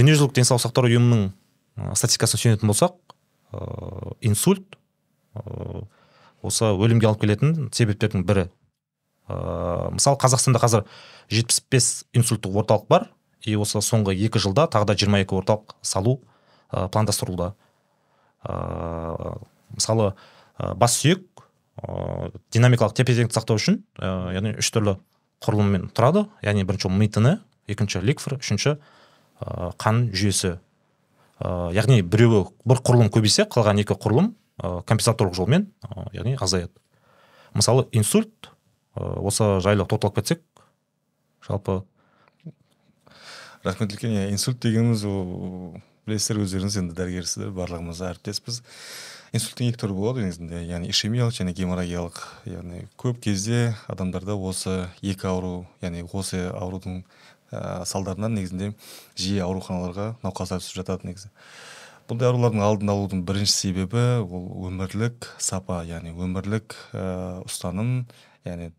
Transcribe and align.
дүниежүзілік 0.00 0.34
денсаулық 0.38 0.64
сақтау 0.64 0.88
ұйымының 0.88 1.26
статистикасына 1.94 2.40
сүйенетін 2.40 2.70
болсақ 2.70 2.96
инсульт 4.24 4.78
осы 6.42 6.70
өлімге 6.72 7.08
алып 7.10 7.24
келетін 7.24 7.68
себептердің 7.74 8.24
бірі. 8.24 8.46
Ә, 9.28 9.90
мысалы 9.92 10.18
қазақстанда 10.20 10.60
қазір 10.62 10.86
75 11.30 12.06
инсульттық 12.16 12.56
орталық 12.62 12.86
бар. 12.88 13.08
И 13.44 13.56
осы 13.56 13.80
соңғы 13.84 14.14
екі 14.16 14.40
жылда 14.42 14.66
тағы 14.72 14.88
да 14.90 14.96
22 14.96 15.36
орталық 15.36 15.76
салу 15.82 16.20
ә, 16.72 16.88
пландастырылуда. 16.88 17.52
Ә, 18.44 19.36
мысалы 19.76 20.14
ә, 20.56 20.74
бас 20.80 20.96
сүйек 21.00 21.26
ә, 21.76 22.32
динамикалық 22.52 22.96
тепе 22.96 23.14
теңдікті 23.16 23.36
сақтау 23.36 23.60
үшін 23.60 23.82
ә, 24.00 24.32
яғни 24.38 24.56
үш 24.60 24.72
түрлі 24.72 24.96
құрылыммен 25.44 25.90
тұрады. 25.92 26.26
Яғни 26.44 26.64
бірінші 26.64 26.88
ми 26.88 27.08
тіні 27.08 27.36
екінші 27.70 28.02
ликфор 28.02 28.40
үшінші 28.40 28.78
қан 29.80 30.08
жүйесі. 30.12 30.58
Ә, 31.40 31.70
яғни 31.72 32.02
біреуі 32.02 32.46
бір 32.68 32.82
құрылым 32.84 33.10
көбейсе 33.12 33.46
қалған 33.48 33.80
екі 33.82 33.96
құрылым 33.96 34.34
ә, 34.60 34.80
компенсаторлық 34.84 35.36
жолмен 35.38 35.70
яғни 36.12 36.36
азаяды. 36.36 36.74
Мысалы 37.54 37.86
инсульт 37.92 38.50
ә, 38.94 39.04
осы 39.24 39.46
жайлы 39.64 39.86
тоқталып 39.88 40.20
кетсек 40.20 40.42
жалпы 41.46 41.82
рахмет 43.64 43.94
үлкен. 43.94 44.12
Иә 44.12 44.28
инсульт 44.34 44.60
дегеніміз 44.60 45.06
ол 45.08 45.80
білесіздер 46.06 46.42
өздеріңіз 46.44 46.76
енді 46.80 46.96
дәрігерсіздер 46.98 47.56
барлығымыз 47.56 48.04
әріптеспіз. 48.10 48.60
Инсульттың 49.30 49.70
екі 49.70 49.78
түрі 49.78 49.94
болады 49.94 50.24
негізінде 50.24 50.64
яғни 50.66 50.90
ишемиялық 50.90 51.36
және 51.36 51.52
геморрагиялық. 51.54 52.16
Яғни 52.50 52.86
көп 52.98 53.20
кезде 53.22 53.76
адамдарда 53.86 54.34
осы 54.34 54.88
екі 55.06 55.28
ауру 55.30 55.52
яғни 55.84 56.02
осы 56.10 56.48
аурудың 56.50 57.04
ә, 57.52 57.84
салдарынан 57.84 58.34
негізінде 58.38 58.72
жиі 59.18 59.44
ауруханаларға 59.46 60.14
науқастар 60.24 60.62
түсіп 60.62 60.80
жатады 60.82 61.10
негізі. 61.10 61.30
Бұндай 62.10 62.30
аурулардың 62.30 62.64
алдын 62.66 62.90
алудың 62.90 63.22
бірінші 63.22 63.52
себебі 63.54 64.00
ол 64.24 64.66
өмірлік 64.66 65.28
сапа 65.38 65.84
яғни 65.86 66.10
өмірлік 66.10 66.74
ә, 66.90 67.42
ұстаным 67.46 68.06
яғни 68.46 68.72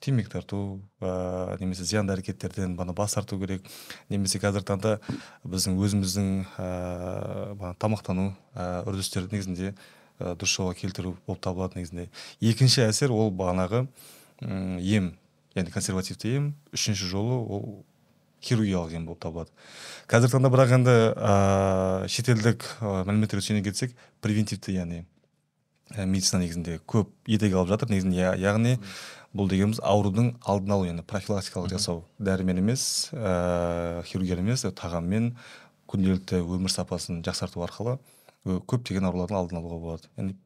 темекі 0.00 0.30
тарту 0.30 0.80
ә, 1.00 1.56
немесе 1.60 1.86
зиянды 1.88 2.12
әрекеттерден 2.14 2.76
бана 2.76 2.92
бас 2.92 3.16
тарту 3.16 3.38
керек. 3.40 3.64
Немесе 4.12 4.38
қазіргі 4.42 4.68
таңда 4.68 4.98
біздің 5.48 5.78
өзіміздің 5.80 6.28
ә, 6.60 7.72
тамақтану 7.82 8.30
ә, 8.54 8.84
үрдістері 8.84 9.32
негізінде 9.32 9.72
ә, 9.72 10.34
дұрыс 10.38 10.54
жолға 10.54 10.76
келтіру 10.78 11.16
болып 11.26 11.42
табылады 11.42 11.80
негізінде. 11.80 12.08
Екінші 12.40 12.84
әсер 12.86 13.14
ол 13.16 13.32
бағанағы 13.34 13.86
ем 14.44 15.12
яғни 15.56 15.74
консервативті 15.74 16.34
ем. 16.36 16.52
Үшінші 16.76 17.10
жолы 17.10 17.40
ол 17.42 17.66
хирургиялық 18.44 18.94
ем 18.96 19.06
болып 19.08 19.20
табылады. 19.22 19.52
Қазіргі 20.08 20.36
таңда 20.36 20.50
бірақ 20.52 20.74
енді 20.78 20.96
ә, 21.14 22.08
шетелдік 22.10 22.66
ә, 22.80 23.04
мәліметтерге 23.08 23.44
сүйене 23.44 23.64
кетсек 23.66 23.94
превентивті 24.24 24.74
яғни 24.76 25.04
медицина 25.96 26.42
негізінде 26.42 26.78
көп 26.86 27.10
етек 27.26 27.56
алып 27.56 27.72
жатыр. 27.72 27.90
Негізінде 27.92 28.34
яғни 28.40 28.76
бұл 29.36 29.48
дегеніміз 29.50 29.80
аурудың 29.84 30.34
алдын 30.44 30.76
алу 30.76 30.86
яғни 30.88 31.04
профилактикалық 31.08 31.72
жасау. 31.74 32.04
Дәрімен 32.18 32.62
емес 32.62 33.10
ә, 33.12 34.04
хирургиямен 34.08 34.52
емес 34.52 34.66
тағаммен 34.68 35.32
күнделікті 35.88 36.42
өмір 36.44 36.72
сапасын 36.72 37.22
жақсарту 37.26 37.64
арқылы 37.64 37.98
көптеген 38.44 39.08
аурулардың 39.08 39.40
алдын 39.40 39.60
алуға 39.60 39.80
болады. 39.82 40.12
Яғни 40.16 40.36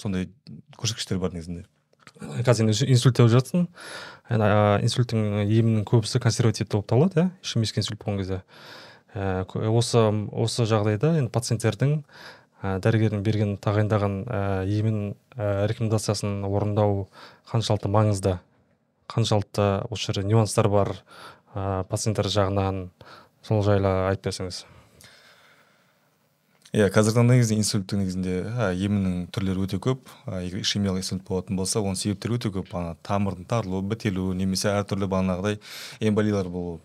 сондай 0.00 0.28
көрсеткіштер 0.76 1.20
бар 1.20 1.36
негізінде. 1.36 1.66
Қазір 2.46 2.70
инсульт 2.70 3.16
деп 3.18 3.30
жатсың 3.32 3.66
инсульттің 4.30 5.42
емінің 5.44 5.84
көбісі 5.86 6.20
консервативті 6.22 6.76
болып 6.76 6.88
табылады 6.90 7.20
иә. 7.20 7.30
Ишемический 7.42 7.82
инсульт 7.82 8.00
болған 8.02 8.18
кезде. 8.22 8.40
Ә, 9.14 9.44
осы 9.70 10.02
осы 10.32 10.66
жағдайда 10.68 11.14
енді 11.20 11.32
пациенттердің 11.32 11.94
ә, 12.62 12.76
дәрігердің 12.84 13.22
берген 13.26 13.56
тағайындаған 13.62 14.16
ә, 14.26 14.40
емін 14.68 15.14
ә, 15.36 15.66
рекомендациясын 15.70 16.44
орындау 16.44 17.06
қаншалықты 17.50 17.88
маңызды. 17.92 18.38
Қаншалықты 19.12 19.86
осы 19.90 20.10
жерде 20.10 20.26
нюанстар 20.28 20.68
бар 20.68 20.96
ә, 21.54 21.84
пациенттер 21.88 22.28
жағынан 22.32 22.88
сол 23.46 23.62
жайлы 23.62 23.92
айтып 24.10 24.30
берсеңіз. 24.30 24.64
Иә 26.76 26.90
қазіргі 26.92 27.16
таңда 27.16 27.36
негізінде 27.38 27.62
инсульттің 27.62 28.00
негізінде 28.02 28.32
емінің 28.84 29.12
түрлері 29.32 29.62
өте 29.64 29.78
көп. 29.80 30.10
Егер 30.28 30.60
ишемиялық 30.60 31.00
инсульт 31.00 31.22
болатын 31.24 31.56
болса 31.56 31.80
оның 31.80 31.96
себептері 31.96 32.36
өте 32.36 32.50
көп. 32.52 32.68
Ана 32.76 32.98
тамырдың 33.06 33.46
тарылуы 33.48 33.80
бітелуі 33.88 34.36
немесе 34.36 34.68
әртүрлі 34.74 35.08
бағанағыдай 35.08 35.56
эмболиялар 36.04 36.50
болуы. 36.52 36.82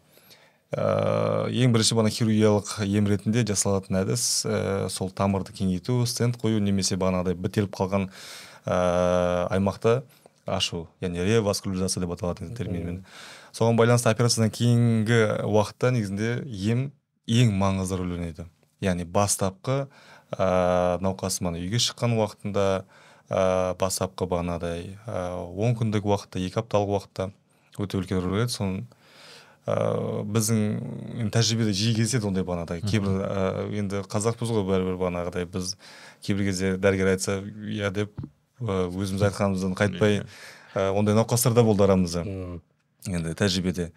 Ә, 0.72 1.50
ең 1.52 1.74
бірінші 1.76 1.98
бағана 1.98 2.14
хирургиялық 2.16 2.72
ем 2.88 3.10
ретінде 3.12 3.44
жасалатын 3.50 4.00
әдіс 4.06 4.24
ә, 4.48 4.88
сол 4.88 5.12
тамырды 5.12 5.52
кеңейту 5.58 6.06
стенд 6.08 6.40
қою 6.40 6.64
немесе 6.64 6.96
бағанағыдай 6.96 7.36
бітеліп 7.36 7.76
қалған 7.76 8.08
ә, 8.64 8.78
аймақта 9.52 10.06
ашу 10.48 10.86
яғни 11.04 11.28
реваскуляризация 11.28 12.06
деп 12.06 12.16
аталады 12.16 12.48
терминмен. 12.56 13.04
Соған 13.52 13.76
байланысты 13.76 14.08
операциядан 14.16 14.56
кейінгі 14.56 15.20
уақытта 15.52 15.92
негізінде 15.92 16.34
ем 16.48 16.88
ең 17.28 17.52
маңызды 17.60 18.00
рөл 18.00 18.16
ойнайды. 18.16 18.48
Яғни 18.82 19.06
бастапқы 19.06 19.86
ә, 20.32 20.98
науқас 21.04 21.42
мана 21.46 21.62
үйге 21.62 21.80
шыққан 21.82 22.18
уақытында 22.18 22.66
ә, 23.30 23.76
бастапқы 23.80 24.28
бағанағыдай 24.32 24.98
он 25.56 25.78
күндік 25.80 26.08
уақытта 26.08 26.42
екі 26.42 26.62
апталық 26.64 26.98
уақытта 26.98 27.30
өте 27.80 28.00
үлкен 28.00 28.20
рөл 28.20 28.36
ойнайды. 28.40 28.52
Соның 28.52 28.84
ыыы 29.70 30.24
біздің 30.34 31.30
тәжірибеде 31.32 31.74
жиі 31.78 31.96
кездеседі 32.00 32.28
ондай 32.32 32.44
бағанағыдай 32.44 32.82
кейбір 32.82 33.22
ә, 33.22 33.68
енді 33.78 34.02
қазақпыз 34.10 34.52
ғой 34.56 34.66
бәрібір 34.68 34.98
бағанағыдай. 35.00 35.46
Біз 35.46 35.76
кейбір 36.26 36.50
кезде 36.50 36.74
дәрігер 36.82 37.14
айтса 37.14 37.38
иә 37.46 37.92
деп 37.94 38.18
өзіміз 38.62 39.28
айтқанымыздан 39.30 39.78
қайтпай 39.78 40.24
ә, 40.74 40.90
ондай 40.98 41.16
науқастар 41.16 41.54
да 41.54 41.64
болды 41.64 41.86
арамызда. 41.86 42.26
Енді 43.06 43.36
тәжірибеде 43.38 43.92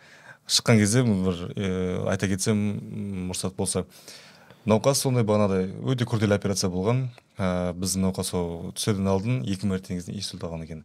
шыққан 0.46 0.78
кезде 0.78 1.02
бір 1.08 1.46
ә, 1.56 1.72
айта 2.12 2.28
кетсем 2.28 2.60
мұрсат 3.30 3.56
болса 3.56 3.86
науқас 4.68 5.04
сондай 5.04 5.24
бағанағыдай 5.26 5.70
өте 5.92 6.06
күрделі 6.08 6.36
операция 6.36 6.70
болған. 6.72 7.06
Ә, 7.36 7.74
біздің 7.76 8.08
науқас 8.08 8.32
ол 8.38 8.72
түсерден 8.76 9.08
алдын 9.10 9.40
екі 9.48 9.68
мәрте 9.68 9.96
инсульт 9.96 10.44
алған 10.44 10.64
екен. 10.64 10.84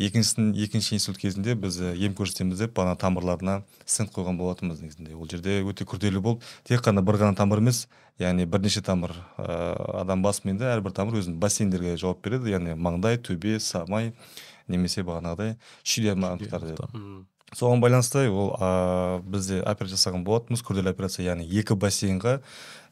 Екіншісін 0.00 0.52
екінші 0.56 0.96
инсульт 0.96 1.18
кезінде 1.20 1.54
біз 1.58 1.76
ем 1.92 2.14
көрсетеміз 2.16 2.62
деп 2.64 2.78
ана 2.80 2.94
тамырларына 2.96 3.58
стенд 3.84 4.12
қойған 4.14 4.38
болатынбыз 4.40 4.80
негізінде. 4.80 5.12
Ол 5.14 5.28
жерде 5.28 5.60
өте 5.60 5.84
күрделі 5.84 6.22
болып 6.24 6.46
тек 6.64 6.80
қана 6.86 7.04
бір 7.04 7.20
ғана 7.20 7.36
тамыр 7.36 7.60
емес 7.60 7.84
яғни 8.18 8.46
бірнеше 8.48 8.82
тамыр 8.82 9.12
ә, 9.36 10.00
адам 10.00 10.24
басымен 10.24 10.58
де 10.58 10.70
әрбір 10.72 10.96
тамыр 10.96 11.20
өзінің 11.20 11.36
бассейндерге 11.42 11.98
жауап 12.00 12.24
береді. 12.24 12.54
Яғни 12.56 12.78
маңдай 12.78 13.20
төбе 13.20 13.58
самай 13.60 14.14
немесе 14.68 15.04
бағанағыдай 15.04 15.58
шүйде 15.84 16.16
соған 17.56 17.82
байланысты 17.82 18.26
ол 18.30 18.52
ә, 18.56 19.22
бізде 19.24 19.60
операция 19.60 19.96
жасаған 19.96 20.24
болатынбыз 20.26 20.62
күрделі 20.64 20.92
операция 20.92 21.26
яғни 21.26 21.46
екі 21.46 21.76
бассейнға 21.76 22.38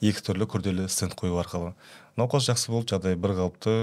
екі 0.00 0.24
түрлі 0.26 0.48
күрделі 0.50 0.88
стенд 0.88 1.16
қою 1.18 1.38
арқылы. 1.40 1.74
Науқас 2.20 2.48
жақсы 2.48 2.72
болды 2.72 2.94
жағдайы 2.94 3.16
бір 3.20 3.36
қалыпты. 3.38 3.76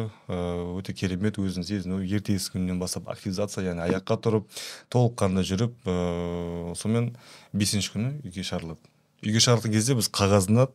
Өте 0.77 0.93
керемет 0.93 1.39
өзін 1.41 1.65
сезіну 1.65 2.01
ертеңгісі 2.03 2.53
күнінен 2.53 2.81
бастап 2.81 3.09
активизация 3.09 3.65
яғни 3.69 3.85
аяққа 3.87 4.19
тұрып 4.25 4.51
толыққанды 4.93 5.45
жүріп 5.47 5.87
ыыы 5.87 6.75
сонымен 6.77 7.15
бесінші 7.53 7.95
күні 7.95 8.13
үйге 8.25 8.45
шығарылады 8.45 8.93
үйге 9.25 9.41
шығарылған 9.41 9.73
кезде 9.73 9.97
біз 9.97 10.11
қағазына 10.13 10.67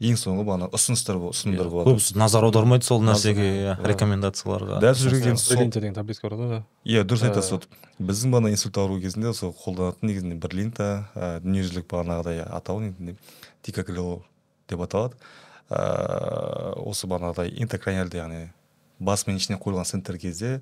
ең 0.00 0.16
соңғы 0.16 0.44
бағана 0.46 0.68
ұсыныстар 0.72 1.18
ұсынымдар 1.28 1.68
болады. 1.68 1.92
көбісі 1.92 2.16
назар 2.16 2.46
аудармайды 2.46 2.86
сол 2.86 3.02
нәрсеге 3.04 3.44
иә. 3.44 3.74
рекомендацияларға. 3.84 4.80
Дәл 4.80 4.94
сол 4.94 5.10
жерге 5.10 5.68
деген 5.68 5.94
таблетка 5.94 6.28
бар 6.28 6.38
ғой 6.38 6.62
иә 6.84 7.04
дұрыс 7.04 7.26
айтасыз 7.28 7.52
вот 7.52 7.68
біздің 8.00 8.32
бағана 8.32 8.50
инсульт 8.54 8.78
ауруы 8.78 9.02
кезінде 9.04 9.34
сол 9.36 9.52
қолданатын 9.52 10.08
негізінде 10.08 10.38
бірлинта 10.40 10.88
дүниежүзілік 11.44 11.86
бағанағыдай 11.92 12.40
атауы 12.48 12.88
негізінде 12.88 13.16
дикакрилол 13.62 14.24
деп 14.68 14.80
аталады. 14.80 15.20
Ә, 15.72 16.74
осы 16.82 17.06
бағанағыдай 17.06 17.54
интракраниальды 17.62 18.18
яғни 18.18 18.48
бас 19.02 19.26
мен 19.26 19.36
ішіне 19.36 19.58
қойылған 19.60 19.88
стенттер 19.88 20.18
кезде 20.22 20.52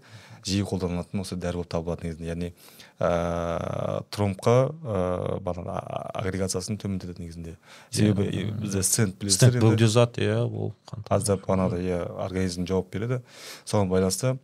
жиі 0.46 0.64
қолданылатын 0.69 1.22
осы 1.22 1.37
дәрі 1.37 1.60
болып 1.60 1.70
табылады 1.72 2.08
негізінде 2.08 2.31
яғни 2.31 2.52
ә, 3.00 4.02
тромбқа 4.12 4.56
ә, 4.70 5.38
бағана 5.44 5.78
агрегациясын 6.16 6.78
төмендетеді 6.81 7.25
негізінде. 7.25 7.56
Себебі 7.90 8.46
бізде 8.60 8.82
стенд 8.82 9.19
білесіздер 9.20 9.56
стенд 9.56 9.64
бөгде 9.64 9.88
зат 9.88 10.20
иә 10.20 10.42
ол 10.44 10.72
аздап 11.08 11.44
бағанағыдай 11.46 11.90
иә 11.90 12.04
организм 12.25 12.69
жауап 12.69 12.88
береді. 12.92 13.20
Соған 13.64 13.92
байланысты 13.92 14.38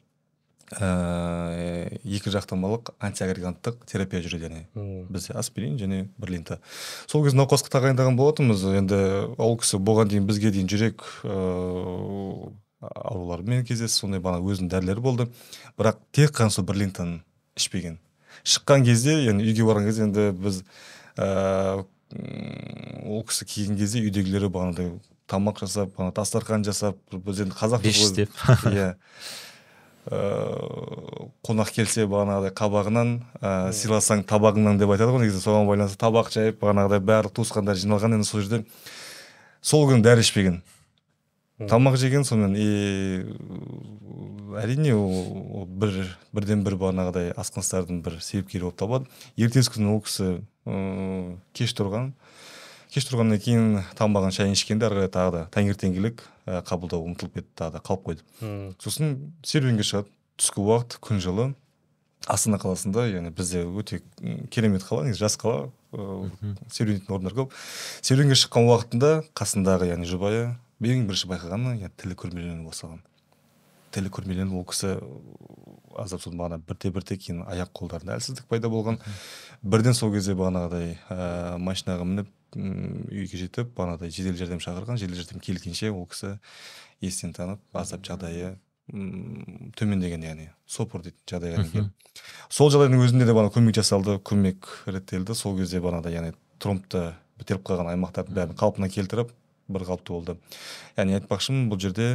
ә, 0.76 1.96
екі 2.02 2.32
жақтамалық 2.34 2.93
антиагреганттық 2.98 3.84
терапия 3.87 4.20
жүреді 4.25 4.50
яғни 4.50 5.06
бізде 5.08 5.37
аспирин 5.38 5.78
және 5.81 6.08
бірлинта 6.19 6.60
сол 7.06 7.25
кезде 7.25 7.38
науқасқа 7.38 7.72
тағайындаған 7.76 8.19
болатынбыз. 8.19 8.69
Енді 8.82 9.00
ол 9.38 9.56
кісі 9.60 9.78
болған 9.78 10.12
дейін 10.12 10.28
бізге 10.28 10.52
дейін 10.52 10.69
жүрек 10.72 11.06
ыыы 11.25 12.52
ауруларымен 12.81 13.64
кездесті 13.67 14.02
сондай 14.02 14.20
бағана 14.20 14.44
өзінің 14.44 14.70
дәрілері 14.73 15.02
болды. 15.05 15.26
Бірақ 15.78 16.00
тек 16.12 16.34
қана 16.37 16.52
сол 16.52 16.67
бірлинтаны 16.69 17.23
ішпеген. 17.56 17.99
Шыққан 18.44 18.84
кезде 18.84 19.17
яғни 19.25 19.46
үйге 19.46 19.64
барған 19.64 19.88
кезде 19.88 20.05
енді 20.06 20.26
біз 20.37 20.61
ә, 21.17 21.84
м, 22.12 23.08
ол 23.08 23.25
кісі 23.26 23.49
келген 23.49 23.81
кезде 23.81 24.05
үйдегілері 24.05 24.52
бағанағыдай 24.52 24.93
тамақ 25.26 25.64
жасап 25.64 25.96
ана 26.00 26.12
дастархан 26.14 26.64
жасап 26.67 27.00
біз 27.11 27.40
енді 27.46 27.56
қазақ 27.56 27.82
беш 27.87 28.02
істеп 28.05 28.37
иә. 28.69 28.93
Ыыы 30.12 31.31
қонақ 31.46 31.72
келсе 31.75 32.05
бағанағыдай 32.11 32.52
қабағынан 32.55 33.17
ә, 33.40 33.72
сыйласаң 33.75 34.22
табағыңнан 34.29 34.79
деп 34.79 34.93
айтады 34.93 35.17
ғой 35.17 35.25
негізі. 35.25 35.40
Соған 35.43 35.67
байланысты 35.67 35.99
табақ 35.99 36.31
жайып 36.34 36.61
бағанағыдай 36.61 37.02
барлық 37.02 37.34
туысқандар 37.40 37.79
жиналған 37.81 38.19
енді 38.19 38.29
сол 38.29 38.44
жерде. 38.44 38.62
Сол 39.62 39.88
күні 39.88 40.05
дәрі 40.06 40.22
ішпеген. 40.22 40.61
Тамақ 41.58 41.97
жеген 41.97 42.25
сонымен 42.29 42.56
и 42.56 42.67
әрине 44.61 44.93
ол 44.97 45.64
бір 45.67 46.17
бірден 46.37 46.64
бір 46.67 46.76
бағанағыдай 46.81 47.32
асқыныстардың 47.37 48.03
бір 48.05 48.19
себепкері 48.20 48.69
болып 48.69 48.79
табылады 48.81 49.06
ертесі 49.41 49.73
күні 49.73 49.94
ол 49.94 50.03
кісі 50.05 50.26
ыыы 50.67 51.37
кеш 51.56 51.73
тұрған. 51.79 52.12
Кеш 52.93 53.06
тұрғаннан 53.08 53.41
кейін 53.43 53.81
тамағын 53.99 54.32
шайын 54.32 54.55
ішкенде 54.56 54.87
ары 54.87 55.00
қарай 55.00 55.11
тағы 55.12 55.32
да 55.35 55.41
таңертеңгілік 55.55 56.23
ә, 56.47 56.61
қабылдауға 56.64 57.11
ұмтылып 57.11 57.38
кетті 57.41 57.53
тағы 57.58 57.76
да 57.76 57.82
қалып 57.85 58.06
қойды. 58.06 58.23
Сосын 58.81 59.17
серуенге 59.44 59.85
шығады. 59.85 60.12
Түскі 60.37 60.62
уақыт 60.62 60.99
күн 61.05 61.20
жылы. 61.20 61.47
Астана 62.31 62.61
қаласында 62.62 63.06
яғни 63.11 63.32
бізде 63.35 63.64
өте 63.64 64.03
керемет 64.53 64.85
қала 64.87 65.05
негізі 65.06 65.25
жас 65.25 65.37
қала 65.41 65.70
ыыы, 65.93 66.55
серуенетін 66.73 67.14
орындар 67.14 67.37
көп. 67.37 67.53
Серуенге 68.03 68.38
шыққан 68.38 68.70
уақытында 68.70 69.12
қасындағы 69.37 69.91
яғни 69.91 70.08
жұбайы 70.11 70.49
ең 70.81 71.06
бірінші 71.08 71.31
байқағаны 71.32 71.76
яғни 71.81 71.94
тілі 71.96 72.19
күрмелене 72.20 72.64
бастаған 72.67 73.05
тілі 73.96 74.11
күрмеленіп 74.12 74.56
ол 74.58 74.64
кісі 74.69 74.96
аздап 75.96 76.20
содан 76.20 76.40
бағана 76.40 76.58
бірте 76.61 76.90
бірте 76.93 77.17
кейін 77.17 77.44
аяқ 77.49 77.70
қолдарында 77.78 78.19
әлсіздік 78.19 78.49
пайда 78.50 78.69
болған. 78.69 78.99
Бірден 79.62 79.96
сол 79.96 80.12
кезде 80.12 80.34
бағанағыдай 80.37 80.99
ә, 81.08 81.56
машинаға 81.62 82.05
мініп 82.05 82.28
үйге 82.56 83.40
жетіп 83.40 83.73
бағанағыдай 83.78 84.12
жедел 84.12 84.37
жәрдем 84.37 84.61
шақырған. 84.61 85.00
Жедел 85.00 85.17
жәрдем 85.17 85.40
келгенше 85.40 85.88
ол 85.94 86.05
кісі 86.12 86.34
естен 87.00 87.32
танып 87.37 87.62
аздап 87.72 88.05
жағдайы 88.05 88.56
м, 88.93 89.72
төмендеген 89.79 90.29
яғни 90.29 90.50
сопыр 90.69 91.06
дейтін 91.06 91.25
жағдайға 91.32 91.64
келіп. 91.72 92.20
Сол 92.52 92.70
жағдайдың 92.75 93.06
өзінде 93.06 93.25
де 93.25 93.32
бағана 93.32 93.55
көмек 93.55 93.81
жасалды 93.81 94.19
көмек 94.20 94.69
реттелді. 94.90 95.34
Сол 95.34 95.56
кезде 95.56 95.81
бағанағыдай 95.81 96.19
яғни 96.20 96.37
тромбты 96.61 97.14
бітеліп 97.40 97.64
қалған 97.64 97.94
аймақтардың 97.94 98.37
бәрін 98.37 98.61
қалпына 98.61 98.93
келтіріп 98.93 99.32
бір 99.69 99.87
қалыпты 99.89 100.13
болды. 100.15 100.37
Яғни 100.97 101.19
айтпақшымын 101.21 101.71
бұл 101.71 101.81
жерде 101.83 102.09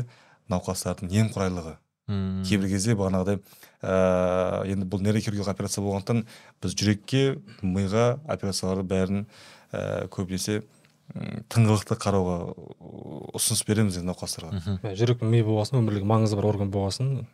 науқастардың 0.51 1.11
немқұрайлығы 1.11 1.77
Мм. 2.11 2.43
кейбір 2.43 2.67
кезде 2.73 2.95
бағанағыдай 2.97 3.39
ыыы 3.39 4.71
енді 4.73 4.87
бұл 4.89 5.03
нейрохирургиялық 5.05 5.51
операция 5.53 5.83
болғандықтан 5.85 6.23
біз 6.63 6.75
жүрекке 6.75 7.21
миға 7.61 8.17
операцияларды 8.27 8.83
бәрін 8.89 9.21
ііі 9.71 10.09
көбінесе 10.11 10.61
тыңғылықты 11.51 11.97
қарауға 12.01 12.35
ы, 12.51 12.55
ұсыныс 13.37 13.63
береміз 13.67 13.99
енді 13.99 14.11
науқастарға. 14.11 14.77
Жүрек 14.97 15.23
ми 15.23 15.41
болғасын 15.43 15.79
өмірлік 15.81 16.05
маңызы 16.07 16.37
бар 16.39 16.49
орган 16.53 16.71
болғасын. 16.71 17.25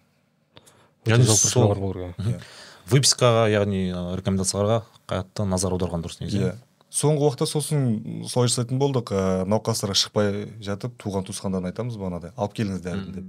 Выпискаға 2.87 3.47
яғни 3.51 3.89
ә, 3.91 4.01
рекомендацияларға 4.17 4.81
қатты 5.09 5.45
назар 5.47 5.75
аударған 5.75 6.05
дұрыс 6.05 6.21
негізі. 6.21 6.39
Иә. 6.39 6.53
Соңғы 6.93 7.25
уақытта 7.25 7.47
сосын 7.49 8.25
солай 8.29 8.51
жасайтын 8.51 8.79
болдық. 8.79 9.11
Ыыы 9.11 9.47
науқастарға 9.51 9.95
шықпай 9.97 10.45
жатып 10.63 10.95
туған 11.01 11.25
туысқандарына 11.27 11.71
айтамыз 11.71 11.97
бағанағыдай 11.99 12.33
алып 12.35 12.55
келіңіз 12.57 12.83
дәріні 12.85 13.15
деп. 13.17 13.25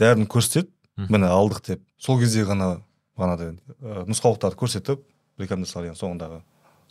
Дәріні 0.00 0.28
көрсетеді 0.32 1.08
міне 1.12 1.28
алдық 1.32 1.62
деп. 1.66 1.82
Сол 2.00 2.20
кезде 2.20 2.44
ғана 2.48 2.78
бағанағыдай 3.18 3.52
ы, 3.52 4.04
нұсқаулықтарды 4.08 4.58
көрсетіп 4.60 5.04
рекомендациялар 5.42 5.90
яғни 5.90 6.00
соңындағы 6.00 6.40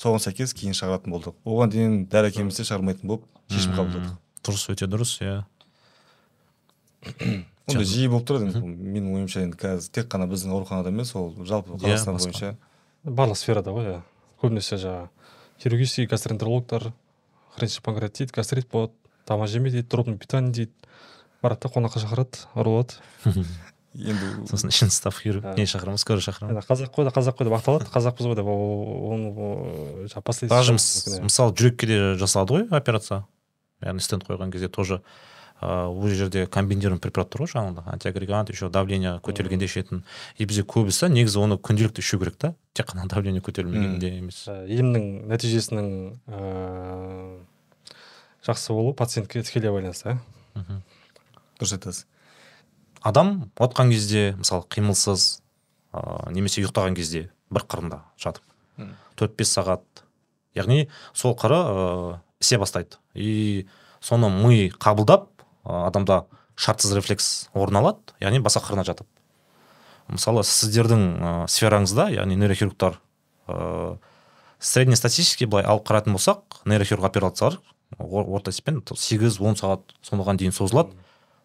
соған 0.01 0.21
сәйкес 0.23 0.53
кейін 0.57 0.77
шығаратын 0.77 1.13
болдық. 1.13 1.37
Оған 1.45 1.73
дейін 1.73 1.97
дәрі 2.11 2.31
әкелмесе 2.31 2.65
шығармайтын 2.69 3.09
болып 3.09 3.25
шешім 3.51 3.75
қабылдадық. 3.77 4.17
Дұрыс 4.45 4.67
өте 4.73 4.87
дұрыс 4.89 5.15
иә. 5.21 5.35
Ондай 7.71 7.85
жиі 7.85 8.09
болып 8.09 8.25
тұрады 8.29 8.49
енді 8.49 8.61
менің 8.65 9.13
ойымша 9.19 9.43
енді 9.45 9.57
қазір 9.61 9.93
тек 9.93 10.09
қана 10.11 10.25
біздің 10.29 10.53
ауруханада 10.55 10.89
емес 10.91 11.13
ол 11.15 11.29
жалпы 11.45 11.77
Иә, 11.77 11.93
қазақстан 11.93 12.17
бойынша. 12.17 12.49
Барлық 13.05 13.37
сферада 13.37 13.73
ғой 13.75 13.87
иә. 13.91 13.99
Көбінесе 14.41 14.79
жаңағы 14.81 15.09
хирургический 15.61 16.05
гастроэнтерологтар 16.07 16.93
хронический 17.55 17.83
панкреатит 17.83 18.31
гастрит 18.31 18.67
болады 18.69 18.93
тамақ 19.27 19.47
жеме 19.47 19.69
дейді 19.69 19.87
дробный 19.87 20.17
питание 20.17 20.51
дейді. 20.51 20.71
Барады 21.41 21.67
да 21.67 21.69
қонаққа 21.73 22.01
шақырады 22.01 22.41
ұрылады 22.55 22.97
енді 23.93 24.47
сосын 24.49 24.71
ішін 24.71 24.91
ұстап 24.91 25.17
хирург 25.19 25.45
не 25.57 25.65
шақырамыз 25.65 26.01
скорый 26.05 26.23
шақырамыз. 26.23 26.55
Енді 26.55 26.65
қазақ 26.67 26.93
қой 26.95 27.05
да 27.07 27.13
қазақ 27.15 27.37
қой 27.39 27.49
деп 27.49 27.57
ақталады 27.57 27.89
қазақпыз 27.91 28.29
ғой 28.29 28.37
деп 28.39 28.47
ол- 28.47 29.11
оны 29.11 30.47
даже 30.47 30.73
мысалы 30.77 31.53
жүрекке 31.53 31.85
де 31.89 31.99
жасалады 32.21 32.61
ғой 32.61 32.67
операция. 32.71 33.25
Яғни 33.81 33.99
стенд 34.05 34.23
қойған 34.27 34.51
кезде 34.53 34.69
тоже 34.69 35.01
ол 35.61 36.07
жерде 36.09 36.47
комбинированный 36.49 37.01
препарат 37.01 37.29
тұр 37.29 37.43
ғой 37.45 37.51
жаңағыдай 37.53 37.93
антиагрегант 37.93 38.49
еще 38.49 38.69
давление 38.73 39.19
көтерілгенде 39.21 39.67
ішетін 39.69 40.01
и 40.37 40.45
бізде 40.49 40.63
көбісі 40.65 41.09
негізі 41.13 41.37
оны 41.37 41.57
күнделікті 41.61 42.01
ішу 42.01 42.17
керек 42.17 42.37
та. 42.41 42.53
Тек 42.73 42.89
қана 42.89 43.05
давление 43.05 43.43
көтерілмегенде 43.45 44.09
емес. 44.17 44.47
Ә, 44.49 44.65
емнің 44.65 45.27
нәтижесінің 45.29 45.91
ыыы 46.25 47.37
жақсы 48.41 48.73
болуы 48.73 48.95
пациентке 48.97 49.43
тікелей 49.45 49.69
байланысты 49.69 50.17
иә 50.57 50.79
дұрыс 51.59 51.75
айтасыз. 51.77 52.07
Адам 53.01 53.51
отқан 53.61 53.93
кезде 53.93 54.33
мысалы 54.39 54.65
қимылсыз 54.65 55.43
ыыы 55.93 56.33
немесе 56.33 56.63
ұйықтаған 56.65 56.97
кезде 56.97 57.29
бір 57.53 57.67
қырында 57.69 58.01
жатып 58.17 58.41
төрт 59.13 59.37
бес 59.37 59.53
сағат 59.53 59.85
яғни 60.57 60.87
сол 61.13 61.37
қыры 61.37 61.61
ыыы 61.61 62.19
ісе 62.41 62.57
бастайды. 62.57 62.97
И 63.13 63.67
соны 64.01 64.29
ми 64.31 64.71
қабылдап 64.71 65.29
адамда 65.63 66.25
шартсыз 66.55 66.95
рефлекс 66.95 67.49
орын 67.53 67.81
алады 67.81 68.15
яғни 68.21 68.41
басқа 68.43 68.63
қырына 68.67 68.85
жатып 68.85 69.07
мысалы 70.11 70.43
сіздердің 70.43 71.03
ә, 71.21 71.47
сфераңызда 71.47 72.09
яғни 72.15 72.35
нейрохирургтар 72.41 72.99
ыыы 73.47 73.97
среднестатистический 74.61 75.47
былай 75.49 75.65
алып 75.65 75.87
қарайтын 75.89 76.13
болсақ 76.13 76.61
нейрохирург 76.69 77.05
операциялар 77.05 77.57
ор- 77.97 78.27
орта 78.29 78.51
есеппен 78.51 78.83
сегіз 78.95 79.39
он 79.41 79.55
сағат 79.55 79.81
соған 80.05 80.37
дейін 80.37 80.53
созылады. 80.53 80.93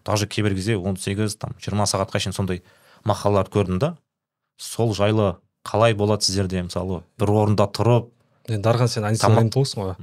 Даже 0.04 0.26
кейбір 0.26 0.54
кезде 0.54 0.76
он 0.76 0.96
сегіз 0.96 1.36
там 1.36 1.54
жиырма 1.58 1.86
сағатқа 1.88 2.20
шейін 2.20 2.34
сондай 2.36 2.62
мақалалар 3.04 3.48
көрдім 3.48 3.78
да 3.78 3.96
сол 4.58 4.92
жайлы 4.94 5.36
қалай 5.64 5.94
болады 5.94 6.22
сіздерде 6.28 6.62
мысалы 6.62 7.02
бір 7.19 7.32
орында 7.32 7.67
тұрып 7.72 8.12
енді 8.46 8.62
дархан 9.24 9.48
сен 9.56 9.72
ғой. 9.88 9.96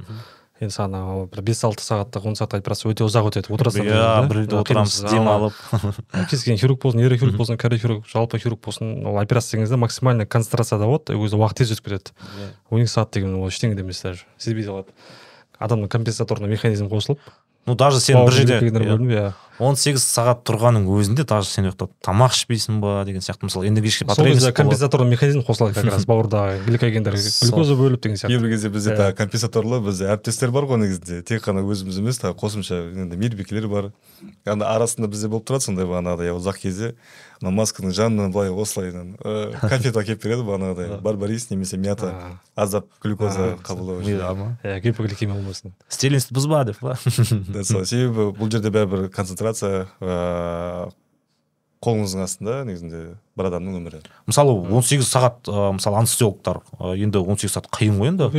Енді 0.62 0.70
саған 0.70 0.92
анау 0.94 1.24
бір 1.32 1.42
бес 1.48 1.60
алты 1.66 1.82
сағаттық 1.82 2.28
он 2.30 2.36
сағаттық 2.38 2.62
операция 2.62 2.92
өте 2.92 3.02
ұзақ 3.02 3.26
өтеді 3.30 3.50
отырасың 3.56 3.88
иә 3.88 4.10
бір 4.30 4.38
үйде 4.44 4.58
отырамыз 4.60 5.00
демалып 5.10 5.56
кез 6.30 6.44
келген 6.44 6.60
хирург 6.62 6.78
болсын 6.84 7.02
нейрохирург 7.02 7.36
болсын 7.40 7.58
кардиохирург 7.58 8.06
жалпы 8.06 8.38
хирург 8.38 8.60
болсын 8.62 9.02
ол 9.02 9.18
операция 9.18 9.56
деген 9.56 9.66
кезде 9.66 9.80
максимально 9.82 10.26
концентрацияда 10.30 10.86
болады 10.86 11.18
өзі 11.18 11.40
уақыт 11.42 11.64
тез 11.64 11.74
өтіп 11.74 11.90
кетеді. 11.90 12.14
Он 12.70 12.84
екі 12.84 12.92
сағат 12.94 13.18
деген 13.18 13.34
ол 13.34 13.50
ештеңе 13.50 13.74
де 13.74 13.82
емес 13.82 14.02
даже 14.06 14.30
сезбей 14.38 14.62
қалады. 14.68 14.94
Адамның 15.58 15.90
компенсаторный 15.90 16.48
механизм 16.54 16.86
қосылып 16.86 17.18
ну 17.66 17.74
даже 17.74 18.00
сен 18.00 18.24
бір 18.24 18.32
жерде 18.32 18.58
иә, 18.60 18.98
иә. 19.08 19.32
Он 19.62 19.76
сегіз 19.78 20.02
сағат 20.02 20.40
тұрғанның 20.48 20.88
өзінде 20.90 21.22
даже 21.30 21.46
сен 21.46 21.68
ұйықтап 21.68 21.92
тамақ 22.02 22.32
ішпейсің 22.34 22.80
ба 22.82 23.04
деген 23.06 23.22
сияқты. 23.22 23.46
Мысалы 23.46 23.68
энергетический 23.68 24.08
сол 24.10 24.26
кезде 24.26 24.50
компенсаторный 24.52 25.12
механизм 25.12 25.44
қосылады 25.46 25.74
как 25.74 25.84
раз 25.94 26.06
бауырдағы 26.10 26.64
гликогендер 26.66 27.14
глюкоза 27.14 27.76
бөліп 27.78 28.02
деген 28.02 28.18
сияқты. 28.18 28.34
Кейбір 28.34 28.50
кезде 28.50 28.68
бізде 28.74 28.90
Иә. 28.90 28.98
тағы 28.98 29.14
компенсаторлы 29.14 29.78
бізде 29.86 30.10
әріптестер 30.10 30.50
бар 30.50 30.66
ғой 30.66 30.82
негізінде. 30.82 31.22
Тек 31.22 31.46
қана 31.46 31.62
өзіміз 31.62 32.00
емес 32.02 32.18
тағы 32.18 32.34
қосымша 32.42 32.80
енді 32.98 33.14
мейірбикелер 33.14 33.68
бар. 33.70 33.92
Яғни 34.44 34.66
арасында 34.66 35.06
бізде 35.06 35.30
болып 35.30 35.46
тұрады 35.46 35.68
сондай 35.70 35.86
бағанағыдай 35.86 36.34
ұзақ 36.34 36.58
кезде. 36.58 36.96
Мына 37.40 37.54
масканың 37.62 37.94
жанынан 37.94 38.32
былай 38.34 38.50
осылай 38.50 38.90
конфет 39.60 39.94
әкеліп 39.94 40.22
береді 40.22 40.46
бағанағыдай. 40.48 41.00
Барбарис 41.02 41.50
немесе 41.50 41.76
мята. 41.76 42.10
Аздап 42.54 42.86
глюкоза 43.02 43.54
қабылдау 43.66 44.00
үшін. 44.02 44.14
Миға 44.14 44.32
ма? 44.38 44.48
Иә 44.62 44.80
гипогликемия 44.84 45.36
болмасын. 45.36 45.74
Стерильность 45.88 46.32
бұзба 46.34 46.64
деп 46.68 46.78
па? 46.82 46.98
Да, 47.48 47.64
сол. 47.64 47.84
Себебі 47.90 48.30
бұл 48.38 48.52
жерде 48.52 48.70
бәрібір 48.74 49.08
концентрация 49.14 49.86
ыыы 50.00 50.92
қолыңыздың 51.84 52.22
астында 52.24 52.54
негізінде 52.64 53.00
бір 53.36 53.48
адамның 53.50 53.74
өмірі. 53.80 53.98
Мысалы 54.30 54.54
18 54.72 55.04
сағат 55.04 55.50
мысалы 55.76 55.98
анестезиологтар 56.00 56.62
ы, 56.78 56.94
енді 57.04 57.20
18 57.20 57.52
сағат 57.52 57.68
қиын 57.76 57.98
ғой 58.00 58.12
енді. 58.14 58.30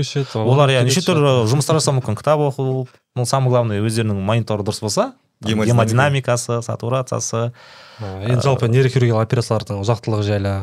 Олар 0.41 0.73
иә 0.73 0.81
неше 0.87 1.03
түрлі 1.05 1.43
жұмыстар 1.51 1.77
жасауы 1.77 1.99
мүмкін? 1.99 2.17
Кітап 2.17 2.41
оқу 2.47 2.87
ну 2.87 3.25
самое 3.29 3.53
главное 3.53 3.83
өздерінің 3.85 4.17
мониторы 4.25 4.65
дұрыс 4.65 4.81
болса 4.81 5.11
гемодинамикасы 5.45 6.61
сатурациясы. 6.65 7.51
Енді 8.01 8.41
жалпы 8.43 8.67
нейрохирургиялық 8.71 9.27
операциялардың 9.27 9.83
ұзақтылығы 9.83 10.25
жайлы 10.25 10.53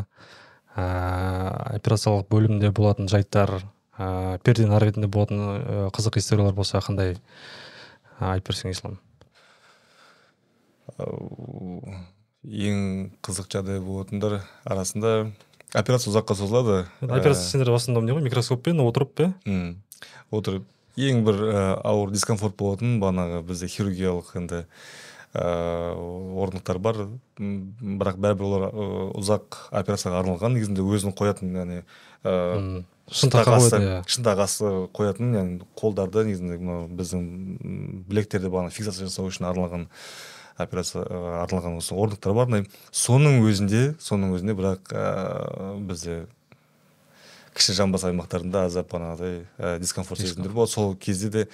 операциялық 0.76 2.28
бөлімде 2.32 2.70
болатын 2.72 3.08
жайттар 3.12 3.58
ә, 3.98 4.38
перденің 4.44 4.76
ары 4.76 4.88
бетінде 4.90 5.08
болатын 5.12 5.42
ә, 5.42 5.78
қызық 5.92 6.16
историялар 6.20 6.54
болса 6.56 6.80
қандай 6.80 7.16
ә, 7.16 8.32
айтып 8.32 8.52
берсең 8.52 8.72
ислам? 8.72 8.98
Ең 12.42 13.12
қызық 13.22 13.50
жағдай 13.52 13.82
болатындар 13.84 14.40
арасында 14.64 15.30
операция 15.74 16.12
ұзаққа 16.12 16.36
созылады. 16.40 16.86
Операция 17.02 17.44
сендер 17.44 17.72
основном 17.74 18.06
не 18.08 18.16
ғой 18.16 18.24
микроскоппен 18.24 18.80
отырып 18.84 19.14
па? 19.14 19.32
Отырып. 20.30 20.64
Ең 20.96 21.22
бір 21.24 21.38
ә, 21.48 21.60
ауыр 21.88 22.10
дискомфорт 22.12 22.56
болатын 22.60 22.98
бағанағы 23.00 23.44
бізде 23.48 23.68
хирургиялық 23.72 24.34
енді 24.36 24.66
орындықтар 25.32 26.78
бар. 26.82 26.98
Бірақ 27.38 28.18
бәрібір 28.20 28.48
олар 28.48 28.66
ә, 28.68 28.86
ұзақ 29.20 29.58
операцияға 29.72 30.20
арналған. 30.22 30.58
Негізінде 30.58 30.84
өзін 30.84 31.14
қоятын 31.16 31.56
яғни 31.56 31.82
иә 33.82 33.96
шынтақ 34.06 34.42
асты 34.44 34.68
қоятын 34.94 35.32
яғни 35.36 35.56
қолдарды 35.78 36.22
негізінде 36.28 36.58
мынау 36.60 36.86
біздің 37.00 37.24
м, 37.24 38.04
білектерді 38.08 38.52
бағана 38.52 38.70
фиксация 38.70 39.08
жасау 39.08 39.26
үшін 39.32 39.48
арналған 39.50 39.88
операция 40.62 41.02
арналған 41.42 41.80
осы 41.80 41.96
орындықтар 41.96 42.36
бар. 42.36 42.68
Соның 42.92 43.40
өзінде 43.48 43.82
соның 44.00 44.36
өзінде 44.36 44.54
бірақ 44.58 44.94
ә, 44.94 45.76
бізде 45.88 46.26
кіші 47.56 47.74
жамбас 47.76 48.04
аймақтарында 48.08 48.66
аздап 48.68 48.90
бағанағыдай 48.92 49.42
ә, 49.58 49.78
дискомфорт. 49.80 50.20
сезімдер 50.20 50.52
болады. 50.52 50.72
Сол 50.72 50.94
кезде 50.96 51.28
де 51.30 51.46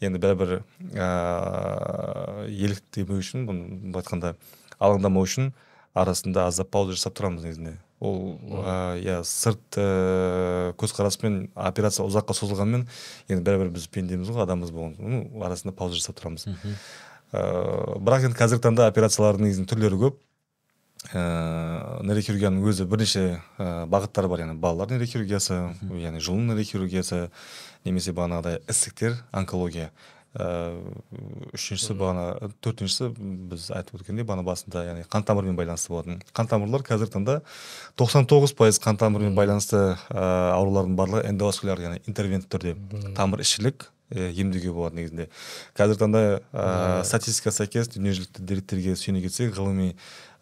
енді 0.00 0.20
бәрібір 0.20 0.60
ә, 0.92 2.46
еліктемеу 2.48 3.20
үшін 3.20 3.46
бұны 3.48 3.92
былай 3.92 4.04
айтқанда 4.04 4.34
алаңдамау 4.78 5.24
үшін 5.24 5.52
арасында 5.96 6.46
аздап 6.50 6.70
пауза 6.70 6.96
жасап 6.96 7.16
тұрамыз 7.16 7.46
негізінде. 7.46 7.78
Ол 8.00 8.36
ә, 8.60 9.00
иә 9.00 9.22
сырт 9.24 9.78
ә, 9.80 10.74
көзқараспен 10.76 11.48
операция 11.54 12.04
ұзаққа 12.04 12.36
созылғанмен 12.36 12.84
енді 13.30 13.46
бәрібір 13.46 13.72
біз 13.72 13.88
пендеміз 13.88 14.28
ғой 14.28 14.44
адамбыз 14.44 14.74
болған 14.74 15.00
ну, 15.00 15.24
арасында 15.46 15.72
пауза 15.76 15.96
жасап 15.96 16.20
тұрамыз. 16.20 16.44
Ә, 17.32 17.96
бірақ 17.96 18.28
енді 18.28 18.36
қазіргі 18.36 18.66
таңда 18.68 18.90
операциялардың 18.92 19.48
негізінде 19.48 19.72
түрлері 19.72 20.02
көп. 20.04 20.20
Ә, 21.12 22.00
нейрохирургияның 22.06 22.66
өзі 22.66 22.86
бірнеше 22.88 23.24
ә, 23.58 23.86
бағыттары 23.90 24.30
бар. 24.30 24.42
Яғни 24.44 24.58
балалар 24.60 24.90
нейрохирургиясы 24.94 25.58
яғни 26.02 26.22
жұлын 26.24 26.52
нейрохирургиясы 26.52 27.26
немесе 27.86 28.14
бағанағыдай 28.16 28.62
ісіктер 28.70 29.18
онкология. 29.32 29.90
Ә, 30.36 30.76
үшіншісі 31.56 31.96
бағана 31.96 32.50
төртіншісі 32.60 33.08
біз 33.48 33.70
айтып 33.72 34.00
өткендей 34.00 34.26
бағана 34.26 34.44
басында 34.44 34.82
яғни 34.84 35.06
қан 35.08 35.24
тамырмен 35.24 35.56
байланысты 35.56 35.94
болатын. 35.94 36.20
Қан 36.36 36.50
тамырлар 36.50 36.84
қазіргі 36.84 37.14
таңда 37.14 37.38
99 37.96 38.52
пайыз 38.58 38.80
қан 38.82 39.00
тамырмен 39.00 39.36
байланысты 39.38 39.96
ә, 40.10 40.26
аурулардың 40.58 40.98
барлығы 40.98 41.24
эндоваскуляр 41.30 41.80
яғни 41.80 42.02
интервент 42.04 42.50
түрде 42.52 42.76
тамыр 43.16 43.46
ішілік 43.46 43.88
ә, 44.10 44.28
емдеуге 44.36 44.74
болады 44.76 45.00
негізінде. 45.00 45.30
Қазіргі 45.78 46.02
таңда 46.04 46.24
ә, 46.52 46.68
статистикаға 47.08 47.56
сәйкес 47.62 47.94
дүниежүзілік 47.96 48.44
деректерге 48.44 48.96
сүйене 49.00 49.24
кетсек 49.24 49.56
ғылыми 49.56 49.94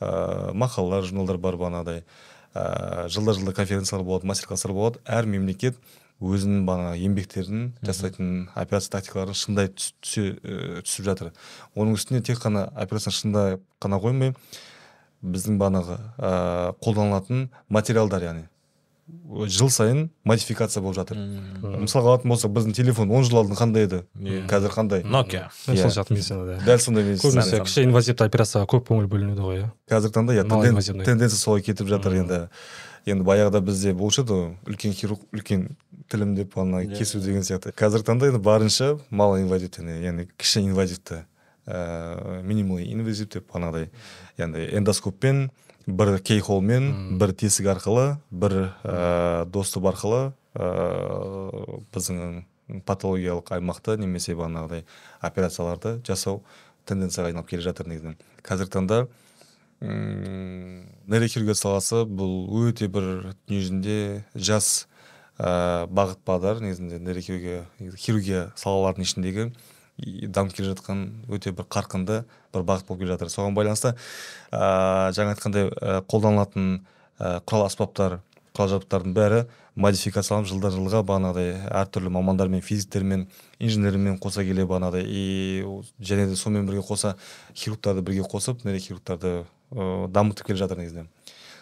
ә, 0.05 0.53
мақалалар 0.53 1.07
журналдар 1.09 1.39
бар 1.41 1.57
бағанағыдай 1.61 2.03
ә, 2.55 3.09
жылда 3.09 3.35
жылда 3.39 3.55
конференциялар 3.57 4.05
болады 4.07 4.29
мастер 4.29 4.49
класстар 4.51 4.73
болады. 4.77 5.01
Әр 5.09 5.27
мемлекет 5.27 5.79
өзінің 6.23 6.63
бағанағы 6.69 7.01
еңбектерін 7.03 7.65
жасайтын 7.83 8.49
операция 8.55 8.93
тактикаларын 8.95 9.35
шыңдай 9.35 9.73
түс- 9.75 9.95
түсе 10.05 10.27
ә, 10.39 10.83
түсіп 10.87 11.09
жатыр. 11.09 11.33
Оның 11.75 11.97
үстіне 11.99 12.23
тек 12.23 12.39
қана 12.45 12.69
операцияны 12.77 13.19
шыңдай 13.19 13.59
қана 13.83 13.99
қоймай 14.05 14.35
біздің 15.25 15.59
бағанағы 15.59 15.99
ә, 16.21 16.33
қолданылатын 16.85 17.49
материалдар 17.73 18.23
яғни 18.29 18.47
жыл 19.07 19.69
сайын 19.71 20.07
модификация 20.25 20.81
болып 20.83 20.97
жатыр. 20.97 21.19
Мысалға 21.61 22.15
алатын 22.15 22.31
болсақ 22.33 22.53
біздің 22.57 22.75
телефон 22.77 23.11
10 23.13 23.27
жыл 23.29 23.41
алдын 23.43 23.59
қандай 23.59 23.85
еді? 23.85 23.99
Иә. 24.17 24.47
қазір 24.49 24.73
қандай? 24.73 25.03
Nokia. 25.05 25.51
Сол 25.53 25.75
Иә. 25.75 25.91
сияқты 25.91 26.15
медицинада. 26.17 26.57
Дәл 26.65 26.79
сондай 26.81 27.05
көбінесе 27.05 27.37
медицина 27.37 27.65
кіші 27.67 27.85
инвазивті 27.85 28.25
операцияға 28.25 28.67
көп 28.73 28.89
көңіл 28.89 29.09
бөлінеді 29.13 29.45
ғой 29.45 29.59
иә? 29.61 29.69
Қазіргі 29.93 30.15
таңда 30.17 30.39
иә 30.39 31.05
тенденция 31.05 31.37
солай 31.37 31.63
кетіп 31.63 31.87
жатыр 31.89 32.17
енді. 32.23 32.41
Енді 33.05 33.25
баяғыда 33.29 33.61
бізде 33.61 33.93
болушы 33.93 34.23
еді 34.23 34.33
ғой, 34.33 34.57
үлкен 34.65 34.95
хирург 34.97 35.21
үлкен 35.37 35.77
тілім 36.09 36.35
деп 36.35 36.57
ана 36.57 36.87
кесу 36.87 37.21
деген 37.21 37.45
сияқты. 37.45 37.75
Қазіргі 37.77 38.09
таңда 38.09 38.31
енді 38.33 38.41
барынша 38.41 38.95
мал 39.11 39.37
инвазивті 39.37 39.85
яғни 39.85 40.29
кіші 40.39 40.65
инвазивті 40.65 41.27
ә, 41.67 42.41
минимал 42.43 42.81
инвазив 42.81 43.29
деп 43.29 43.53
анағыдай 43.53 43.91
яғни 44.39 44.65
эндоскоппен 44.81 45.51
бір 45.87 46.19
кейхолмен 46.25 47.19
бір 47.21 47.35
тесік 47.37 47.69
арқылы 47.75 48.17
бір 48.31 48.55
ә, 48.85 49.45
доступ 49.45 49.89
арқылы 49.91 50.33
ә, 50.57 50.69
біздің 51.93 52.45
патологиялық 52.89 53.53
аймақты 53.59 53.99
немесе 54.01 54.33
бағанағыдай 54.39 54.87
операцияларды 55.21 55.99
жасау 56.07 56.41
тенденцияға 56.89 57.33
айналып 57.33 57.51
келе 57.51 57.65
жатыр 57.65 57.89
негізінен. 57.91 58.17
Қазіргі 58.45 58.73
таңда 58.73 59.03
м 59.85 60.87
нейрохирургия 61.11 61.57
саласы 61.59 62.05
бұл 62.09 62.49
өте 62.65 62.89
бір 62.89 63.35
дүниежүзінде 63.45 64.25
жас 64.35 64.87
ә, 65.37 65.85
бағыт 65.93 66.25
бағдар 66.25 66.65
негізінде 66.65 67.03
нейрохирургия 67.05 67.65
хирургия 68.01 68.49
салаларының 68.57 69.09
ішіндегі 69.09 69.51
дамып 69.99 70.55
келе 70.57 70.73
жатқан 70.73 71.05
өте 71.31 71.53
бір 71.55 71.69
қарқынды 71.71 72.23
бір 72.55 72.65
бағыт 72.67 72.87
болып 72.89 73.03
келе 73.03 73.15
жатыр. 73.15 73.31
Соған 73.31 73.55
байланысты 73.55 73.95
ә, 74.51 75.13
жаңа 75.15 75.35
айтқандай 75.35 75.71
ә, 75.71 76.01
қолданылатын 76.11 76.81
ә, 77.19 77.41
құрал 77.47 77.67
аспаптар 77.69 78.19
құрал 78.55 78.73
жабдықтардың 78.75 79.15
бәрі 79.15 79.45
модификацияланып 79.75 80.51
жылдан 80.51 80.75
жылға 80.75 81.03
бағанағыдай 81.07 81.71
әртүрлі 81.83 82.13
мамандармен 82.15 82.63
физиктермен 82.63 83.27
инженермен 83.59 84.19
қоса 84.23 84.45
келе 84.47 84.67
бағанағыдай. 84.67 85.07
И 85.07 85.65
және 86.01 86.27
де 86.27 86.37
сонымен 86.37 86.67
бірге 86.67 86.83
қоса 86.87 87.17
хирургтарды 87.55 88.03
бірге 88.03 88.27
қосып 88.31 88.63
нейрохирургтарды 88.67 89.45
ә, 89.73 90.09
дамытып 90.11 90.47
келе 90.47 90.59
жатыр 90.59 90.83
негізінде 90.83 91.09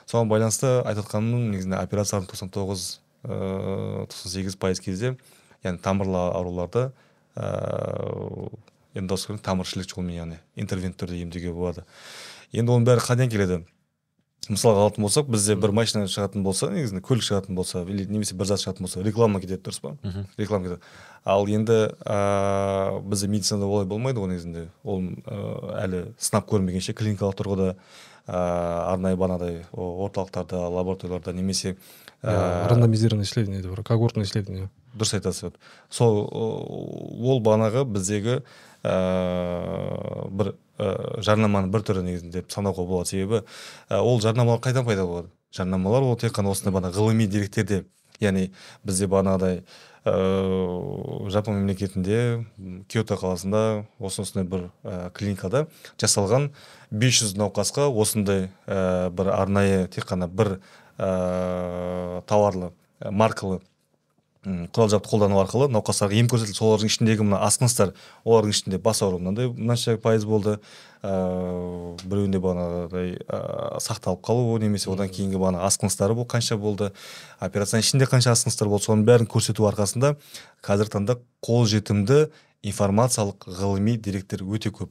соған 0.08 0.28
байланысты 0.28 0.68
айтып 0.82 1.06
жатқаным 1.06 1.52
негізінде 1.52 1.78
операциялардың 1.78 2.28
тоқсан 2.32 2.50
тоғыз 2.52 2.82
тоқсан 3.22 4.32
сегіз 4.32 4.56
пайыз 4.60 4.80
кезде 4.82 5.14
яғни 5.62 5.80
тамырлы 5.82 6.18
ауруларды 6.34 6.90
ыыы 7.36 8.50
эндоскоп 8.94 9.40
тамыршілік 9.40 9.88
жолмен 9.88 10.16
яғни 10.16 10.40
интервент 10.56 10.98
түрде 11.00 11.22
емдеуге 11.22 11.52
болады. 11.52 11.86
Енді 12.52 12.74
оның 12.74 12.84
бәрі 12.84 13.00
қайдан 13.00 13.30
келеді? 13.32 13.62
Мысалға 14.50 14.88
алатын 14.88 15.04
болсақ 15.06 15.28
бізде 15.30 15.54
бір 15.54 15.70
машина 15.70 16.08
шығатын 16.10 16.42
болса 16.42 16.66
негізінде 16.74 17.00
көлік 17.06 17.22
шығатын 17.22 17.54
болса 17.54 17.84
или 17.86 18.04
немесе 18.10 18.34
бір 18.34 18.50
зат 18.50 18.58
шығатын 18.64 18.88
болса 18.88 19.02
реклама 19.06 19.38
кетеді 19.40 19.62
дұрыс 19.62 19.78
па? 19.80 19.92
Реклама 20.36 20.66
кетеді. 20.66 20.82
Ал 21.24 21.46
енді 21.46 21.76
ыыы 22.02 23.00
бізде 23.06 23.28
медицинада 23.30 23.70
олай 23.70 23.86
болмайды 23.86 24.18
ғой 24.18 24.32
негізінде. 24.34 24.66
Ол 24.82 24.98
ыыы 24.98 25.78
әлі 25.78 26.02
сынап 26.18 26.50
көрмегенше 26.50 26.90
клиникалық 26.98 27.38
тұрғыда 27.38 27.68
ыыы 27.70 28.34
арнайы 28.90 29.16
бағанағыдай 29.16 29.62
орталықтарда 29.72 30.66
лабораторияларда 30.74 31.32
немесе 31.38 31.76
ыыы 32.22 32.68
рандомизированный 32.68 33.22
исследование 33.22 33.62
бар 33.62 33.84
когортное 33.84 34.24
исследование. 34.24 34.70
Дұрыс 34.94 35.14
айтасыз 35.18 35.56
сол 35.90 36.24
ол 36.32 37.40
бағанағы 37.44 37.84
біздегі 37.88 38.40
ыыы 38.82 40.28
бір 40.32 40.52
ә, 40.78 40.88
жарнаманың 41.22 41.70
бір 41.72 41.84
түрі 41.86 42.02
негізінде 42.06 42.40
деп 42.40 42.50
санауға 42.52 42.84
болады. 42.86 43.12
Себебі 43.12 43.42
ә, 43.88 44.00
ол 44.00 44.20
жарнамалар 44.20 44.60
қайдан 44.64 44.86
пайда 44.86 45.06
болады? 45.06 45.30
Жарнамалар 45.54 46.02
ол 46.02 46.18
тек 46.18 46.34
қана 46.34 46.50
осындай 46.50 46.74
бағана 46.74 46.92
ғылыми 46.94 47.28
деректерде. 47.30 47.84
Яғни 48.20 48.50
бізде 48.84 49.08
бағанағыдай 49.10 49.62
ыыы 50.04 51.30
жапон 51.30 51.60
мемлекетінде 51.60 52.44
киото 52.90 53.14
қаласында 53.20 53.84
осы 54.02 54.24
осындай 54.24 54.48
бір 54.50 54.68
ә, 54.82 55.10
клиникада 55.14 55.68
жасалған 56.02 56.50
500 56.90 57.36
науқасқа 57.38 57.86
осындай 57.86 58.48
ә, 58.66 59.10
бір 59.14 59.30
арнайы 59.36 59.86
тек 59.94 60.08
қана 60.10 60.26
бір 60.26 60.56
ә, 60.98 62.22
тауарлы 62.26 62.72
ә, 62.98 63.10
маркалы 63.10 63.60
құрал 64.42 64.88
жабдық 64.90 65.06
қолдану 65.06 65.36
арқылы 65.38 65.68
науқастарға 65.70 66.16
ем 66.18 66.26
көрсетілді 66.26 66.58
солардың 66.58 66.88
ішіндегі 66.90 67.22
мына 67.28 67.38
асқыныстар 67.46 67.92
олардың 68.26 68.50
ішінде 68.50 68.80
бас 68.82 68.98
ауруы 69.04 69.20
мынандай 69.22 69.46
мынанша 69.52 69.94
пайыз 70.02 70.24
болды. 70.26 70.56
Ыыы 71.06 71.94
біреуінде 72.02 72.40
бағанағыдай 72.42 73.12
ыыы 73.22 73.78
сақталып 73.86 74.24
қалуы 74.26 74.58
немесе 74.64 74.90
одан 74.90 75.06
кейінгі 75.14 75.38
бағана 75.38 75.62
асқыныстары 75.68 76.18
бұл 76.18 76.26
қанша 76.26 76.58
болды. 76.58 76.90
Операцияның 77.38 77.86
ішінде 77.86 78.10
қанша 78.10 78.34
асқыныстар 78.34 78.66
болды 78.66 78.88
соның 78.90 79.06
бәрін 79.06 79.30
көрсету 79.30 79.70
арқасында 79.70 80.16
қазіргі 80.66 80.96
таңда 80.98 81.18
қолжетімді 81.46 82.24
информациялық 82.66 83.46
ғылыми 83.46 83.94
деректер 83.94 84.42
өте 84.42 84.74
көп. 84.74 84.90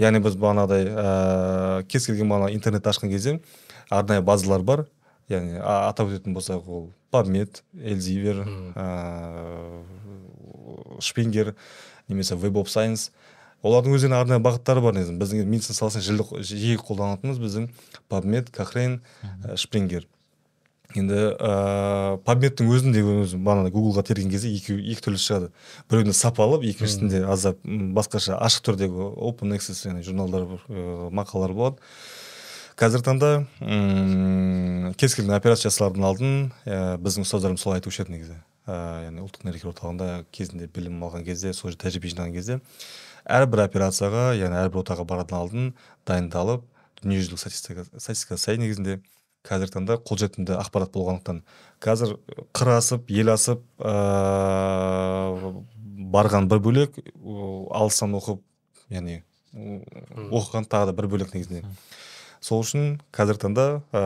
Яғни 0.00 0.24
біз 0.24 0.40
бағанағыдай 0.40 0.88
ыыы 0.88 1.88
кез 1.88 2.08
келген 2.08 2.32
бағана 2.32 2.52
интернет 2.52 2.88
ашқан 2.88 3.12
кезде 3.12 3.40
арнайы 3.90 4.24
базалар 4.24 4.64
бар. 4.64 4.86
Яғни 5.28 5.60
атап 5.60 6.12
өтетін 6.12 6.36
болсақ 6.36 6.68
ол 6.68 6.92
PubMed, 7.12 7.62
Elsevier, 7.76 8.42
ыыы 8.76 9.84
шпингер 11.00 11.54
немесе 12.08 12.34
web 12.34 12.56
of 12.60 12.68
science. 12.72 13.10
Олардың 13.66 13.96
өздерінің 13.96 14.18
арнайы 14.20 14.42
бағыттары 14.44 14.82
бар 14.84 14.94
негізі. 14.94 15.16
Біздің 15.18 15.46
медицина 15.48 15.74
саласында 15.74 16.42
жиі- 16.44 16.78
қолданатынымыз 16.78 17.40
біздің 17.40 17.70
PubMed, 18.10 18.52
Cochrane, 18.54 19.00
ә, 19.44 19.56
шпрингер 19.56 20.06
енді 20.94 21.16
ыыы 21.34 22.18
PubMedтің 22.24 22.68
өзінде 22.70 23.02
өзі 23.02 23.40
бағана 23.42 23.72
гуглға 23.74 24.04
терген 24.06 24.30
кезде 24.30 24.52
екі, 24.54 24.76
екі 24.92 25.02
түрлі 25.02 25.20
шығады. 25.20 25.48
Біреуінде 25.90 26.14
сапалы 26.14 26.60
екіншісінде 26.70 27.24
аздап 27.26 27.58
басқаша 27.64 28.38
ашық 28.38 28.68
түрдегі 28.70 29.10
open 29.16 29.52
access 29.56 29.82
яғни 29.88 30.04
журналдар 30.06 30.46
мақалалар 31.10 31.52
болады. 31.56 31.76
Қазіргі 32.76 33.06
таңда 33.06 33.30
м, 33.64 34.92
кез 35.00 35.14
келген 35.16 35.32
операция 35.36 35.70
жасалардың 35.70 36.04
алдын 36.04 36.34
ә, 36.68 36.96
біздің 37.00 37.24
ұстаздарымыз 37.24 37.62
солай 37.62 37.80
айтушы 37.80 38.02
еді 38.04 38.12
негізі. 38.12 38.36
Ә, 38.68 38.76
яғни 39.06 39.22
ұлттық 39.24 39.46
нейрохирургия 39.46 39.72
орталығында 39.72 40.08
кезінде 40.34 40.68
білім 40.74 41.00
алған 41.06 41.24
кезде 41.24 41.54
сол 41.56 41.70
жерде 41.70 41.86
тәжірибе 41.86 42.12
жинаған 42.12 42.34
кезде 42.36 42.58
әрбір 43.24 43.64
операцияға 43.64 44.24
яғни 44.36 44.60
әрбір 44.60 44.82
отаға 44.82 45.06
баратын 45.08 45.38
алдын 45.38 45.68
дайындалып 46.08 46.66
дүниежүзілік 47.00 47.40
статистика 47.40 47.86
статистикаға 47.94 48.42
сай 48.42 48.60
негізінде 48.60 48.98
қазіргі 49.46 49.76
таңда 49.76 49.96
қолжетімді 50.02 50.56
ақпарат 50.58 50.90
болғандықтан. 50.92 51.42
Қазір 51.80 52.16
қыр 52.56 52.72
асып 52.76 53.10
ел 53.14 53.30
асып 53.30 53.62
ә, 53.78 53.94
барған 56.12 56.48
бір 56.50 56.62
бөлек 56.64 56.98
алыстан 57.70 58.16
оқып 58.18 58.42
яғни 58.90 59.20
оқыған 59.54 60.66
тағы 60.66 60.90
да 60.90 60.96
бір 60.98 61.08
бөлек 61.14 61.34
негізінде. 61.34 61.62
Сол 62.44 62.62
үшін 62.64 62.96
қазіргі 63.14 63.42
таңда 63.46 63.66
ә, 63.92 64.02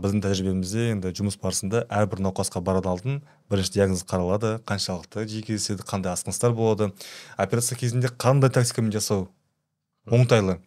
біздің 0.00 0.22
тәжірибемізде 0.24 0.90
енді 0.92 1.12
жұмыс 1.16 1.38
барысында 1.40 1.84
әрбір 1.88 2.22
науқасқа 2.26 2.62
барар 2.64 2.86
алдын 2.90 3.20
бірінші 3.50 3.74
диагноз 3.78 4.04
қаралады. 4.08 4.58
Қаншалықты 4.68 5.24
жиі 5.28 5.42
кездеседі 5.46 5.86
қандай 5.88 6.12
асқыныстар 6.12 6.52
болады. 6.52 6.92
Операция 7.36 7.78
кезінде 7.78 8.10
қандай 8.12 8.52
тактикамен 8.52 8.92
жасау 8.92 9.28
оңтайлы? 10.06 10.58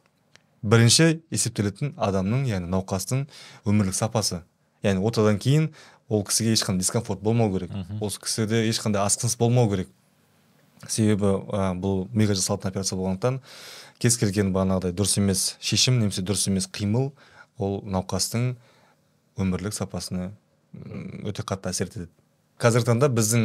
Бірінші 0.61 1.21
есептелетін 1.33 1.95
адамның 1.97 2.45
яғни 2.49 2.69
науқастың 2.73 3.25
өмірлік 3.65 3.97
сапасы. 3.97 4.43
Яғни 4.85 5.01
отадан 5.05 5.39
кейін 5.41 5.71
ол 6.09 6.25
кісіге 6.25 6.53
ешқандай 6.55 6.85
дискомфорт 6.85 7.21
болмау 7.21 7.53
керек. 7.53 7.71
Ол 8.01 8.09
кісіде 8.09 8.65
ешқандай 8.69 9.01
асқыныс 9.05 9.37
болмау 9.37 9.69
керек. 9.69 9.89
Себебі 10.87 11.35
ә, 11.51 11.71
бұл 11.77 12.07
миға 12.13 12.35
жасалатын 12.37 12.71
операция 12.71 12.97
болғандықтан 12.97 13.39
кез 14.01 14.17
келген 14.17 14.51
бағанағыдай 14.55 14.95
дұрыс 14.97 15.17
емес 15.21 15.45
шешім 15.61 15.99
немесе 16.01 16.23
дұрыс 16.25 16.47
емес 16.49 16.67
қимыл 16.71 17.11
ол 17.61 17.81
науқастың 17.85 18.55
өмірлік 19.41 19.75
сапасына 19.77 20.31
өте 21.27 21.43
қатты 21.45 21.71
әсер 21.71 21.91
етеді. 21.91 22.09
Қазіргі 22.61 22.91
таңда 22.91 23.09
біздің 23.11 23.43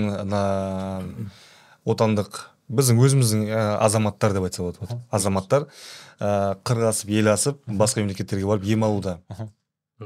отандық 1.87 2.40
біздің 2.69 2.99
өзіміздің 3.02 3.45
ә, 3.47 3.61
азаматтар 3.85 4.35
деп 4.35 4.49
айтса 4.49 4.64
болады. 4.64 4.99
Азаматтар 5.14 5.69
ә, 6.19 6.57
қыр 6.66 6.88
асып 6.90 7.12
ел 7.14 7.31
асып 7.31 7.61
басқа 7.66 8.02
мемлекеттерге 8.02 8.49
барып 8.49 8.66
ем 8.66 8.85
алуда. 8.87 9.19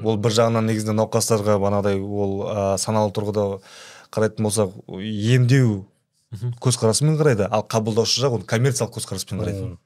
Ол 0.02 0.18
бір 0.20 0.34
жағынан 0.36 0.68
негізінде 0.68 0.94
науқастарға 0.98 1.56
бағанағыдай 1.62 2.00
ол 2.00 2.36
ә, 2.44 2.76
саналы 2.78 3.14
тұрғыда 3.16 3.46
қарайтын 4.12 4.46
болсақ 4.46 4.76
емдеу 5.00 5.86
көзқарасымен 6.32 7.18
қарайды. 7.18 7.48
Ал 7.50 7.64
қабылдаушы 7.66 8.22
жақ 8.22 8.38
оны 8.38 8.46
коммерциялық 8.46 8.98
көзқараспен 8.98 9.40
қарайды 9.42 9.76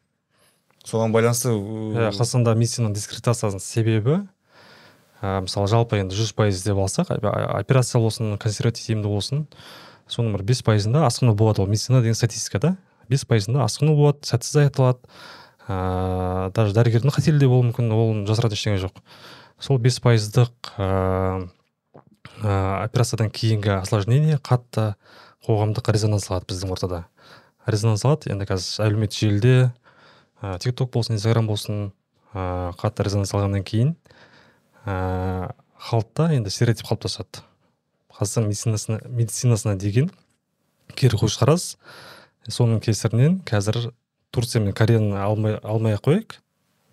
соған 0.84 1.14
байланысты 1.14 1.48
иә 1.48 2.10
қазақстанда 2.12 2.52
медицина 2.58 2.90
дискредитациясының 2.92 3.62
себебі 3.64 4.18
ә, 5.22 5.40
мысалы 5.40 5.68
жалпы 5.72 5.96
енді 6.02 6.16
жүз 6.18 6.34
пайыз 6.36 6.60
деп 6.66 6.76
алсақ 6.76 7.14
операция 7.24 8.02
болсын 8.04 8.36
консерватив 8.36 9.00
болсын 9.06 9.46
соның 10.08 10.36
бір 10.36 10.44
бес 10.50 10.60
пайызында 10.62 11.06
асқыну 11.08 11.32
болады 11.34 11.62
ол 11.62 11.70
медицина 11.72 12.02
деген 12.02 12.14
статистика 12.14 12.60
да. 12.60 12.76
Бес 13.08 13.24
пайызында 13.24 13.64
асқыну 13.64 13.96
болады 13.96 14.28
сәтсіз 14.28 14.66
аяқталады 14.66 15.00
ыыы 15.64 16.52
даже 16.52 16.76
дәрігердің 16.76 17.16
қателігі 17.16 17.40
де 17.40 17.48
болуы 17.48 17.70
мүмкін 17.70 17.92
ол 17.96 18.12
жасыратын 18.28 18.58
ештеңе 18.58 18.82
жоқ. 18.84 19.00
Сол 19.58 19.78
бес 19.80 19.96
пайыздық 20.04 20.52
ыыы 20.76 21.48
операциядан 22.44 23.30
кейінгі 23.32 23.78
осложнение 23.80 24.36
қатты 24.36 24.94
қоғамдық 25.44 25.90
резонанс 25.92 26.30
алады 26.30 26.48
біздің 26.52 26.72
ортада. 26.72 27.04
Резонанс 27.66 28.04
алады 28.04 28.32
енді 28.32 28.46
қазір 28.48 28.86
әлеуметтік 28.86 29.18
желіде 29.20 29.56
ә, 30.40 30.58
тик 30.58 30.76
ток 30.76 30.92
болсын 30.94 31.16
инстаграм 31.18 31.46
болсын 31.48 31.90
ә, 32.32 32.72
қатты 32.80 33.04
резонанс 33.06 33.34
алғаннан 33.34 33.64
кейін 33.66 33.94
ә, 34.86 35.52
халықта 35.84 36.30
енді 36.36 36.52
стереотип 36.52 36.88
қалыптасады. 36.88 37.44
Қазақстан 38.14 38.48
медицинасына 38.48 39.00
медицинасына 39.08 39.76
деген 39.76 40.10
кері 40.94 41.18
көзқарас 41.20 41.74
соның 42.48 42.80
кесірінен 42.84 43.40
қазір 43.48 43.90
турция 44.34 44.62
мен 44.62 44.74
кореяны 44.76 45.18
алмай 45.20 45.58
алмай 45.62 45.96
ақ 45.98 46.08
қояйық. 46.08 46.36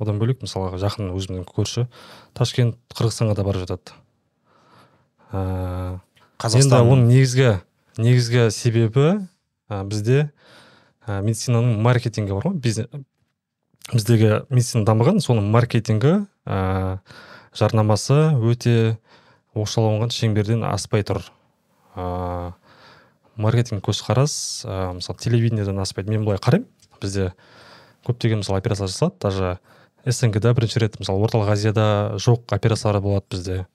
Одан 0.01 0.17
бөлек 0.17 0.41
мысалға 0.41 0.79
жақын 0.81 1.11
өзіміздің 1.13 1.45
көрші 1.45 1.85
ташкент 2.33 2.79
қырғызстанға 2.95 3.35
да 3.37 3.43
бара 3.45 3.61
жатады. 3.61 3.93
Ыыы 5.31 5.99
қазақстан. 6.41 6.81
енді 6.81 6.95
оның 6.95 7.11
негізгі 7.11 7.51
негізгі 7.97 8.49
себебі 8.51 9.27
ә, 9.67 9.83
бізде 9.87 10.29
ә, 11.07 11.21
медицинаның 11.21 11.81
маркетингі 11.81 12.37
бар 12.37 12.51
ғой. 12.51 12.59
Біздегі 13.91 14.45
медицина 14.49 14.85
дамыған 14.87 15.19
соның 15.23 15.49
маркетингі 15.51 16.13
ә, 16.45 16.99
жарнамасы 17.57 18.37
өте 18.39 18.97
оқшауланған 19.57 20.13
шеңберден 20.15 20.63
аспай 20.67 21.03
тұр. 21.07 21.25
Ә, 21.95 22.53
маркетинг 23.35 23.83
көзқарас 23.87 24.33
ә, 24.63 24.93
мысалы 24.95 25.19
телевидениеден 25.19 25.79
аспайды. 25.83 26.13
Мен 26.13 26.23
былай 26.25 26.39
қараймын. 26.39 26.69
Бізде 27.01 27.31
көптеген 28.07 28.45
мысалы 28.45 28.61
операция 28.61 28.87
жасалады. 28.87 29.17
Даже 29.19 29.59
снг 30.05 30.39
да 30.39 30.53
бірінші 30.53 30.85
рет 30.85 30.99
мысалы 31.01 31.25
орталық 31.25 31.51
азияда 31.51 32.15
жоқ 32.15 32.53
операциялар 32.55 33.01
болады 33.01 33.25
бізде. 33.29 33.67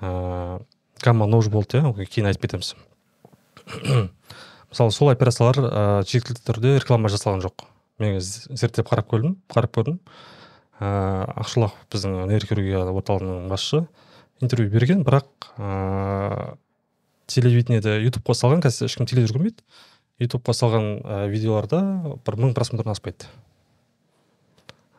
Ә, 0.00 0.60
гамма 1.02 1.26
нож 1.26 1.48
болды 1.48 1.80
иә. 1.80 2.06
Кейін 2.06 2.30
айтып 2.30 2.46
кетеміз. 2.46 2.74
мысалы 4.70 4.92
сол 4.92 5.10
операциялар 5.12 5.58
ә, 5.60 5.82
жергілікті 6.08 6.44
түрде 6.44 6.74
реклама 6.78 7.10
жасалған 7.12 7.44
жоқ. 7.44 7.66
Мен 8.02 8.18
зерттеп 8.20 8.88
қарап 8.90 9.08
көрдім 9.12 9.36
қарап 9.52 9.74
көрдім. 9.76 10.00
Ыыы 10.82 11.26
ақшолақов 11.44 11.86
біздің 11.94 12.16
нейрохирургия 12.32 12.82
орталығының 12.90 13.48
басшысы 13.52 13.84
интервью 14.42 14.72
берген 14.72 15.04
бірақ 15.06 15.48
ыыы 15.54 16.56
телевидениеде 17.30 18.00
ютубқа 18.02 18.34
салған 18.36 18.64
қазір 18.64 18.90
ешкім 18.90 19.06
телевизор 19.08 19.38
көрмейді. 19.38 19.62
Ютубқа 20.22 20.54
салған 20.54 20.90
ә, 21.00 21.24
видеоларда 21.30 21.80
бір 22.26 22.40
мың 22.42 22.54
просмотрдан 22.58 22.96
аспайды. 22.96 23.30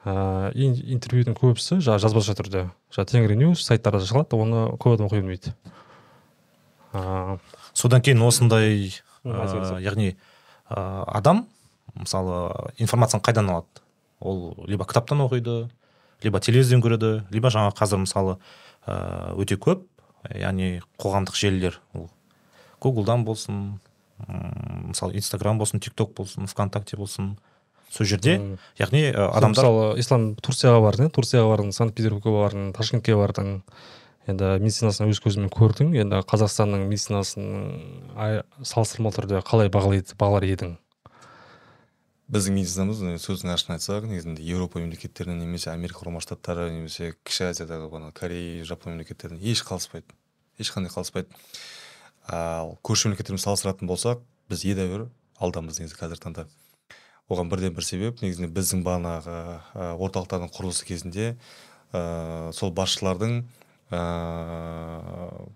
Ыыы 0.07 0.71
интервьюдің 0.95 1.35
көбісі 1.37 1.81
жаңағы 1.83 2.07
жазбаша 2.07 2.37
түрде. 2.39 2.67
Жаңағы 2.95 3.11
тенгриньюс 3.11 3.67
сайттарда 3.67 4.05
шығады 4.07 4.39
оны 4.39 4.67
көп 4.79 4.95
адам 4.95 5.09
оқи 5.09 5.19
бермейді 5.19 5.55
ыыы 6.95 7.39
содан 7.75 8.01
кейін 8.01 8.23
осындай 8.25 8.89
ә, 9.23 9.79
яғни 9.83 10.15
ә, 10.15 11.03
адам 11.05 11.45
мысалы 11.95 12.71
информацияны 12.81 13.23
қайдан 13.23 13.51
алады? 13.51 13.83
Ол 14.19 14.55
либо 14.65 14.87
кітаптан 14.87 15.21
оқиды 15.27 15.69
либо 16.23 16.39
телевизорден 16.39 16.83
көреді 16.83 17.11
либо 17.29 17.51
жаңа 17.53 17.75
қазір 17.75 18.01
мысалы 18.05 18.37
ә, 18.87 19.35
өте 19.35 19.59
көп 19.59 19.85
яғни 20.33 20.79
қоғамдық 20.97 21.35
желілер. 21.37 21.81
Ол 21.93 22.09
гуглдан 22.81 23.25
болсын 23.25 23.79
мысалы 24.87 25.17
инстаграм 25.19 25.57
болсын 25.59 25.79
тик 25.83 25.93
ток 25.93 26.15
болсын 26.15 26.47
вконтакте 26.47 26.97
болсын 26.97 27.35
сол 27.91 28.07
жерде 28.07 28.37
яғни 28.79 29.09
адамдар 29.11 29.51
мысалы 29.51 29.99
ислам 29.99 30.29
турцияға 30.39 30.81
бардың 30.85 31.11
турцияға 31.13 31.51
бардың 31.51 31.73
санкт 31.75 31.95
петербургке 31.97 32.31
бардың 32.31 32.71
ташкентке 32.77 33.15
бардың 33.15 33.61
енді 34.25 34.55
медицинасын 34.63 35.11
өз 35.11 35.19
көзіммен 35.21 35.51
көрдің 35.53 35.93
енді 36.01 36.21
қазақстанның 36.29 36.87
медицинасын 36.89 37.45
салыстырмалы 38.65 39.15
түрде 39.19 39.41
қалай 39.45 39.69
бағалайды 39.73 40.17
бағалар 40.17 40.47
едің? 40.49 40.75
Біздің 42.33 42.55
медицинамыз 42.57 43.03
сөздің 43.21 43.51
ашығын 43.53 43.75
айтсақ 43.75 44.07
негізінде 44.09 44.41
еуропа 44.49 44.81
мемлекеттерінен 44.81 45.43
немесе 45.43 45.69
америка 45.69 46.01
құрама 46.01 46.23
штаттары 46.25 46.71
немесе 46.73 47.11
кіші 47.21 47.51
азиядағы 47.51 47.91
бана 47.91 48.09
корея 48.17 48.65
жапон 48.65 48.95
мемлекеттерінен 48.95 49.43
еш 49.45 49.61
қалыспайды. 49.61 50.09
Ешқандай 50.57 50.89
қалыспайды. 50.89 51.29
Ал 52.25 52.79
көрші 52.81 53.11
мемлекеттермен 53.11 53.43
салыстыратын 53.43 53.85
болсақ 53.85 54.23
біз 54.49 54.65
едәуір 54.65 55.05
алдамыз 55.37 55.77
негізі 55.83 55.99
қазіргі 55.99 56.23
таңда. 56.23 56.47
Оған 57.29 57.51
бірден 57.53 57.77
бір 57.77 57.85
себеп 57.85 58.25
негізінде 58.25 58.49
біздің 58.57 58.81
бағанағы 58.85 59.37
орталықтардың 60.01 60.49
құрылысы 60.53 60.89
кезінде 60.89 61.35
ә, 61.93 62.51
сол 62.53 62.73
басшылардың 62.73 63.43
ә, 63.91 65.49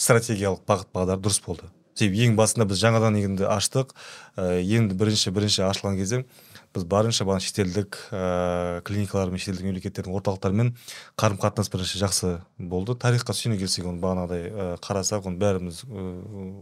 стратегиялық 0.00 0.64
бағыт 0.68 0.90
бағдары 0.94 1.22
дұрыс 1.22 1.40
болды. 1.44 1.68
Себебі 1.94 2.24
ең 2.28 2.36
басында 2.38 2.64
біз 2.70 2.80
жаңадан 2.80 3.18
енді 3.20 3.48
аштық. 3.50 3.92
Ә, 4.36 4.60
енді 4.62 4.96
бірінші 4.98 5.32
бірінші 5.36 5.66
ашылған 5.68 5.98
кезде 6.00 6.24
біз 6.74 6.84
барынша 6.86 7.26
бағана 7.26 7.42
шетелдік 7.42 7.98
ә, 8.14 8.80
клиникалар 8.86 9.32
мен 9.32 9.42
шетелдік 9.42 9.66
мемлекеттердің 9.66 10.14
орталықтарымен 10.20 10.70
қарым 11.18 11.40
қатынас 11.42 11.70
бірінші 11.72 12.00
жақсы 12.04 12.30
болды. 12.58 12.94
Тарихқа 12.94 13.34
сүйене 13.34 13.58
келсек 13.58 13.90
оны 13.90 14.00
бағанағыдай 14.00 14.46
ә, 14.48 14.70
қарасақ 14.80 15.26
оны 15.28 15.42
бәріміз 15.42 15.82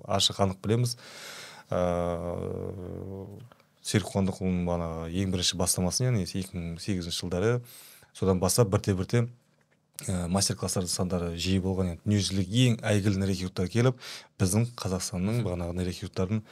ашық 0.08 0.42
анық 0.46 0.62
білеміз. 0.64 0.96
Ыыы 1.68 3.38
серік 3.88 4.10
қуандықұлының 4.12 4.64
бағанағы 4.68 5.20
ең 5.22 5.32
бірінші 5.32 5.56
бастамасын 5.60 6.08
яғни 6.08 6.24
екі 6.26 6.56
мың 6.56 6.80
сегізінші 6.82 7.22
жылдары 7.22 7.52
содан 8.16 8.40
бастап 8.42 8.68
бірте 8.72 8.94
бірте 8.98 9.22
ә, 10.06 10.28
мастер 10.30 10.56
класстардың 10.60 10.92
сандары 10.92 11.30
жиі 11.40 11.58
болған 11.64 11.92
енді 11.92 12.04
дүниежүзілік 12.04 12.52
ең 12.62 12.76
әйгілі 12.86 13.22
нейрохирургтар 13.22 13.70
келіп 13.72 13.98
біздің 14.38 14.68
қазақстанның 14.78 15.42
бағанағы 15.46 15.76
нейрохирургтардың 15.80 16.42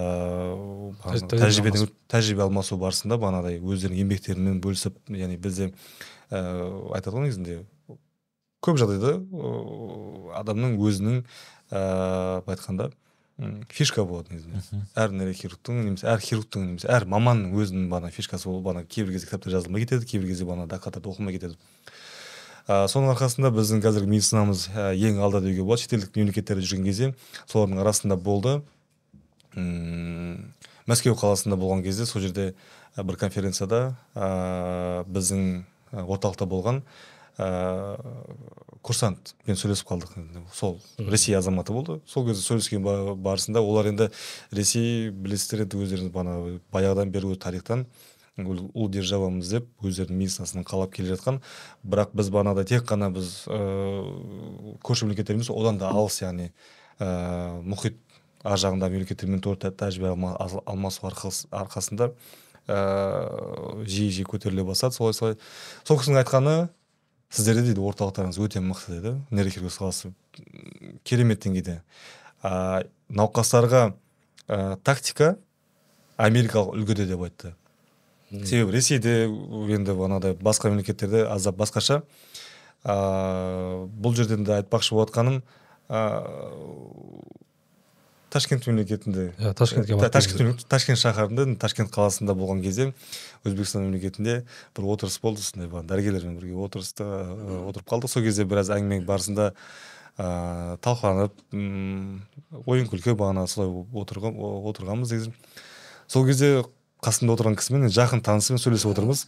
ыыы 0.00 1.28
тәжірибеден 1.34 1.92
тәжірибе 2.08 2.46
алмасу 2.46 2.78
барысында 2.80 3.20
бағанағыдай 3.20 3.60
өздерінің 3.60 4.04
еңбектерімен 4.06 4.60
бөлісіп 4.64 4.98
яғни 5.12 5.36
бізде 5.36 5.70
ыыы 6.30 6.94
айтады 6.96 7.16
ғой 7.18 7.28
негізінде 7.28 7.60
көп 8.64 8.80
жағдайда 8.80 9.18
адамның 10.40 10.78
өзінің 10.80 11.20
ыыы 11.20 12.44
былай 12.44 12.56
айтқанда 12.56 12.92
фишка 13.68 14.04
болады 14.06 14.30
негізінде. 14.30 14.60
Әр 14.94 15.10
нейрохирургтың 15.10 15.80
немесе 15.82 16.06
әр 16.06 16.20
хирургтың 16.22 16.68
немесе 16.68 16.88
әр 16.88 17.04
маманның 17.10 17.56
өзінің 17.58 17.88
бана 17.90 18.10
фишкасы 18.14 18.46
болып 18.46 18.68
бана 18.68 18.84
кейбір 18.86 19.16
кезде 19.16 19.26
кітапта 19.26 19.50
жазылмай 19.50 19.82
кетеді 19.82 20.06
кейбір 20.06 20.30
кезде 20.30 20.46
бана 20.46 20.68
докладтарда 20.70 21.10
оқылмай 21.10 21.34
кетеді. 21.34 21.58
Ә, 22.68 22.84
соның 22.90 23.12
арқасында 23.14 23.50
біздің 23.54 23.82
қазіргі 23.84 24.10
медицинамыз 24.10 24.68
ә, 24.74 24.92
ең 24.96 25.20
алда 25.24 25.40
деуге 25.44 25.62
болады. 25.62 25.82
Шетелдік 25.84 26.16
мемлекеттерде 26.16 26.64
жүрген 26.64 26.84
кезде 26.88 27.10
солардың 27.46 27.82
арасында 27.84 28.16
болды. 28.16 28.60
М 29.56 30.52
мәскеу 30.88 31.14
қаласында 31.16 31.56
болған 31.60 31.82
кезде 31.84 32.06
сол 32.06 32.22
жерде 32.24 32.54
ә, 32.96 33.04
бір 33.04 33.16
конференцияда 33.20 33.96
ә, 34.14 35.04
біздің 35.08 35.64
орталықта 35.92 36.46
болған 36.50 36.82
ә, 37.38 37.96
курсантпен 38.84 39.56
сөйлесіп 39.56 39.88
қалдық. 39.88 40.12
Сол 40.52 40.78
ресей 40.98 41.36
азаматы 41.38 41.72
болды. 41.72 42.00
Сол 42.06 42.26
кезде 42.28 42.42
сөйлескен 42.44 42.82
ба- 42.84 43.14
барысында 43.16 43.62
олар 43.64 43.88
енді 43.92 44.10
ресей 44.52 45.10
білесіздер 45.10 45.64
енді 45.64 45.80
өздеріңіз 45.84 46.12
бана 46.12 46.36
баяғыдан 46.74 47.10
бері 47.14 47.36
тарихтан. 47.36 47.86
Ұлы 48.38 48.88
державамыз 48.90 49.50
деп 49.52 49.68
өздерінің 49.84 50.18
медицинасынан 50.18 50.64
қалап 50.66 50.94
келе 50.94 51.14
жатқан. 51.14 51.40
Бірақ 51.86 52.14
біз 52.18 52.30
бағанағыдай 52.34 52.66
тек 52.72 52.86
қана 52.88 53.10
біз 53.14 53.44
ыыы 53.46 54.74
көрші 54.82 55.06
мемлекеттеріміз 55.06 55.50
одан 55.54 55.78
да 55.78 55.92
алыс 55.94 56.18
яғни 56.22 56.50
ыыы 56.98 57.62
мұхит 57.62 58.00
ар 58.42 58.58
жағындағы 58.58 58.98
мемлекеттермен 58.98 59.40
тә- 59.40 59.70
тәжірибе 59.70 60.10
алмасу 60.66 61.06
арқас- 61.06 61.46
арқасында 61.54 62.10
ыыы 62.66 63.86
жиі 63.86 64.10
жиі 64.10 64.26
көтеріле 64.26 64.64
бастады. 64.66 64.94
Солай 64.98 65.14
солай. 65.14 65.38
Сол 65.84 65.98
кісінің 66.02 66.24
айтқаны 66.24 66.68
сіздерде 67.30 67.70
дейді 67.70 67.86
орталықтарыңыз 67.86 68.38
өте 68.42 68.60
мықты 68.60 68.98
деді 68.98 69.16
нейрохирургия 69.30 69.70
саласы 69.70 70.12
керемет 71.04 71.44
деңгейде. 71.46 71.82
А, 72.42 72.82
науқастарға 73.08 73.94
ә, 74.48 74.76
тактика 74.82 75.36
америкалық 76.18 76.74
үлгіде 76.76 77.06
деп 77.06 77.22
айтты. 77.26 77.54
Себебі 78.30 78.72
ресейде 78.74 79.26
енді 79.26 79.94
бағанағыдай 79.94 80.36
басқа 80.40 80.70
мемлекеттерде 80.72 81.24
аздап 81.26 81.56
басқаша. 81.60 82.02
Ыыы 82.84 83.86
бұл 83.88 84.16
жерден 84.16 84.44
де 84.44 84.58
айтпақшы 84.58 84.94
болып 84.94 85.10
жатқаным 85.10 85.42
ыыы 85.88 87.22
ташкент 88.34 88.66
мемлекетінде 88.66 89.32
Иә, 89.38 89.54
Ташкентке 89.54 89.96
ташкент, 90.10 90.64
ташкент 90.68 90.98
шаһарында 90.98 91.54
ташкент 91.56 91.92
қаласында 91.94 92.34
болған 92.34 92.64
кезде 92.64 92.92
өзбекстан 93.46 93.86
мемлекетінде 93.86 94.42
бір 94.76 94.88
отырыс 94.90 95.20
болды 95.22 95.40
сондай 95.40 95.70
бар 95.70 95.86
дәрігерлермен 95.86 96.36
бірге 96.40 96.58
отырыста 96.58 97.06
отырып 97.68 97.86
қалдық. 97.86 98.10
Сол 98.10 98.26
кезде 98.26 98.44
біраз 98.44 98.72
әңгіме 98.74 99.06
барысында 99.06 99.52
ыыы 100.18 100.76
талқыланып 100.82 101.32
ойын 102.66 102.90
күлкі 102.90 103.14
бағана 103.14 103.46
солай 103.46 103.70
отырған 103.94 104.34
отырғанбыз 104.70 105.14
негізі 105.14 105.32
сол 106.06 106.26
кезде 106.26 106.64
қасымда 107.04 107.36
отырған 107.36 107.58
кісімен 107.60 107.90
жақын 107.92 108.22
танысымен 108.24 108.62
сөйлесіп 108.62 108.94
отырмыз. 108.94 109.26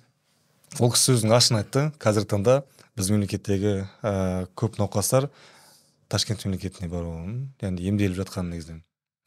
Ол 0.81 0.91
кісі 0.95 1.15
өзінің 1.17 1.37
ашын 1.37 1.59
айтты. 1.61 1.83
Қазіргі 2.01 2.31
таңда 2.33 2.57
біздің 2.97 3.19
мемлекеттегі 3.19 3.73
ә, 4.01 4.47
көп 4.57 4.79
науқастар 4.81 5.29
ташкент 6.09 6.45
мемлекетіне 6.47 6.89
баруын 6.89 7.37
яғни 7.61 7.85
емделіп 7.91 8.17
жатқан 8.23 8.49
негізінен. 8.53 8.83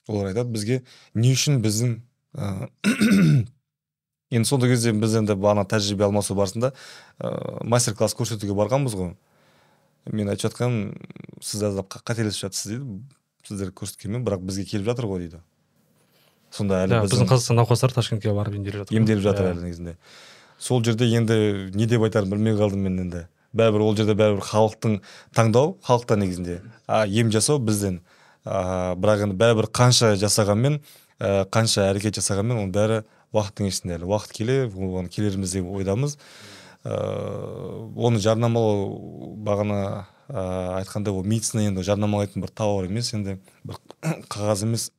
Олар 0.10 0.32
айтады 0.32 0.50
бізге 0.56 0.82
не 1.14 1.34
үшін 1.36 1.62
біздің 1.62 2.00
ә, 2.34 2.70
енді 4.34 4.50
сондай 4.50 4.74
кезде 4.74 4.96
біз 4.98 5.20
енді 5.22 5.38
бағана 5.38 5.68
тәжірибе 5.70 6.08
алмасу 6.08 6.38
барысында 6.40 6.74
ә, 7.20 7.64
мастер 7.64 7.98
класс 8.00 8.18
көрсетуге 8.18 8.58
барғанбыз 8.58 8.98
ғой. 8.98 9.14
Мен 10.10 10.34
айтып 10.34 10.50
жатқаным 10.50 10.98
сіз 11.42 11.64
қателесіп 11.86 12.48
жатырсыз 12.48 12.74
дейді. 12.74 13.00
Сіздер 13.46 13.72
көрсеткенмен 13.76 14.26
бірақ 14.26 14.42
бізге 14.46 14.66
келіп 14.66 14.90
жатыр 14.90 15.08
ғой 15.12 15.26
дейді. 15.26 15.44
Сонда 16.56 16.84
әлі 16.86 17.02
біздің 17.06 17.30
қазақстан 17.30 17.60
науқастары 17.60 17.96
ташкентке 17.96 18.34
барып 18.34 18.56
емделіп 18.60 18.84
жатыр. 18.84 18.98
емделіп 18.98 19.24
жатыр 19.24 19.52
әлі 19.54 19.66
негізінде. 19.68 19.96
Сол 20.60 20.84
жерде 20.84 21.08
енді 21.08 21.72
не 21.74 21.86
деп 21.88 22.04
айтарымды 22.04 22.36
білмей 22.36 22.58
қалдым 22.60 22.84
мен 22.88 23.00
енді. 23.06 23.26
Бәрібір 23.56 23.86
ол 23.86 23.96
жерде 23.98 24.14
бәрібір 24.18 24.44
халықтың 24.46 25.00
таңдау 25.36 25.78
халықта 25.86 26.18
негізінде 26.20 26.60
а 26.88 27.06
ем 27.08 27.32
жасау 27.32 27.60
бізден. 27.60 28.02
А, 28.46 28.96
бірақ 29.00 29.28
енді 29.28 29.38
бәрібір 29.40 29.70
қанша 29.72 30.14
жасағанмен 30.20 30.80
ә, 31.20 31.46
қанша 31.50 31.88
әрекет 31.90 32.20
жасағанмен 32.20 32.64
оның 32.64 32.74
бәрі 32.76 33.02
уақыттың 33.34 33.70
ішінде 33.70 33.98
әлі. 33.98 34.10
Уақыт 34.10 34.34
келе 34.34 34.60
оған 34.68 35.10
келерміз 35.14 35.54
деп 35.54 35.70
ойдамыз. 35.70 36.18
Ыыы 36.84 37.90
оны 38.00 38.22
жарнамалау 38.24 39.36
бағана 39.46 40.08
ә, 40.30 40.80
айтқандай 40.80 41.14
ол 41.14 41.26
медицина 41.28 41.68
енді 41.68 41.84
жарнамалайтын 41.86 42.42
бір 42.46 42.54
тауар 42.56 42.88
емес 42.90 43.14
енді. 43.14 43.38
Бір 43.64 43.82
қағаз 44.34 44.64
емес. 44.66 44.90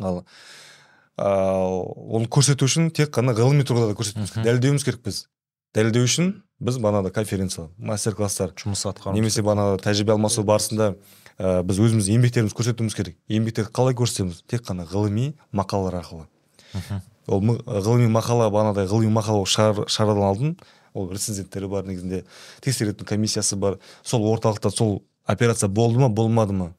Ал 0.00 0.24
оны 1.16 2.26
көрсету 2.26 2.66
үшін 2.66 2.90
тек 2.94 3.12
қана 3.14 3.34
ғылыми 3.36 3.66
тұрғыда 3.66 3.92
да 3.92 3.98
көрсетуіміз 3.98 4.32
керек 4.34 4.46
дәлелдеуіміз 4.48 4.84
керек 4.86 5.04
біз. 5.04 5.24
Дәлелдеу 5.74 6.06
үшін 6.06 6.30
біз 6.62 6.78
бағанағыдай 6.82 7.14
конференция 7.14 7.68
мастер 7.78 8.14
класстар 8.14 8.52
жұмыс 8.58 8.84
атқару 8.90 9.14
немесе 9.14 9.42
бағанағы 9.42 9.80
тәжірибе 9.82 10.14
алмасу 10.14 10.44
барысында 10.46 10.92
ә, 11.38 11.62
біз 11.66 11.80
өзіміздің 11.82 12.18
еңбектерімізді 12.18 12.58
көрсетуіміз 12.58 12.94
керек. 12.94 13.16
Еңбектерді 13.28 13.72
қалай 13.74 13.96
көрсетеміз? 13.98 14.44
Тек 14.50 14.62
қана 14.66 14.86
ғылыми 14.86 15.32
мақалалар 15.50 15.98
арқылы. 15.98 16.28
Ол 17.26 17.42
ғылыми 17.42 18.10
мақала 18.12 18.50
бағанағыдай 18.52 18.86
ғылыми 18.90 19.14
мақала 19.18 19.46
шығар, 19.48 19.86
шығарардан 19.90 20.28
алдын. 20.28 20.54
Ол 20.94 21.10
рецензенттері 21.10 21.68
бар 21.72 21.88
негізінде. 21.88 22.22
Тексеретін 22.62 23.06
комиссиясы 23.08 23.56
бар. 23.56 23.80
Сол 24.02 24.28
орталықта 24.30 24.70
сол 24.70 25.02
операция 25.26 25.68
болды 25.68 25.98
ма 25.98 26.08
болмады 26.08 26.52
ма? 26.52 26.74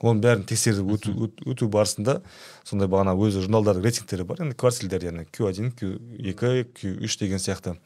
Оның 0.00 0.20
бәрін 0.24 0.46
тексеріп 0.48 0.88
өту, 0.96 1.12
өт- 1.26 1.42
өту 1.44 1.68
барысында 1.68 2.20
сондай 2.64 2.88
бағана 2.88 3.12
өзі 3.16 3.42
журналдардың 3.44 3.84
рейтингтері 3.84 4.24
бар. 4.24 4.40
Енді 4.40 4.56
квартильдер 4.56 5.04
яғни 5.04 5.26
q 5.28 5.46
один 5.48 5.70
q 5.76 5.98
екі 6.16 6.64
q 6.72 6.94
үш 7.04 7.18
деген 7.20 7.38
сияқты. 7.38 7.76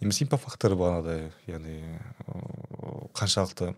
Немесе 0.00 0.24
инфофакторы 0.26 0.74
бағанағыдай 0.74 1.30
яғни 1.46 1.78
қаншалықты 3.14 3.74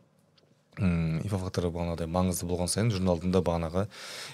м 0.81 1.20
инфофакторы 1.20 1.68
бағанағыдай 1.68 2.09
маңызды 2.09 2.49
болған 2.49 2.73
сайын 2.73 2.90
журналдың 2.90 3.31
да 3.37 3.44
бағанағы 3.44 3.87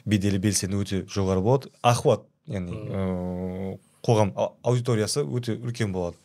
беделі 0.06 0.38
белсені 0.38 0.78
өте 0.78 1.02
жоғары 1.10 1.42
болады. 1.42 1.74
Охват 1.82 2.22
яғни 2.46 3.76
қоғам 4.06 4.30
аудиториясы 4.62 5.26
өте 5.26 5.58
үлкен 5.58 5.90
болады. 5.92 6.16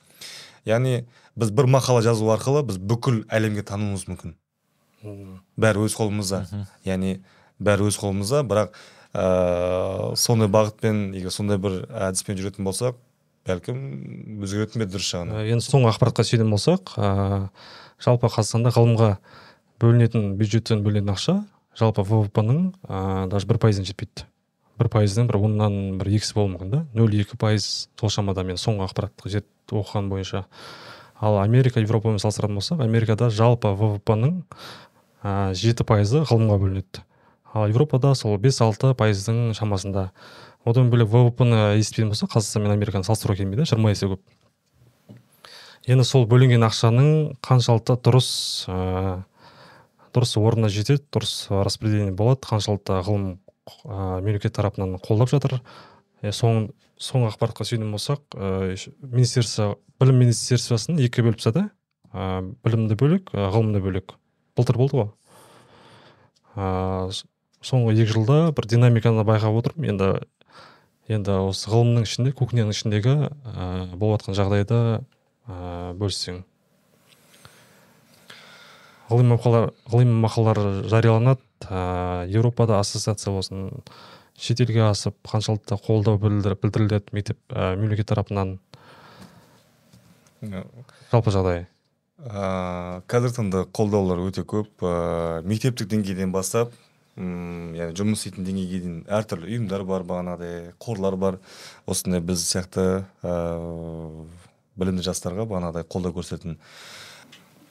Яғни 0.65 1.05
біз 1.35 1.51
бір 1.51 1.67
мақала 1.67 2.01
жазу 2.05 2.29
арқылы 2.31 2.63
біз 2.69 2.77
бүкіл 2.77 3.25
әлемге 3.27 3.65
тануымыз 3.65 4.05
мүмкін. 4.07 4.37
Бәрі 5.57 5.85
өз 5.85 5.95
қолымызда. 5.97 6.43
Яғни 6.87 7.17
бәрі 7.59 7.89
өз 7.89 7.99
қолымызда 8.01 8.43
бірақ 8.47 8.75
ыыы 9.15 10.15
сондай 10.19 10.51
бағытпен 10.51 11.09
егер 11.15 11.31
сондай 11.31 11.59
бір 11.61 11.85
әдіспен 11.87 12.39
жүретін 12.39 12.67
болсақ 12.67 12.99
бәлкім 13.47 13.81
өзгеретін 14.43 14.81
бе 14.81 14.87
еді 14.87 14.97
дұрыс 14.97 15.09
жағынан? 15.13 15.37
Ә, 15.37 15.49
енді 15.53 15.65
соңғы 15.65 15.91
ақпаратқа 15.93 16.25
сүйенетін 16.25 16.53
болсақ 16.55 16.95
ә, 16.97 17.09
жалпы 18.03 18.27
қазақстанда 18.33 18.73
ғылымға 18.75 19.11
бөлінетін 19.81 20.33
бюджеттен 20.39 20.81
бөлінетін 20.85 21.13
ақша 21.13 21.35
жалпы 21.77 22.05
ввп 22.07 22.41
ның 22.43 22.61
ә, 22.87 23.27
даже 23.31 23.47
бір 23.47 23.59
пайызына 23.61 23.87
жетпейді. 23.87 24.25
Бір 24.79 24.89
пайыздың 24.91 25.29
бір 25.29 25.37
оннан 25.39 25.99
бір 25.99 26.09
екісі 26.17 26.35
болуы 26.35 26.55
мүмкін 26.55 26.71
да. 26.73 26.81
Нөл 26.97 27.13
екі 27.21 27.37
пайыз 27.39 27.87
сол 27.99 28.11
шамада 28.11 28.43
мен 28.43 28.59
соңғы 28.59 28.89
ақпаратты 28.89 29.31
зерт 29.31 29.47
оқыған 29.71 30.09
бойынша. 30.11 30.45
Ал 31.21 31.39
америка 31.39 31.79
европамен 31.79 32.19
салыстыратын 32.19 32.59
болсақ 32.59 32.83
америкада 32.83 33.29
жалпы 33.29 33.71
ввп 33.71 34.17
ның 34.19 34.41
жеті 35.57 35.85
пайызы 35.87 36.23
ғылымға 36.29 36.57
бөлінеді. 36.61 37.03
Ал 37.55 37.69
европада 37.71 38.13
сол 38.15 38.37
бес 38.37 38.59
алты 38.61 38.91
пайыздың 38.97 39.53
шамасында. 39.57 40.09
Одан 40.65 40.89
бөлек 40.91 41.07
ввп 41.07 41.45
ны 41.47 41.59
есептейтін 41.79 42.11
болсақ 42.11 42.33
қазақстан 42.35 42.65
мен 42.65 42.73
американы 42.73 43.07
салыстыруға 43.07 43.39
келмейді 43.39 43.67
жиырма 43.69 43.93
есе 43.93 44.09
көп. 44.11 44.21
Енді 45.85 46.05
сол 46.05 46.25
бөлінген 46.29 46.65
ақшаның 46.65 47.09
қаншалықты 47.45 47.95
дұрыс 48.05 48.29
ә, 48.67 49.23
дұрыс 50.17 50.35
орнына 50.41 50.71
жетеді 50.73 51.05
дұрыс 51.13 51.47
распределение 51.53 52.15
болады 52.17 52.41
қаншалықты 52.49 52.99
ғылым 53.05 53.29
ә, 53.85 54.19
мемлекет 54.25 54.57
тарапынан 54.57 54.97
қолдап 55.05 55.29
жатыр. 55.29 55.59
Е, 56.25 56.33
соң 56.33 56.71
соңғы 56.97 57.35
ақпаратқа 57.35 57.69
сүйенетін 57.69 57.93
болсақ 57.93 58.25
ә, 58.33 58.75
министерство 59.05 59.75
білім 60.01 60.23
министерствосын 60.25 60.97
екіге 60.97 61.29
бөліп 61.29 61.39
тастады. 61.43 61.69
Ә, 62.11 62.41
білімді 62.65 62.97
бөлек 62.97 63.29
ә, 63.37 63.51
ғылымды 63.53 63.85
бөлек 63.85 64.17
былтыр 64.55 64.77
болды 64.79 64.97
ғой. 65.01 65.09
С- 66.55 67.25
соңғы 67.65 67.95
екі 67.97 68.13
жылда 68.13 68.39
бір 68.55 68.67
динамиканы 68.71 69.25
байқап 69.27 69.57
отырмын 69.59 69.91
енді 69.93 70.09
енді 71.11 71.35
осы 71.49 71.69
ғылымның 71.69 72.05
ішінде 72.07 72.31
кухняның 72.33 72.73
ішіндегі 72.73 73.15
ә, 73.29 73.95
болып 73.97 74.23
жатқан 74.23 74.37
жағдайды 74.37 74.77
ә, 75.45 75.93
бөліссең. 75.99 76.39
Ғылыми 79.11 79.35
мақалалар 79.35 79.73
ғылыми 79.91 80.15
мақалалар 80.23 80.87
жарияланады 80.89 81.41
ә, 81.69 82.25
еуропада 82.31 82.79
ассоциация 82.79 83.35
болсын 83.35 83.69
шетелге 84.33 84.87
асып 84.87 85.19
қаншалықты 85.29 85.77
қолдау 85.85 86.17
білдір- 86.21 86.57
білдіріледі 86.61 87.13
мектеп 87.13 87.37
ә, 87.49 87.75
мемлекет 87.77 88.09
тарапынан. 88.09 88.57
Жалпы 90.41 91.31
жағдай. 91.31 91.67
Ә, 92.19 93.01
қазіргі 93.11 93.35
таңда 93.39 93.63
қолдаулар 93.75 94.21
өте 94.23 94.45
көп. 94.47 94.71
Ә, 94.81 95.41
мектептік 95.47 95.89
деңгейден 95.91 96.31
бастап 96.35 96.73
м 97.15 97.73
яғни 97.75 97.95
жұмыс 97.95 98.23
істейтін 98.23 98.47
деңгейге 98.47 98.79
дейін 98.83 98.97
әртүрлі 99.07 99.51
ұйымдар 99.51 99.85
бар 99.87 100.03
бағанағыдай 100.07 100.73
қорлар 100.79 101.15
бар. 101.19 101.39
Осындай 101.87 102.23
біз 102.23 102.43
сияқты 102.43 103.05
ә, 103.23 103.35
білімді 104.75 105.05
жастарға 105.07 105.47
бағанағыдай 105.47 105.87
қолдау 105.87 106.15
көрсететін 106.17 106.57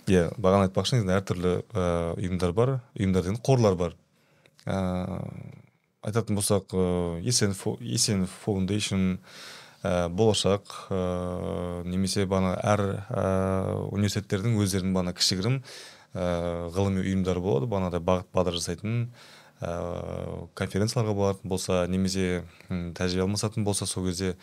иә 0.08 0.30
бағана 0.36 0.68
айтпақшы 0.68 0.96
негізінде 0.96 1.18
әртүрлі 1.18 1.54
ә, 1.72 1.88
ұйымдар 2.20 2.52
бар. 2.56 2.78
Ұйымдар 2.98 3.24
деген 3.24 3.40
қорлар 3.44 3.76
бар. 3.80 3.96
Ә, 4.64 5.20
айтатын 6.04 6.36
болсақ 6.36 6.72
ә, 6.72 7.20
есен 7.24 7.56
есен 7.80 8.26
фаундейшн 8.44 9.18
ә, 9.84 10.08
болашақ 10.08 10.74
ә, 10.88 11.84
немесе 11.84 12.24
бана 12.26 12.54
әр 12.64 12.82
ә, 13.04 13.24
университеттердің 13.92 14.56
өздерінің 14.64 14.96
бана 14.96 15.12
кішігірім 15.16 15.60
ә, 15.60 16.26
ғылыми 16.74 17.04
ұйымдары 17.04 17.42
болады. 17.44 17.68
Бағанағыдай 17.68 18.04
бағыт 18.08 18.30
бағдар 18.34 18.56
жасайтын 18.56 19.10
ә, 19.60 19.74
конференцияларға 20.56 21.14
баратын 21.18 21.52
болса 21.52 21.84
немесе 21.90 22.44
тәжірибе 22.68 23.26
алмасатын 23.26 23.64
болса 23.66 23.86
сол 23.86 24.08
кезде 24.08 24.34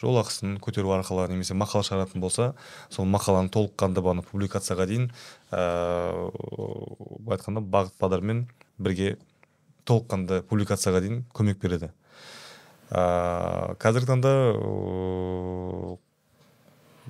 жол 0.00 0.20
ақысын 0.20 0.58
көтеру 0.62 0.92
арқылы 0.96 1.28
немесе 1.32 1.56
мақала 1.56 1.86
шығаратын 1.86 2.20
болса 2.20 2.52
сол 2.90 3.08
мақаланы 3.08 3.52
толыққанды 3.56 4.04
бағана 4.04 4.26
публикацияға 4.28 4.86
дейін 4.90 5.08
ә, 5.50 6.28
былай 6.30 7.38
айтқанда 7.38 7.64
бағыт 7.64 7.96
бағдармен 8.00 8.44
бірге 8.78 9.16
толыққанды 9.88 10.42
публикацияға 10.46 11.00
дейін 11.02 11.24
көмек 11.34 11.60
береді. 11.62 11.90
Ә, 12.90 13.76
қазіргі 13.80 14.10
таңда 14.10 14.32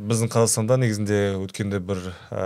біздің 0.00 0.30
қазақстанда 0.32 0.78
негізінде 0.80 1.20
өткенде 1.40 1.80
бір 1.84 2.02
ә, 2.30 2.44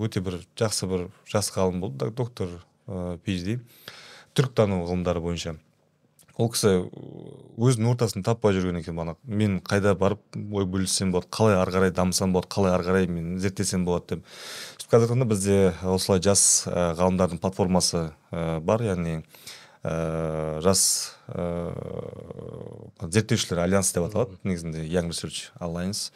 өте 0.00 0.22
бір 0.24 0.40
жақсы 0.60 0.88
бір 0.88 1.08
жас 1.28 1.50
ғалым 1.56 1.80
болды 1.82 2.12
доктор 2.12 2.60
ә, 2.86 3.18
phd 3.24 3.58
түркітану 4.36 4.84
ғылымдары 4.86 5.20
бойынша. 5.24 5.56
Ол 6.40 6.48
кісі 6.48 6.70
өзінің 7.60 7.90
ортасын 7.90 8.24
таппай 8.24 8.54
жүрген 8.56 8.78
екен 8.80 8.96
бана 8.96 9.16
мен 9.28 9.58
қайда 9.60 9.92
барып 9.98 10.22
ой 10.38 10.64
бөліссем 10.64 11.10
болады 11.12 11.28
қалай 11.36 11.58
ары 11.58 11.74
қарай 11.74 11.92
дамысам 11.92 12.32
болады 12.32 12.48
қалай 12.54 12.72
ары 12.72 12.86
қарай 12.86 13.08
мен 13.10 13.34
зерттесем 13.42 13.84
болады 13.84 14.14
деп. 14.14 14.22
Қазіргі 14.90 15.12
таңда 15.12 15.26
бізде 15.28 15.58
осылай 15.84 16.22
жас 16.24 16.64
ғалымдардың 16.70 17.42
платформасы 17.42 18.06
бар. 18.30 18.82
Яғни 18.86 19.20
ә, 19.84 20.60
жас 20.64 21.16
ә, 21.28 21.72
зерттеушілер 23.02 23.62
альянс 23.64 23.92
деп 23.94 24.08
аталады. 24.08 24.38
Негізінде 24.44 24.84
young 24.84 25.10
research 25.12 25.50
alliance. 25.60 26.10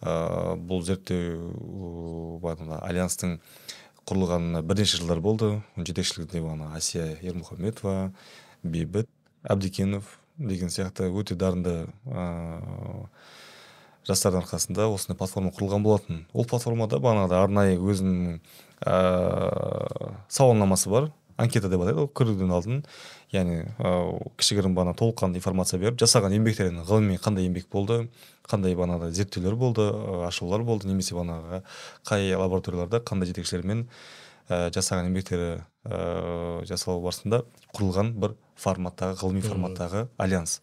Ә, 0.00 0.56
бұл 0.56 0.84
зерттеу 0.86 2.40
альянстың 2.80 3.38
құрылғанына 4.08 4.62
бірнеше 4.62 5.00
жылдар 5.00 5.20
болды. 5.20 5.60
Жетекшілігінде 5.76 6.42
бағана 6.44 6.72
әсия 6.78 7.12
ермұхаметова 7.20 8.10
бейбіт 8.62 9.10
әбдікенов 9.44 10.16
деген 10.40 10.72
сияқты 10.72 11.10
өте 11.12 11.36
дарынды 11.36 11.84
ә, 12.08 13.06
жастардың 14.08 14.42
арқасында 14.42 14.88
осындай 14.88 15.18
платформа 15.20 15.52
құрылған 15.52 15.84
болатын. 15.84 16.24
Ол 16.32 16.48
платформада 16.48 17.00
бағанағыдай 17.02 17.44
арнайы 17.44 17.78
өзінің 17.78 18.40
ә, 18.88 20.14
сауалнамасы 20.32 20.90
бар. 20.92 21.10
Анкета 21.40 21.70
деп 21.72 21.82
атайды 21.82 22.04
ол 22.04 22.08
кіруден 22.12 22.52
алдын. 22.52 22.82
Яғни 23.32 23.62
ыыы 23.78 24.30
кішігірім 24.40 24.74
бағана 24.76 24.94
толыққанды 24.98 25.40
информация 25.40 25.80
беріп 25.80 26.00
жасаған 26.02 26.34
еңбектерін 26.36 26.82
ғылыми 26.86 27.18
қандай 27.22 27.46
еңбек 27.48 27.68
болды 27.72 28.02
қандай 28.50 28.74
бағанағыдай 28.74 29.14
зерттеулер 29.14 29.56
болды 29.56 29.86
ашулар 30.26 30.64
болды 30.66 30.90
немесе 30.90 31.14
бағанағы 31.14 31.62
қай 32.08 32.34
лабораторияларда 32.34 33.00
қандай 33.06 33.30
жетекшілермен 33.30 33.86
ә, 34.50 34.68
жасаған 34.74 35.10
еңбектері 35.10 35.50
ә, 35.86 36.64
жасалу 36.66 37.04
барысында 37.04 37.44
құрылған 37.70 38.14
бір 38.20 38.34
форматтағы 38.60 39.20
ғылыми 39.22 39.44
форматтағы 39.46 40.08
альянс. 40.18 40.60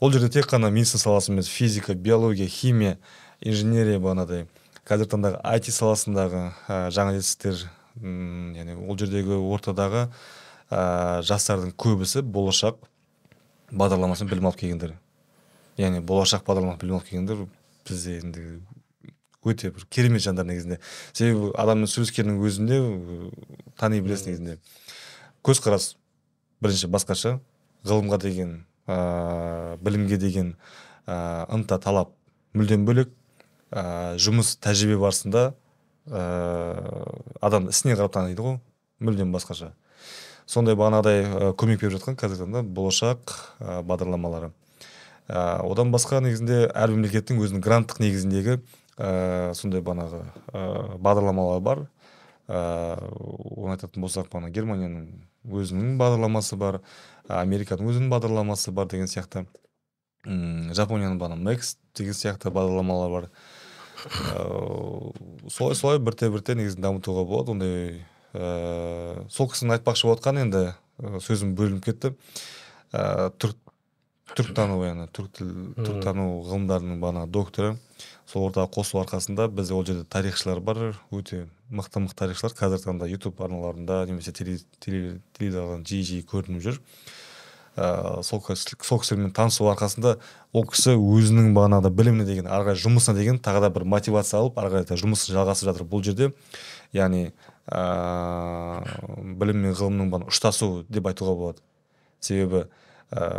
Ол 0.00 0.12
жерде 0.12 0.28
тек 0.28 0.50
қана 0.52 0.70
медицина 0.70 1.00
саласы 1.00 1.32
емес 1.32 1.48
физика 1.48 1.94
биология 1.94 2.46
химия 2.46 2.98
инженерия 3.40 3.98
бағанағыдай 3.98 4.46
қазіргі 4.84 5.14
таңдағы 5.16 5.40
IT 5.56 5.72
саласындағы 5.72 6.50
ә, 6.68 6.90
жаңа 6.90 7.16
жетістіктер 7.16 7.70
яғни 8.00 8.76
ол 8.78 8.98
жердегі 8.98 9.36
ортадағы 9.36 10.06
ә, 10.70 11.20
жастардың 11.26 11.74
көбісі 11.76 12.22
болашақ 12.24 12.80
бағдарламасынан 13.72 14.30
білім 14.30 14.48
алып 14.48 14.60
келгендер. 14.62 14.94
Яғни 15.80 16.00
болашақ 16.04 16.46
бағдарламасын 16.46 16.80
білім 16.80 16.98
алып 16.98 17.10
келгендер 17.10 17.44
бізде 17.88 18.18
енді 18.20 18.46
өте 19.44 19.72
бір 19.74 19.86
керемет 19.90 20.22
жандар 20.22 20.46
негізінде. 20.46 20.78
Себебі 21.12 21.52
адаммен 21.58 21.90
сөйлескеннің 21.90 22.42
өзінде 22.46 22.78
тани 23.80 24.00
білесің 24.04 24.32
негізінде. 24.32 24.58
Көзқарас 25.42 25.96
бірінші 26.62 26.90
басқаша. 26.92 27.40
Ғылымға 27.82 28.20
деген 28.22 28.52
ә, 28.86 29.76
білімге 29.82 30.16
деген 30.22 30.54
ә, 31.06 31.44
ынта 31.50 31.80
талап 31.82 32.14
мүлдем 32.54 32.86
бөлек. 32.86 33.10
Ә, 33.72 34.14
жұмыс 34.22 34.54
тәжірибе 34.62 35.00
барысында 35.02 35.50
ә, 36.08 36.22
адам 37.40 37.68
ісіне 37.70 37.96
қарап 37.98 38.14
таниды 38.16 38.42
ғой 38.42 38.58
мүлдем 39.02 39.32
басқаша. 39.34 39.72
Сондай 40.46 40.74
бағанағыдай 40.76 41.54
көмек 41.58 41.80
беріп 41.80 41.96
жатқан 41.96 42.18
қазіргі 42.18 42.46
таңда 42.46 42.62
болашақ 42.66 43.34
ә, 43.60 43.80
бағдарламалары. 43.86 44.50
Ә, 45.28 45.62
одан 45.62 45.92
басқа 45.94 46.20
негізінде 46.24 46.66
әр 46.74 46.92
мемлекеттің 46.94 47.40
өзінің 47.42 47.62
гранттық 47.62 48.02
негізіндегі 48.02 48.58
ә, 48.98 49.52
сондай 49.54 49.84
бағанағы 49.84 50.24
ә, 50.52 50.64
бағдарламалары 50.98 51.62
бар. 51.62 51.84
Ә, 52.50 52.98
оны 53.54 53.76
айтатын 53.76 54.02
болсақ 54.02 54.28
бағана 54.32 54.50
германияның 54.52 55.06
өзінің 55.46 55.96
бағдарламасы 56.00 56.58
бар 56.58 56.80
американың 57.30 57.88
өзінің 57.92 58.10
бағдарламасы 58.12 58.74
бар 58.74 58.90
деген 58.90 59.08
сияқты. 59.10 59.46
Жапонияның 60.26 61.18
бағана 61.22 61.38
мекс 61.38 61.76
деген 61.98 62.14
сияқты 62.18 62.50
бағдарламалар 62.50 63.10
бар. 63.14 63.30
Солай 65.50 65.76
солай 65.78 65.98
бірте 65.98 66.30
бірте 66.30 66.56
негізі 66.58 66.80
дамытуға 66.82 67.26
болады 67.28 67.54
ондай 67.54 67.74
ә, 68.34 69.26
сол 69.30 69.50
кісінің 69.52 69.78
айтпақшы 69.78 70.08
болған 70.08 70.42
енді 70.46 70.62
э, 70.72 71.20
сөзім 71.22 71.54
бөлініп 71.58 71.84
кетті 71.86 72.14
түрк 72.92 73.58
түркітану 74.32 74.78
яғни 74.86 75.08
түрік 75.12 75.32
тіл 75.36 75.48
түркітану 75.76 76.26
ғылымдарының 76.48 77.00
бағанағы 77.02 77.30
докторы 77.34 77.72
сол 78.28 78.46
ортаға 78.48 78.70
қосылу 78.72 79.02
арқасында 79.02 79.48
бізде 79.52 79.74
ол 79.76 79.84
жерде 79.84 80.06
тарихшылар 80.08 80.60
бар 80.64 80.80
өте 81.12 81.46
мықты 81.70 82.00
мықты 82.04 82.18
тарихшылар 82.22 82.54
қазіргі 82.56 82.88
таңда 82.88 83.08
ютуб 83.10 83.42
арналарында 83.44 84.04
немесе 84.08 84.32
теледидардан 84.32 85.84
жиі 85.88 86.06
жиі 86.08 86.26
көрініп 86.30 86.64
жүр. 86.64 86.80
Ә, 87.76 88.22
сол 88.22 88.42
сол 88.42 89.00
кісілермен 89.00 89.32
танысу 89.32 89.66
арқасында 89.70 90.16
ол 90.52 90.66
кісі 90.68 90.94
өзінің 90.98 91.52
бағанағыдай 91.56 91.94
біліміне 91.96 92.26
деген 92.28 92.48
ары 92.50 92.70
қарай 92.70 92.80
жұмысына 92.82 93.16
деген 93.16 93.38
тағы 93.40 93.62
да 93.64 93.70
бір 93.72 93.86
мотивация 93.88 94.40
алып 94.40 94.58
ары 94.60 94.72
қарай 94.74 95.00
жұмысын 95.00 95.32
жалғасып 95.36 95.70
жатыр 95.70 95.86
бұл 95.88 96.04
жерде. 96.04 96.32
Яғни 96.92 97.30
ә, 97.66 97.82
білім 99.40 99.64
мен 99.64 99.76
ғылымның 99.78 100.12
бағана 100.12 100.28
ұштасу 100.28 100.84
деп 100.92 101.08
айтуға 101.08 101.36
болады. 101.38 101.64
Себебі 102.20 102.66
ә, 103.10 103.30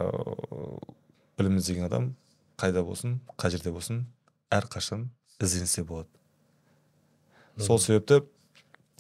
білім 1.38 1.62
іздеген 1.62 1.86
адам 1.90 2.14
қайда 2.58 2.84
болсын 2.86 3.20
қай 3.38 3.54
жерде 3.54 3.72
болсын 3.76 4.06
әрқашан 4.54 5.10
ізденсе 5.42 5.86
болады. 5.86 6.10
Сол 7.62 7.78
себепті 7.78 8.24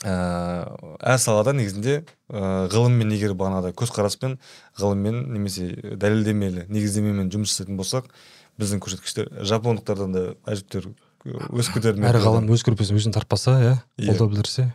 ә, 0.03 0.67
әр 0.99 1.19
салада 1.21 1.53
негізінде 1.55 2.01
ә, 2.03 2.67
ғылыммен 2.73 3.13
егер 3.15 3.33
бағанағыдай 3.39 3.75
көзқараспен 3.79 4.37
ғылыммен 4.79 5.23
немесе 5.33 5.71
дәлелдемелі 5.99 6.67
негіздемемен 6.67 7.31
жұмыс 7.33 7.55
жасайтын 7.55 7.79
болсақ 7.79 8.11
біздің 8.59 8.83
көрсеткіштер 8.83 9.31
жапондықтардан 9.47 10.13
да 10.15 10.25
әжептәуір 10.51 10.91
өсіп 11.59 11.79
кетер 11.79 11.99
әр 12.03 12.19
ғалым 12.23 12.51
өз 12.53 12.65
көрпесін 12.67 12.99
өзін 12.99 13.15
тартпаса 13.15 13.55
иә, 13.61 13.73
иә. 13.97 14.11
қолдау 14.11 14.33
білдірсе? 14.33 14.69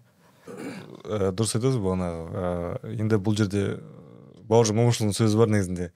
Ә, 0.48 1.30
дұрыс 1.32 1.54
айтасыз 1.58 1.78
бағанағы 1.84 2.24
ә, 2.32 2.96
енді 2.96 3.20
бұл 3.20 3.36
жерде 3.38 3.64
бауыржан 4.48 4.78
момышұлының 4.80 5.16
сөзі 5.16 5.38
бар 5.40 5.52
негізінде. 5.52 5.90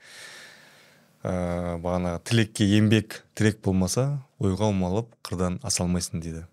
Ә, 1.23 1.33
бағанағы 1.83 2.23
тілекке 2.29 2.69
еңбек 2.69 3.23
тірек 3.39 3.61
болмаса 3.65 4.23
ойға 4.43 4.69
омалып 4.73 5.13
қырдан 5.27 5.59
аса 5.65 5.85
алмайсың 5.87 6.23
дейді. 6.23 6.45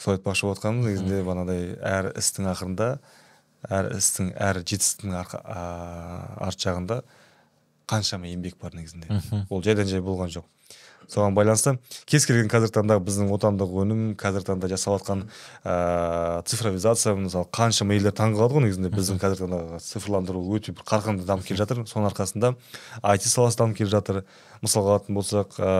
Сол 0.00 0.16
айтпақшы 0.16 0.46
болып 0.46 0.60
жатқаным 0.60 0.86
негізінде 0.88 1.22
бағанағыдай 1.26 1.64
әр 1.84 2.12
істің 2.16 2.48
ақырында 2.54 2.92
әр 3.68 3.90
істің 3.98 4.30
әр 4.40 4.62
жетістіктің 4.64 5.18
арт 5.20 6.62
жағында 6.64 7.02
қаншама 7.90 8.30
еңбек 8.30 8.56
бар 8.62 8.76
негізінде. 8.78 9.20
Ол 9.50 9.62
жайдан 9.66 9.88
жай 9.90 10.00
болған 10.00 10.32
жоқ. 10.32 10.46
Соған 11.10 11.34
байланысты 11.34 11.72
кез 12.06 12.22
келген 12.28 12.46
қазіргі 12.52 12.76
таңда 12.76 13.00
біздің 13.02 13.32
отандық 13.34 13.72
өнім 13.82 14.02
қазіргі 14.20 14.46
таңда 14.46 14.68
жасап 14.70 15.00
жатқан 15.00 15.24
ә, 15.64 16.44
цифровизация 16.46 17.16
мысалы 17.18 17.48
қаншама 17.50 17.96
елдер 17.96 18.14
таңқалады 18.14 18.54
ғой 18.54 18.64
негізінде. 18.68 18.92
Біздің 18.94 19.18
қазіргі 19.18 19.48
таңда 19.48 19.80
цифрландыру 19.82 20.44
өте 20.54 20.70
бір 20.70 20.86
қарқынды 20.86 21.26
дамып 21.26 21.50
келе 21.50 21.58
жатыр. 21.58 21.82
Соның 21.90 22.12
арқасында 22.12 22.52
айти 23.02 23.26
саласы 23.26 23.58
дамып 23.58 23.80
келе 23.80 23.90
жатыр. 23.90 24.22
Мысалға 24.62 25.00
алатын 25.00 25.18
болсақ 25.18 25.58
ә, 25.58 25.74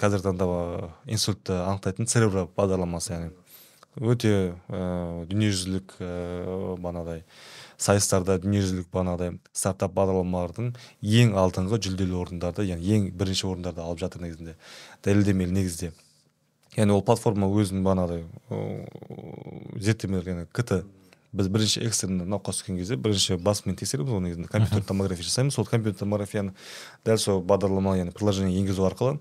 қазіргі 0.00 0.30
таңда 0.30 0.48
инсультті 1.12 1.60
анықтайтын 1.60 2.08
церебро 2.08 2.48
бағдарламасы 2.56 3.12
яғни 3.18 3.34
өте 3.98 4.54
ә, 4.70 5.24
дүниежүзілік 5.26 5.96
ә, 5.98 6.10
бағанағыдай 6.78 7.24
сайыстарда 7.80 8.36
дүниежүзілік 8.44 8.86
бағанағыдай 8.92 9.38
стартап 9.56 9.96
бағдарламалардың 9.96 10.70
ең 11.00 11.34
алдыңғы 11.40 11.80
жүлделі 11.86 12.14
орындарды 12.20 12.68
яғни 12.68 12.94
ең 12.94 13.10
бірінші 13.18 13.48
орындарды 13.50 13.82
алып 13.82 13.98
жатыр 14.04 14.22
негізінде 14.22 14.54
дәлелдемелі 15.02 15.56
негізде. 15.56 15.90
Яғни 16.76 16.94
ол 16.94 17.02
платформа 17.02 17.50
өзінің 17.50 17.82
бағанағыдай 17.88 18.22
зерттемелер 19.82 20.32
яғни 20.34 20.46
кт 20.54 20.84
біз 21.32 21.46
бірінші 21.50 21.82
экстренный 21.86 22.26
науқас 22.26 22.60
түскен 22.60 22.78
кезде 22.78 22.96
бірінші 22.98 23.36
басымен 23.42 23.76
тексереміз 23.78 24.10
ғой 24.10 24.22
негізінде. 24.24 24.48
Компьютер 24.50 24.82
томография 24.82 25.24
жасаймыз. 25.24 25.54
Сол 25.54 25.66
компьютер 25.66 26.00
томографияны 26.02 26.54
дәл 27.06 27.18
сол 27.22 27.42
бағдарлама 27.42 27.96
яғни 27.98 28.10
приложение 28.10 28.58
енгізу 28.58 28.82
арқылы 28.88 29.20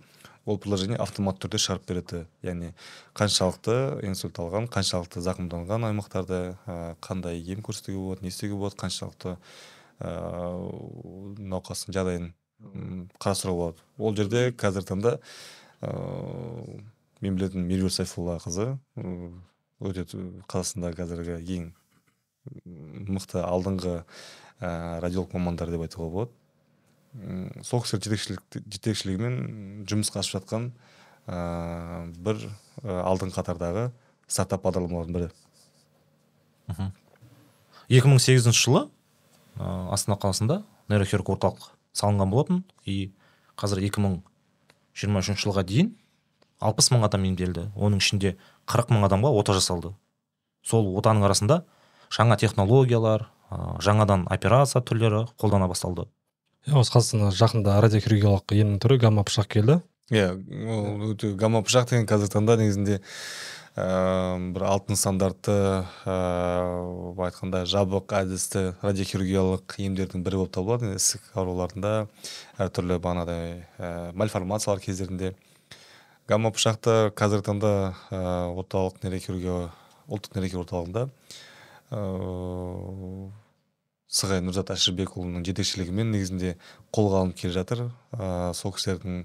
ол 0.50 0.58
приложение 0.58 0.98
автоматты 0.98 1.46
түрде 1.46 1.60
шығарып 1.62 1.86
береді. 1.90 2.24
Яғни 2.46 2.72
қаншалықты 3.18 3.76
инсульт 4.08 4.40
алған 4.42 4.70
қаншалықты 4.74 5.22
зақымданған 5.22 5.86
аймақтарды 5.92 6.40
ә, 6.66 6.96
қандай 7.06 7.38
ем 7.40 7.62
көрсетуге 7.66 8.00
болады 8.02 8.26
не 8.26 8.34
істеуге 8.34 8.58
болады 8.58 8.80
қаншалықты 8.82 9.36
ә, 10.00 10.14
науқастың 11.54 11.94
жағдайын 11.98 12.32
қарастыруға 13.22 13.60
болады. 13.60 13.86
Ол 13.98 14.18
жерде 14.18 14.50
қазіргі 14.52 14.90
таңда 14.90 15.16
ә, 15.86 15.94
мен 17.22 17.38
білетін 17.38 17.68
меруерт 17.70 18.00
сайфуллақызы 18.00 18.72
өте 19.80 20.08
қазақстандағы 20.50 21.04
қазіргі 21.04 21.40
ең 21.60 21.72
мықты 23.14 23.44
алдыңғы 23.44 24.00
ә, 24.02 25.00
радиолог 25.04 25.34
мамандар 25.38 25.70
деп 25.72 25.86
айтуға 25.86 26.10
болады. 26.10 26.39
Сол 27.66 27.82
кісілер 27.84 28.04
жетекшілік 28.06 28.42
жетекшілігімен 28.70 29.86
жұмысқа 29.90 30.22
асып 30.22 30.38
жатқан 30.38 30.70
ә, 31.26 32.06
бір 32.22 32.44
алдыңғы 32.84 33.36
қатардағы 33.40 33.90
стартап 34.30 34.64
бағдарламалардың 34.66 35.16
бірі. 35.16 35.30
Екі 37.90 38.12
мың 38.12 38.22
сегізінші 38.22 38.62
жылы 38.62 38.84
ә, 39.58 39.90
астана 39.94 40.20
қаласында 40.22 40.62
нейрохирург 40.92 41.34
орталық 41.34 41.72
салынған 41.98 42.30
болатын. 42.30 42.62
И 42.86 43.12
қазір 43.58 43.82
2023 43.90 45.42
жылға 45.42 45.66
дейін 45.66 45.96
алпыс 46.62 46.92
мың 46.94 47.08
адам 47.10 47.26
емделді. 47.26 47.72
Оның 47.74 48.04
ішінде 48.04 48.36
қырық 48.70 48.94
мың 48.94 49.10
адамға 49.10 49.34
ота 49.42 49.58
жасалды. 49.58 49.96
Сол 50.62 50.94
отаның 51.00 51.26
арасында 51.26 51.64
жаңа 52.14 52.38
технологиялар 52.38 53.26
ә, 53.50 53.82
жаңадан 53.82 54.28
операция 54.30 54.86
түрлері 54.86 55.26
қолдана 55.42 55.68
басталды. 55.72 56.06
Осы 56.78 56.94
қазақстанда 56.94 57.32
жақында 57.34 57.78
радиохирургиялық 57.84 58.54
емнің 58.54 58.80
түрі 58.84 59.00
гамма 59.02 59.24
пышақ 59.28 59.48
келді. 59.56 59.80
Иә 60.14 60.34
ол 60.36 61.12
өте 61.12 61.32
гамма 61.38 61.62
пышақ 61.66 61.90
деген 61.90 62.08
қазіргі 62.10 62.34
таңда 62.34 62.58
негізінде 62.60 63.00
ә, 63.78 64.38
бір 64.54 64.66
алтын 64.70 65.00
стандартты 65.00 65.56
ә, 66.06 66.16
айтқанда 67.26 67.64
жабық 67.70 68.14
әдісті 68.20 68.64
радиохирургиялық 68.84 69.78
емдердің 69.86 70.24
бірі 70.26 70.42
болып 70.44 70.54
табылады. 70.58 70.94
Ісік 70.98 71.30
ауруларында 71.34 72.08
әртүрлі 72.62 73.00
бағанағыдай 73.02 73.66
ә, 73.78 73.92
мальформациялар 74.18 74.82
кездерінде. 74.84 75.34
Гамма 76.30 76.54
пышақты 76.54 77.12
қазіргі 77.18 77.50
таңда 77.50 77.76
ә, 78.10 78.24
орталық 78.54 79.02
нейрохирургия 79.06 79.70
ұлттық 80.10 80.38
нейрохирургия 80.38 80.66
орталығында 80.66 81.08
ыыы 81.90 83.30
сығай 84.10 84.42
нұрзат 84.42 84.72
әшірбекұлының 84.74 85.44
жетекшілігімен 85.46 86.10
негізінде 86.16 86.56
қолға 86.96 87.22
алынып 87.22 87.38
келе 87.38 87.54
жатыр. 87.54 87.84
Ә, 88.12 88.52
сол 88.58 88.74
кісілердің 88.74 89.24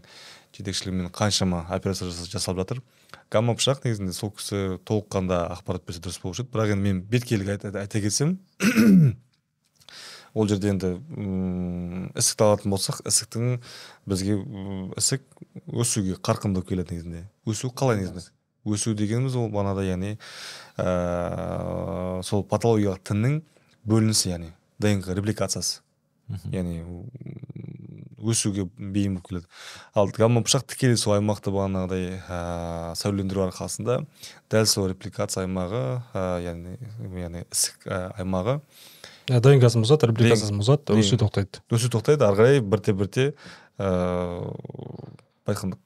жетекшілігімен 0.56 1.08
қаншама 1.14 1.64
операция 1.72 2.10
жасалып 2.12 2.60
жатыр. 2.60 2.82
Гамма 3.32 3.54
пышақ 3.56 3.80
негізінде 3.86 4.12
сол 4.12 4.34
кісі 4.36 4.78
толыққанды 4.84 5.38
ақпарат 5.56 5.86
берсе 5.88 6.02
дұрыс 6.04 6.20
болушы 6.20 6.44
еді 6.44 6.52
бірақ 6.52 6.74
енді 6.74 6.84
мен 6.84 7.00
беткейлік 7.08 7.54
айта, 7.54 7.72
айта 7.80 8.00
кетсем 8.02 8.36
ол 10.34 10.48
жерде 10.50 10.68
енді 10.74 10.90
ісікті 12.20 12.44
алатын 12.44 12.74
болсақ 12.74 13.00
ісіктің 13.08 13.60
бізге 14.10 14.36
ісік 15.00 15.24
өсуге 15.70 16.18
қарқынды 16.18 16.64
келеді 16.66 16.98
негізінде. 16.98 17.24
Өсу 17.48 17.70
қалай 17.72 18.02
негізінде? 18.02 18.28
Өсу 18.64 18.94
дегеніміз 18.98 19.38
ол 19.38 19.48
бағанағыдай 19.54 19.94
яғни 19.94 20.12
ә, 20.76 22.20
сол 22.26 22.44
патологиялық 22.50 23.02
тіннің 23.06 23.40
бөлінісі 23.88 24.34
яғни. 24.34 24.52
Днк 24.78 25.08
репликациясы. 25.14 25.80
Яғни 26.52 26.80
өсуге 28.24 28.64
бейім 28.78 29.18
болып 29.18 29.28
келеді. 29.28 29.48
Ал 29.94 30.08
гамма 30.16 30.42
пышақ 30.44 30.64
тікелей 30.72 30.96
сол 30.96 31.18
аймақты 31.18 31.52
бағанағыдай 31.52 32.20
ә, 32.24 32.38
сәулелендіру 32.96 33.44
арқасында 33.48 34.00
дәл 34.52 34.68
сол 34.70 34.88
репликация 34.88 35.44
аймағы 35.44 35.82
ә, 36.16 36.24
яғни 36.44 36.78
яғни 37.20 37.44
ісік 37.50 37.84
ә, 37.84 38.06
аймағы. 38.22 38.60
Днксын 39.28 39.84
бұзады 39.84 40.08
репликациясын 40.10 40.60
бұзады 40.60 40.96
өсу 41.00 41.20
тоқтайды. 41.20 41.60
өсу 41.68 41.92
тоқтайды 41.92 42.24
ары 42.24 42.40
қарай 42.40 42.60
бірте 42.60 42.96
бірте 42.96 43.26
ыыы 43.78 44.54
былай 45.44 45.54
айтқанда 45.54 45.78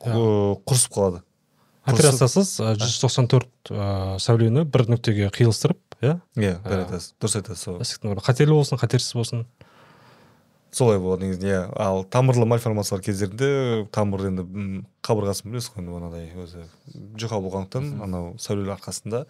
құрысып 0.00 0.94
қалады. 0.94 1.22
Операциясыз 1.90 2.56
жүз 2.60 2.98
тоқсан 3.02 3.30
төрт 3.30 3.70
сәулені 4.22 4.66
бір 4.68 4.86
нүктеге 4.90 5.30
қиылыстырып 5.34 5.89
иә? 6.00 6.20
Иә 6.36 6.54
дұрыс 6.64 7.36
айтасыз 7.40 7.64
сол. 7.64 7.80
ісіктің 7.84 8.20
қатерлі 8.20 8.56
болсын 8.56 8.80
қатерсіз 8.80 9.14
болсын. 9.14 9.44
Солай 10.72 11.00
болады 11.02 11.26
негізінде 11.26 11.50
иә. 11.50 11.62
Ал 11.76 12.04
тамырлы 12.04 12.46
мальформациялар 12.46 13.02
кездерінде 13.02 13.88
тамыр 13.90 14.28
енді 14.28 14.46
қабырғасын 15.02 15.50
білесіз 15.50 15.72
ғой 15.74 15.82
енді 15.82 15.96
мынадай 15.96 16.28
өзі 16.38 16.64
жұқа 17.18 17.40
болғандықтан 17.42 17.90
анау 18.06 18.36
сәулелер 18.38 18.76
арқасында 18.76 19.24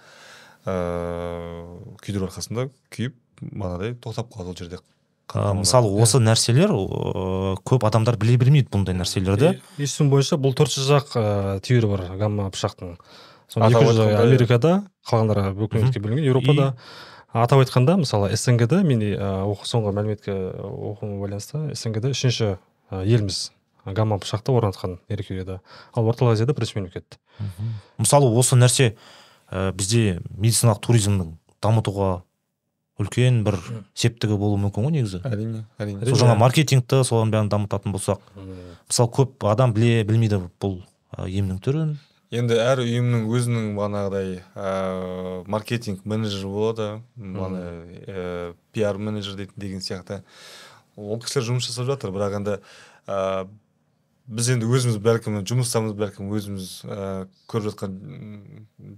ыыы 0.68 1.96
күйдіру 2.04 2.28
арқасында 2.28 2.68
күйіп 2.92 3.16
мынадай 3.40 3.94
тоқтап 3.96 4.28
қалады 4.35 4.52
ол 4.52 4.59
жерде. 4.61 4.83
Мысалы 5.30 5.90
осы 6.02 6.18
нәрселер 6.18 6.72
ә, 6.74 7.54
көп 7.64 7.85
адамдар 7.87 8.16
біле 8.18 8.37
бермейді 8.40 8.68
бұндай 8.74 8.96
нәрселерді. 8.98 9.54
Естуім 9.78 10.11
бойынша 10.11 10.37
бұл 10.42 10.56
төрт 10.59 10.74
жүз 10.74 10.90
ақ 10.96 11.12
ә, 11.14 11.24
түйірі 11.62 11.90
бар 11.92 12.02
гамма 12.18 12.48
пышақтың. 12.50 12.96
Екі 13.56 14.16
америкада 14.20 14.74
қалғандары 15.08 15.54
бүкіл 15.58 15.88
бөлінген 15.90 16.26
еуропада 16.26 16.74
атап 17.32 17.62
айтқанда 17.62 18.00
мысалы 18.02 18.34
снг 18.36 18.66
да 18.70 18.82
мен 18.86 19.02
соңғы 19.02 19.94
мәліметке 19.94 20.34
оқуыма 20.56 21.20
байланысты 21.22 21.74
снг 21.74 22.00
да 22.02 22.12
үшінші 22.14 22.56
еліміз 22.90 23.50
гамма 23.84 24.18
пышақты 24.18 24.52
орнатқан 24.52 24.98
нейрохирургияда 25.08 25.60
ал 25.94 26.08
орталық 26.10 26.34
азияда 26.34 26.54
бірінші 26.54 26.78
мемлекет. 26.78 27.18
Мысалы 27.98 28.28
осы 28.36 28.56
нәрсе 28.56 28.94
ә, 29.50 29.72
бізде 29.72 30.20
медициналық 30.36 30.82
туризмнің 30.84 31.32
дамытуға 31.62 32.22
үлкен 33.00 33.40
бір 33.46 33.56
септігі 33.94 34.36
болуы 34.36 34.60
мүмкін 34.66 34.86
ғой 34.86 34.94
негізі. 34.98 35.22
Әрине 35.24 35.64
әрине. 35.80 36.04
Сол 36.04 36.20
жаңа 36.20 36.36
маркетингті 36.40 37.02
соның 37.08 37.32
бәрін 37.32 37.50
дамытатын 37.52 37.94
болсақ 37.94 38.20
мысалы 38.36 39.12
көп 39.16 39.48
адам 39.48 39.72
біле 39.76 40.04
білмейді 40.04 40.42
бұл 40.60 40.80
емнің 41.24 41.62
түрін. 41.64 41.96
Енді 42.31 42.57
әр 42.62 42.85
ұйымның 42.85 43.25
өзінің 43.35 43.71
бағанағыдай 43.75 44.37
ә, 44.55 44.75
маркетинг 45.51 46.05
менеджері 46.07 46.51
болады. 46.51 46.87
Бағана 47.19 47.62
ә, 48.07 48.53
пиар 48.75 49.01
менеджер 49.03 49.35
дейтін 49.40 49.59
деген 49.59 49.83
сияқты. 49.83 50.21
Ол 50.95 51.19
кісілер 51.25 51.49
жұмыс 51.49 51.66
жасап 51.66 51.90
жатыр. 51.90 52.14
Бірақ 52.14 52.38
енді 52.38 52.55
ә, 53.11 53.49
біз 54.31 54.53
енді 54.55 54.71
өзіміз 54.71 55.01
бәлкім 55.03 55.40
жұмыстамыз 55.43 55.99
бәлкім 55.99 56.31
өзіміз 56.38 56.71
ә, 56.87 57.11
көріп 57.51 57.73
жатқан 57.73 57.99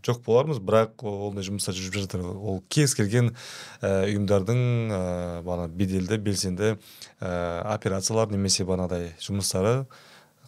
жоқ 0.05 0.21
болармыз. 0.29 0.61
Бірақ 0.61 1.01
ондай 1.09 1.49
жұмыстар 1.49 1.79
жүріп 1.79 2.05
жатыр. 2.05 2.29
Ол 2.37 2.61
кез 2.68 2.92
келген 3.01 3.33
ә, 3.81 4.05
ұйымдардың 4.12 4.64
ә, 4.92 5.03
бана 5.49 5.71
беделді 5.73 6.21
белсенді 6.21 6.75
ә, 6.77 7.64
операциялар 7.73 8.29
немесе 8.29 8.68
банадай 8.68 9.14
жұмыстары 9.25 9.87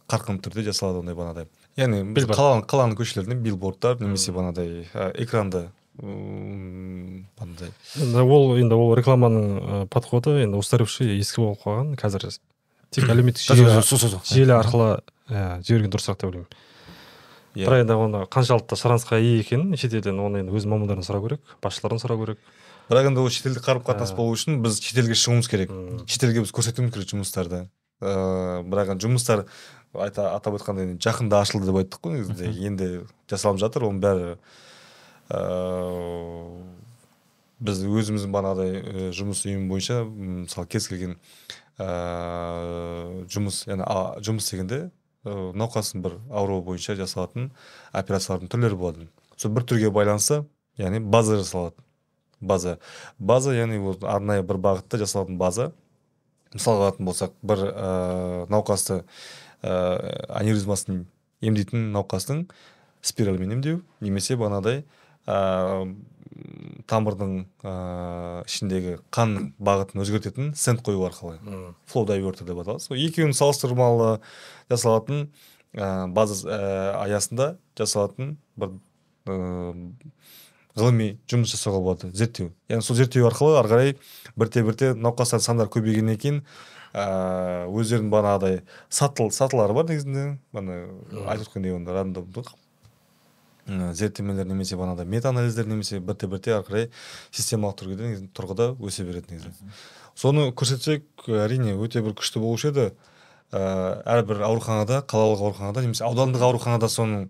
қарқынды 0.04 0.44
түрде 0.44 0.68
жасалады 0.68 1.00
ондай 1.00 1.16
банадай 1.16 1.48
яғни 1.80 2.02
біз 2.16 2.28
қаланың 2.30 2.66
қаланың 2.70 2.98
көшелерінде 2.98 3.38
билбордтар 3.44 4.00
немесе 4.02 4.32
банадай 4.32 4.84
ә, 4.92 5.10
экранды 5.22 5.68
андай 6.02 7.70
енді 8.02 8.24
ол 8.24 8.56
енді 8.58 8.74
ол 8.74 8.94
рекламаның 8.98 9.88
подходы 9.92 10.40
енді 10.42 10.58
устаревший 10.58 11.16
ескі 11.20 11.44
болып 11.44 11.62
қалған 11.66 11.94
қазір 12.00 12.30
тек 12.94 13.10
әлеуметтік 13.10 13.54
желі 14.34 14.56
арқылы 14.58 14.90
иә 15.30 15.62
жіберген 15.64 15.92
дұрысырақ 15.92 16.20
деп 16.20 16.28
ойлаймын. 16.28 16.48
Иә. 17.54 17.68
Бірақ 17.68 17.84
енді 17.84 17.96
оны 17.96 18.22
қаншалықты 18.32 18.76
сұранысқа 18.76 19.20
ие 19.22 19.38
екенін 19.40 19.78
шетелден 19.78 20.18
оны 20.20 20.42
енді 20.42 20.54
өз 20.56 20.66
мамандарынан 20.68 21.06
сұрау 21.06 21.24
керек 21.24 21.54
басшылардан 21.64 22.02
сұрау 22.02 22.20
керек. 22.24 22.40
Бірақ 22.90 23.08
енді 23.08 23.22
ол 23.22 23.30
шетелдік 23.32 23.64
қарым 23.64 23.84
қатынас 23.86 24.12
болу 24.16 24.34
үшін 24.34 24.60
біз 24.64 24.80
шетелге 24.82 25.16
шығуымыз 25.16 25.48
керек. 25.48 25.72
Шетелге 26.10 26.44
біз 26.44 26.52
көрсетуіміз 26.52 26.92
керек 26.92 27.12
жұмыстарды. 27.14 27.62
Ыыы 28.02 28.66
бірақ 28.68 28.92
енді 28.96 29.06
жұмыстар 29.06 29.46
айта 30.02 30.30
атап 30.34 30.58
айтқанда 30.58 30.86
жақында 31.02 31.42
ашылды 31.44 31.70
деп 31.70 31.80
айттық 31.82 32.06
қой 32.06 32.18
негізінде. 32.18 32.52
Енді 32.68 32.88
жасалып 33.30 33.60
жатыр 33.62 33.88
оның 33.88 34.00
бәрі 34.04 34.30
ыыы 35.34 36.72
біз 37.64 37.80
өзіміздің 37.86 38.32
бағанағыдай 38.34 39.12
жұмыс 39.14 39.44
ұйымы 39.46 39.70
бойынша 39.70 40.02
мысалы 40.04 40.66
кез 40.68 40.88
келген 40.90 41.14
ә, 41.78 41.86
жұмыс 43.30 43.62
яғни 43.68 43.86
жұмыс 44.26 44.50
дегенде 44.50 44.80
ә, 45.24 45.52
науқастың 45.56 46.02
бір 46.04 46.18
ауруы 46.30 46.64
бойынша 46.66 46.96
жасалатын 46.98 47.52
операциялардың 47.92 48.50
түрлері 48.52 48.78
болады. 48.80 49.08
Сол 49.36 49.54
бір 49.54 49.66
түрге 49.70 49.90
байланысты 49.94 50.42
яғни 50.80 51.00
база 51.00 51.38
жасалады. 51.40 51.78
База. 52.40 52.78
База 53.18 53.54
яғни 53.54 53.80
ол 53.80 53.98
арнайы 54.02 54.44
бір 54.44 54.60
бағытта 54.60 55.00
жасалатын 55.00 55.38
база. 55.40 55.70
Мысалға 56.54 56.90
алатын 56.90 57.08
болсақ 57.08 57.38
бір 57.42 57.64
ә, 57.70 58.46
науқасты 58.52 59.04
ә, 59.64 60.28
аневризмасын 60.28 61.04
емдейтін 61.44 61.88
науқастың 61.94 62.44
спиральмен 63.04 63.56
емдеу 63.56 63.80
немесе 64.04 64.36
бағанағыдай 64.36 64.84
ә, 65.26 65.38
тамырдың 66.90 67.34
ә, 67.64 67.74
ішіндегі 68.48 68.98
қан 69.14 69.52
бағытын 69.62 70.02
өзгертетін 70.04 70.52
стенд 70.58 70.82
қою 70.84 71.04
арқылы. 71.08 71.38
Флоу 71.90 72.08
дайвертер 72.08 72.48
деп 72.48 72.60
аталады. 72.64 72.82
Сол 72.82 72.98
екеуін 72.98 73.34
салыстырмалы 73.36 74.18
жасалатын 74.72 75.28
ә, 75.72 76.08
база 76.12 76.40
ә, 76.48 76.58
аясында 77.04 77.54
жасалатын 77.78 78.36
бір 78.58 78.74
ә, 79.30 79.38
ғылыми 80.74 81.14
жұмыс 81.30 81.54
жасауға 81.54 81.82
болады 81.84 82.10
зерттеу. 82.16 82.50
Яғни 82.68 82.84
сол 82.84 82.98
зерттеу 82.98 83.28
арқылы 83.28 83.58
ары 83.60 83.70
қарай 83.70 83.96
бірте 84.34 84.64
бірте 84.66 84.92
науқастардың 84.98 85.46
сандары 85.46 85.70
көбейгеннен 85.76 86.18
кейін 86.18 86.42
ә, 86.94 87.66
өздерінің 87.68 88.10
бағанағыдай 88.14 88.60
сатыл 88.88 89.32
сатылары 89.34 89.74
бар 89.74 89.88
негізінде. 89.90 90.38
Ана 90.54 90.78
айтып 91.26 91.48
өткендей 91.48 91.74
оны 91.74 91.96
рандомдық 91.96 92.54
зерттемелер 93.66 94.44
немесе 94.44 94.76
бағанағыдай 94.76 95.08
мета 95.08 95.30
анализдер 95.30 95.66
немесе 95.66 95.98
бірте 95.98 96.28
бірте 96.28 96.52
ары 96.52 96.66
қарай 96.66 96.88
системалық 97.32 97.78
тұрғыда 97.80 98.10
тұрғыда 98.36 98.66
өсе 98.84 99.06
береді 99.08 99.32
негізі 99.32 99.52
соны 100.20 100.50
көрсетсек 100.52 101.24
әрине 101.32 101.72
өте 101.80 102.02
бір 102.04 102.12
күшті 102.18 102.42
болушы 102.42 102.70
еді. 102.70 102.90
Ә, 103.54 104.02
әрбір 104.04 104.42
ауруханада 104.48 105.00
қалалық 105.08 105.44
ауруханада 105.46 105.82
немесе 105.84 106.04
аудандық 106.04 106.42
ауруханада 106.42 106.88
соның 106.90 107.28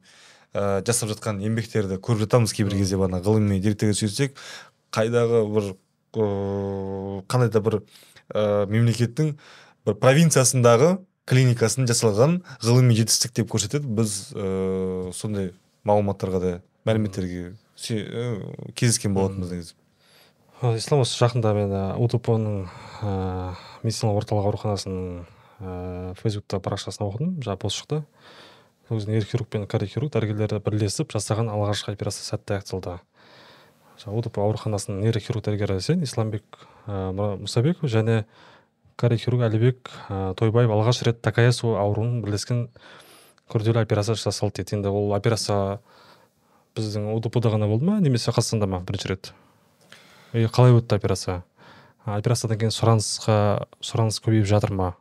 ә, 0.54 0.80
жасап 0.86 1.10
жатқан 1.12 1.42
еңбектерді 1.44 1.98
көріп 2.00 2.24
жатамыз 2.24 2.54
кейбір 2.56 2.78
кезде 2.80 2.96
бағана 2.96 3.20
ғылыми 3.22 3.58
деректерге 3.60 3.94
сүйенсек 3.98 4.38
қайдағы 4.94 5.42
бір 5.52 5.70
ыыы 6.16 7.22
қандай 7.28 7.50
да 7.52 7.60
бір 7.60 7.82
ә, 8.32 8.64
мемлекеттің 8.70 9.34
бір 9.84 9.98
провинциясындағы 10.00 10.96
клиникасын 11.28 11.88
жасалған 11.88 12.38
ғылыми 12.64 12.96
жетістік 12.96 13.34
деп 13.40 13.52
көрсетеді. 13.52 13.88
Біз 13.88 14.32
ә, 14.36 15.10
сондай 15.16 15.52
мағлұматтарға 15.88 16.40
да 16.42 16.52
мәліметтерге 16.88 17.54
кездескен 17.76 19.16
болатынбыз 19.16 19.52
негізі. 19.52 19.74
Ислам 20.78 21.02
осы 21.04 21.18
жақында 21.20 21.52
мен 21.56 21.72
удп 22.00 22.30
ның 22.40 22.68
медициналық 23.82 24.22
орталық 24.22 24.46
ауруханасының 24.48 25.24
ә, 25.60 26.14
фейсбукта 26.20 26.60
парақшасын 26.64 27.04
оқыдым. 27.04 27.34
Жаңа 27.44 27.58
пост 27.60 27.82
шықты. 27.82 28.04
Сол 28.88 29.00
кезде 29.00 29.12
нейрохирург 29.12 29.48
пен 29.48 29.66
кардиохирург 29.66 30.12
дәрігерлері 30.14 30.60
бірлесіп 30.64 31.12
жасаған 31.12 31.50
алғашқы 31.52 31.92
операция 31.92 32.24
сәтті 32.24 32.58
аяқталды. 32.58 32.98
Удп 34.06 34.38
ауруханасының 34.38 35.04
нейрохирург 35.04 35.44
дәрігері 35.46 35.80
сен 35.82 36.02
исламбек 36.04 36.44
ә, 36.86 37.12
мұсабеков 37.14 37.90
және 37.92 38.24
кардиохирург 39.00 39.46
әлібек 39.48 39.90
ә, 40.08 40.34
тойбаев 40.38 40.72
алғаш 40.74 41.02
рет 41.06 41.22
такаясу 41.22 41.74
ауруын 41.78 42.20
бірлескен 42.24 42.66
күрделі 43.50 43.82
операция 43.82 44.16
жасалды 44.18 44.62
дейді 44.62 44.78
енді 44.78 44.92
ол 44.94 45.14
операция 45.14 45.78
біздің 46.76 47.12
удп 47.14 47.38
да 47.40 47.54
ғана 47.54 47.70
болды 47.70 47.86
ма 47.86 48.00
немесе 48.02 48.34
қазақстанда 48.34 48.66
ма 48.66 48.82
бірінші 48.82 49.14
рет? 49.14 49.32
И 50.32 50.46
қалай 50.46 50.74
өтті 50.74 50.98
операция? 50.98 51.42
Операциядан 52.04 52.58
кейін 52.58 52.74
сұранысқа 52.74 53.38
сұраныс 53.80 54.18
көбейіп 54.20 54.50
жатыр 54.50 54.74
ма? 54.74 54.92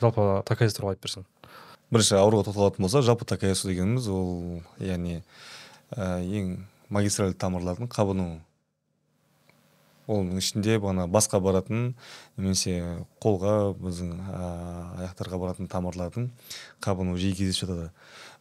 Жалпы 0.00 0.42
такаяс 0.46 0.78
туралы 0.78 0.94
айтып 0.94 1.08
берсең 1.08 1.26
бірінші 1.92 2.16
ауруға 2.16 2.46
тоқталатын 2.48 2.86
болсақ 2.86 3.04
жалпы 3.04 3.26
такаясу 3.28 3.68
дегеніміз 3.68 4.06
ол 4.08 4.62
яғни 4.80 5.20
ә, 5.92 6.22
ең 6.24 6.54
магистральды 6.92 7.38
тамырлардың 7.40 7.88
қабыну 7.92 8.26
оның 10.10 10.40
ішінде 10.42 10.78
бағана 10.82 11.06
басқа 11.10 11.40
баратын 11.42 11.92
немесе 12.36 12.74
қолға 13.22 13.72
біздің 13.78 14.12
аяқтарға 15.00 15.38
баратын 15.40 15.70
тамырлардың 15.72 16.28
қабынуы 16.84 17.20
жиі 17.22 17.36
кездесіп 17.38 17.68
жатады. 17.68 17.90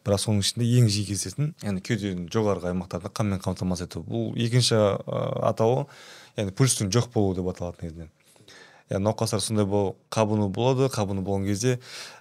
Бірақ 0.02 0.24
соның 0.24 0.42
ішінде 0.42 0.70
ең 0.80 0.90
жиі 0.90 1.06
кездесетін 1.12 1.52
яғни 1.62 1.84
кеуденің 1.86 2.26
жоғарғы 2.34 2.72
аймақтарында 2.72 3.14
қанмен 3.14 3.44
қамтамасыз 3.44 3.86
ету. 3.86 4.02
Бұл 4.08 4.34
екінші 4.42 4.80
атауы 5.46 5.86
яғни 6.40 6.56
пульстың 6.58 6.90
жоқ 6.96 7.12
болуы 7.14 7.38
деп 7.38 7.52
аталады 7.54 7.86
негізінен 7.86 8.10
яғни 8.92 9.06
науқастар 9.08 9.40
сондай 9.40 9.66
бол 9.66 9.96
қабыну 10.12 10.50
болады 10.50 10.90
қабыну 10.92 11.24
болған 11.24 11.46
кезде 11.48 11.78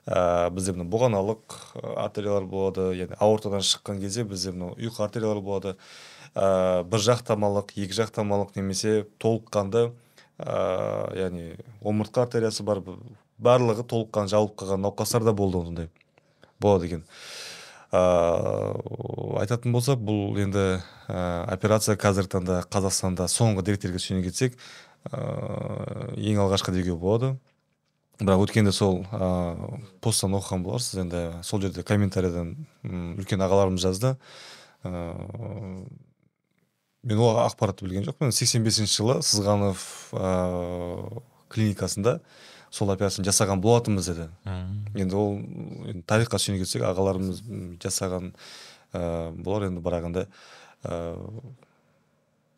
ә, 0.07 0.51
бізде 0.55 0.75
мына 0.77 0.87
бұғаналық 0.91 1.57
артериялар 1.99 2.47
болады. 2.47 2.93
Яғни 2.95 3.19
аортадан 3.19 3.65
шыққан 3.65 4.01
кезде 4.01 4.25
бізде 4.25 4.53
мынау 4.55 4.77
ұйқы 4.79 5.03
артериялар 5.05 5.41
болады. 5.43 5.77
Ә, 6.35 6.83
бір 6.85 7.05
жақтамалық 7.07 7.75
екі 7.77 7.97
жақтамалық 7.97 8.57
немесе 8.59 9.07
толыққанды 9.23 9.91
ә, 10.39 11.17
яғни 11.19 11.57
омыртқа 11.81 12.27
артериясы 12.27 12.65
бар 12.67 12.83
барлығы 13.41 13.87
толыққан 13.89 14.31
жабылып 14.31 14.59
қалған 14.61 14.85
науқастар 14.85 15.25
да 15.25 15.33
болды 15.33 15.59
ондай. 15.59 15.89
Болады 16.61 16.87
екен. 16.87 17.05
Ә, 17.91 18.01
айтатын 19.41 19.73
болсақ 19.75 20.03
бұл 20.05 20.39
енді 20.43 20.67
ә, 21.09 21.47
операция 21.51 21.97
қазіргі 21.99 22.37
таңда 22.37 22.61
қазақстанда 22.71 23.27
соңғы 23.33 23.65
деректерге 23.67 23.99
сүйене 23.99 24.29
кетсек 24.29 24.59
ыыы 25.11 26.21
ең 26.31 26.45
алғашқы 26.45 26.75
деуге 26.77 26.95
болады. 26.95 27.33
Бірақ 28.21 28.45
өткенде 28.45 28.73
сол 28.77 29.01
ыыы 29.09 29.81
посттан 30.05 30.37
оқыған 30.37 30.63
боларсыз. 30.67 31.01
Енді 31.07 31.25
сол 31.43 31.63
жерде 31.65 31.83
комментарийдан 31.83 32.53
үлкен 32.85 33.41
ағаларымыз 33.41 33.81
жазды. 33.81 34.15
Ыыы 34.85 35.89
мен 37.03 37.19
ол 37.19 37.39
ақпаратты 37.45 37.87
білген 37.87 38.05
жоқпын. 38.09 38.33
Сексен 38.33 38.65
бесінші 38.65 39.01
жылы 39.01 39.19
сызғанов 39.25 39.85
ыыы 40.13 41.23
клиникасында 41.51 42.21
сол 42.71 42.93
операцияны 42.93 43.27
жасаған 43.27 43.63
болатынбыз 43.65 44.11
деді. 44.13 44.29
Енді 44.95 45.17
ол 45.17 45.39
енді 45.91 46.05
тарихқа 46.07 46.39
сүйене 46.39 46.61
кетсек 46.63 46.85
ағаларымыз 46.87 47.43
жасаған 47.83 48.31
ыыы 48.93 49.33
болар 49.43 49.71
енді 49.71 49.83
бірақ 49.83 50.07
енді 50.11 50.27
ыыы 50.85 51.57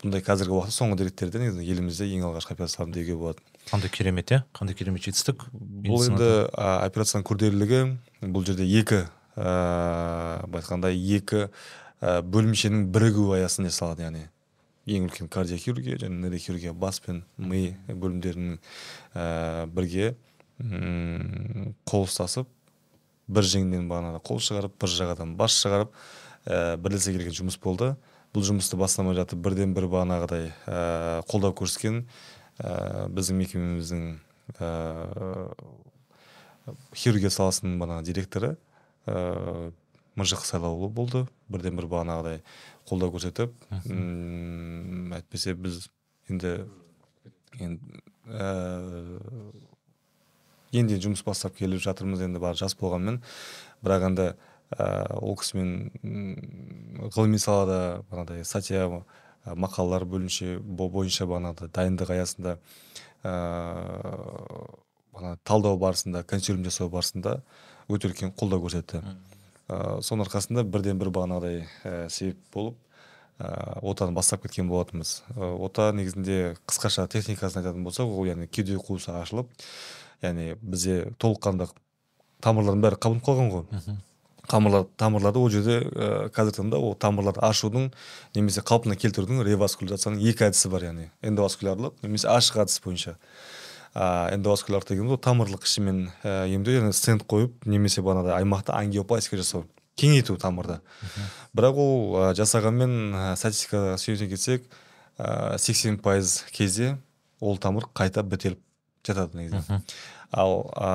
бұндай 0.02 0.22
қазіргі 0.26 0.56
уақытта 0.58 0.74
соңғы 0.74 0.98
деректерде 0.98 1.38
негізі 1.38 1.62
елімізде 1.62 2.08
ең 2.10 2.26
алғашқы 2.26 2.56
операциялар 2.56 2.90
деуге 2.90 3.14
болады 3.14 3.38
қандай 3.70 3.92
керемет 3.94 4.32
иә? 4.34 4.42
Қандай 4.50 4.74
керемет 4.74 5.06
жетістік 5.06 5.44
бұл 5.54 6.02
енді 6.08 6.30
операцияның 6.50 7.22
күрделілігі 7.30 7.82
бұл 8.34 8.42
жерде 8.48 8.66
екі 8.66 9.04
ыыы 9.38 10.42
былай 10.50 10.58
айтқанда 10.58 10.90
екі 10.90 11.46
ә, 12.02 12.20
бөлімшенің 12.26 12.88
бірігуі 12.92 13.38
аясында 13.38 13.70
жасалады 13.70 14.04
яғни 14.06 14.26
ең 14.90 15.06
үлкен 15.06 15.30
кардиохирургия 15.30 16.00
және 16.02 16.18
нейрохирургия 16.24 16.74
бас 16.74 16.98
пен 17.00 17.22
ми 17.38 17.76
бөлімдерінің 17.86 18.58
ә, 19.14 19.66
бірге 19.70 20.16
қол 21.88 22.06
ұстасып 22.06 22.50
бір 23.32 23.46
жеңнен 23.46 23.86
бағанағы 23.90 24.22
қол 24.26 24.40
шығарып 24.42 24.74
бір 24.82 24.92
жағадан 24.92 25.36
бас 25.38 25.56
шығарып 25.62 25.94
ә, 26.46 26.76
бірлесе 26.76 27.14
келген 27.14 27.36
жұмыс 27.38 27.58
болды. 27.62 27.94
Бұл 28.32 28.46
жұмысты 28.48 28.78
бастамай 28.80 29.16
жатып 29.16 29.42
бірден 29.44 29.74
бір 29.76 29.88
бағанағыдай 29.92 30.50
ә, 30.66 31.22
қолдау 31.30 31.54
көрсеткен 31.56 32.02
ә, 32.58 33.08
біздің 33.12 33.40
мекемеміздің 33.42 34.06
ә, 34.58 34.70
хирургия 36.96 37.32
саласының 37.32 37.78
бағанағы 37.82 38.08
директоры 38.08 38.54
мыжық 40.18 40.44
сайлауұлы 40.46 40.88
болды. 40.92 41.26
Бірден 41.52 41.76
бір 41.78 41.86
бағанағыдай 41.92 42.42
қолдау 42.88 43.12
көрсетіп 43.14 43.50
әйтпесе 45.16 45.54
біз 45.54 45.88
енді 46.28 46.50
енді 47.60 47.80
ә, 48.28 49.20
енді 50.72 51.00
жұмыс 51.04 51.22
бастап 51.26 51.56
келіп 51.58 51.80
жатырмыз 51.84 52.20
енді 52.24 52.38
бар 52.42 52.54
жас 52.58 52.74
болғанмен. 52.78 53.16
Бірақ 53.84 54.02
енді 54.10 54.26
ә, 54.76 54.78
ол 55.20 55.36
кісімен 55.40 55.70
ғылыми 57.12 57.38
салада 57.42 57.78
бағанағыдай 58.10 58.44
статья 58.48 58.80
мақалалар 59.44 60.04
бөлінше 60.06 60.58
бойынша 60.62 61.26
бағанағыдай 61.26 61.68
дайындық 61.74 62.10
аясында 62.14 62.52
ыыы 63.24 65.36
талдау 65.44 65.76
барысында 65.78 66.22
консилиум 66.24 66.64
жасау 66.64 66.88
барысында 66.90 67.42
өте 67.92 68.08
үлкен 68.08 68.32
қолдау 68.38 68.60
көрсетті. 68.64 68.98
Ә, 69.72 70.00
соның 70.04 70.26
арқасында 70.26 70.64
бірден 70.68 71.00
бір 71.00 71.10
бағанағыдай 71.16 71.62
ә, 71.88 72.08
себеп 72.12 72.38
болып 72.52 72.76
ә, 73.40 73.80
отаны 73.80 74.12
бастап 74.12 74.44
кеткен 74.44 74.68
болатынбыз. 74.68 75.22
Ә, 75.32 75.48
ота 75.64 75.90
негізінде 75.96 76.54
қысқаша 76.68 77.08
техникасын 77.08 77.62
айтатын 77.62 77.84
болсақ 77.86 78.12
ол 78.12 78.28
яғни 78.28 78.48
кеуде 78.52 78.76
қуысы 78.76 79.12
ашылып 79.16 79.50
яғни 80.22 80.54
бізде 80.60 81.12
толыққанды 81.22 81.70
тамырлардың 82.42 82.82
бәрі 82.84 83.00
қабынып 83.02 83.26
қалған 83.26 83.52
ғой. 83.56 83.98
Тамырлар 84.50 84.88
тамырларды 84.98 85.38
ол 85.38 85.50
жерде 85.54 85.78
ә, 85.86 86.28
қазіргі 86.34 86.58
таңда 86.58 86.78
ол 86.82 86.96
тамырларды 86.98 87.40
ашудың 87.46 87.92
немесе 88.34 88.64
қалпына 88.66 88.96
келтірудің 88.98 89.44
реваскулярацияның 89.46 90.18
екі 90.32 90.48
әдісі 90.48 90.70
бар 90.72 90.88
яғни 90.88 91.06
эндоваскулярлық 91.22 92.02
немесе 92.02 92.28
ашық 92.28 92.64
әдіс 92.64 92.82
бойынша. 92.82 93.14
Ә, 93.94 94.32
эндоваскулярлық 94.36 94.88
дегеніміз 94.88 95.16
ол 95.16 95.20
тамырлық 95.22 95.66
ішімен 95.68 96.04
ә, 96.24 96.46
емдеу 96.52 96.78
яғни 96.80 96.92
стенд 96.96 97.24
қойып 97.28 97.66
немесе 97.68 98.02
бағанағыдай 98.02 98.42
аймақта 98.42 98.76
ангиопластика 98.78 99.36
жасау 99.40 99.66
кеңейту 100.00 100.38
тамырды 100.40 100.80
бірақ 101.56 101.80
ол 101.82 102.16
ә, 102.16 102.32
жасағанмен 102.38 102.96
ә, 103.12 103.24
статистикаға 103.36 103.98
сүйене 104.00 104.30
кетсек 104.32 104.64
сексен 105.60 105.98
пайыз 106.00 106.42
кезде 106.50 106.96
ол 107.40 107.58
тамыр 107.60 107.84
қайта 107.94 108.22
бітеліп 108.24 108.58
жатады 109.04 109.36
негізі. 109.36 109.80
Ал 110.32 110.62
ә, 110.72 110.90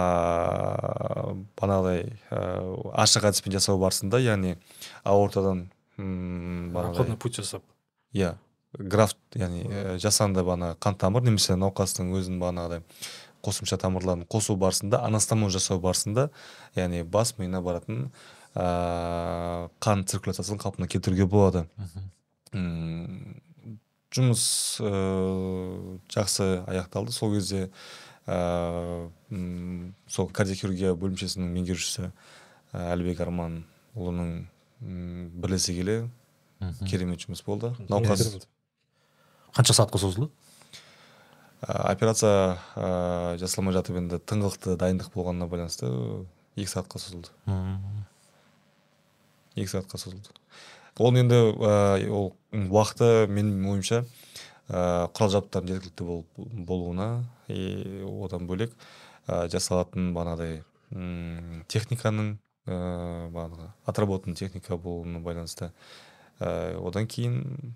бағанағыдай 1.60 2.08
ә, 2.34 2.40
ашық 3.04 3.28
әдіспен 3.30 3.54
жасау 3.54 3.78
барысында 3.82 4.18
яғни 4.24 4.56
аортадан 5.06 5.68
м, 6.00 6.74
обходной 6.74 7.18
путь 7.22 7.38
жасап. 7.38 7.62
Иә. 8.16 8.34
Графт 8.74 9.18
яғни 9.36 9.64
ә, 9.66 9.98
жасанды 10.02 10.44
бағана 10.44 10.76
қан 10.84 10.98
тамыр 11.00 11.24
немесе 11.26 11.56
науқастың 11.60 12.12
өзінің 12.18 12.42
бағанағыдай 12.42 12.84
қосымша 13.46 13.78
тамырларын 13.82 14.26
қосу 14.30 14.58
барысында 14.60 15.00
анастомоз 15.08 15.54
жасау 15.56 15.80
барысында 15.82 16.30
яғни 16.76 17.04
бас 17.04 17.36
миына 17.38 17.62
баратын 17.64 18.10
ә, 18.58 19.70
қан 19.84 20.04
циркуляциясын 20.10 20.60
қалпына 20.62 20.90
келтіруге 20.92 21.28
болады. 21.30 21.66
М, 22.54 23.40
жұмыс 24.12 24.44
ә, 24.82 24.92
жақсы 26.14 26.50
аяқталды. 26.68 27.14
Сол 27.16 27.36
кезде 27.36 27.70
ә, 28.26 29.10
сол 30.10 30.30
кардиохирургия 30.34 30.96
бөлімшесінің 30.98 31.54
меңгерушісі 31.56 32.10
ә, 32.10 32.12
әлібек 32.92 33.24
арманұлының 33.28 34.36
бірлесе 34.82 35.74
келе 35.78 35.98
керемет 36.90 37.24
жұмыс 37.26 37.44
болды. 37.46 37.74
Науқас 37.88 38.48
қанша 39.58 39.74
сағатқа 39.74 40.02
созылды 40.06 40.30
Ә, 41.58 41.74
операция 41.90 42.60
ә, 42.78 43.38
жасалмай 43.42 43.74
жатып 43.74 43.96
енді 43.98 44.20
тыңғылықты 44.30 44.76
дайындық 44.78 45.08
болғанына 45.16 45.48
байланысты 45.50 45.88
екі 46.54 46.70
сағатқа 46.70 47.00
созылды 47.02 47.32
екі 49.58 49.72
сағатқа 49.72 49.98
созылды 49.98 50.36
ол 51.02 51.18
енді 51.18 51.40
ә, 51.58 51.72
ол 52.14 52.30
уақыты 52.54 53.26
менің 53.34 53.66
ойымша 53.72 54.04
ә, 54.70 55.10
құрал 55.18 55.34
жабдықтардың 55.34 55.74
жеткілікті 55.80 56.06
бол- 56.06 56.46
болуына 56.70 57.10
и 57.50 58.06
одан 58.06 58.46
бөлек 58.46 58.78
ә, 59.26 59.48
жасалатын 59.50 60.14
бағанағыдай 60.14 60.62
техниканың 61.74 62.36
ә, 62.70 62.78
бағанағы 63.34 63.72
отработанный 63.90 64.38
техника 64.38 64.78
болуына 64.78 65.26
байланысты 65.26 65.72
ә, 66.38 66.78
одан 66.86 67.10
кейін 67.10 67.74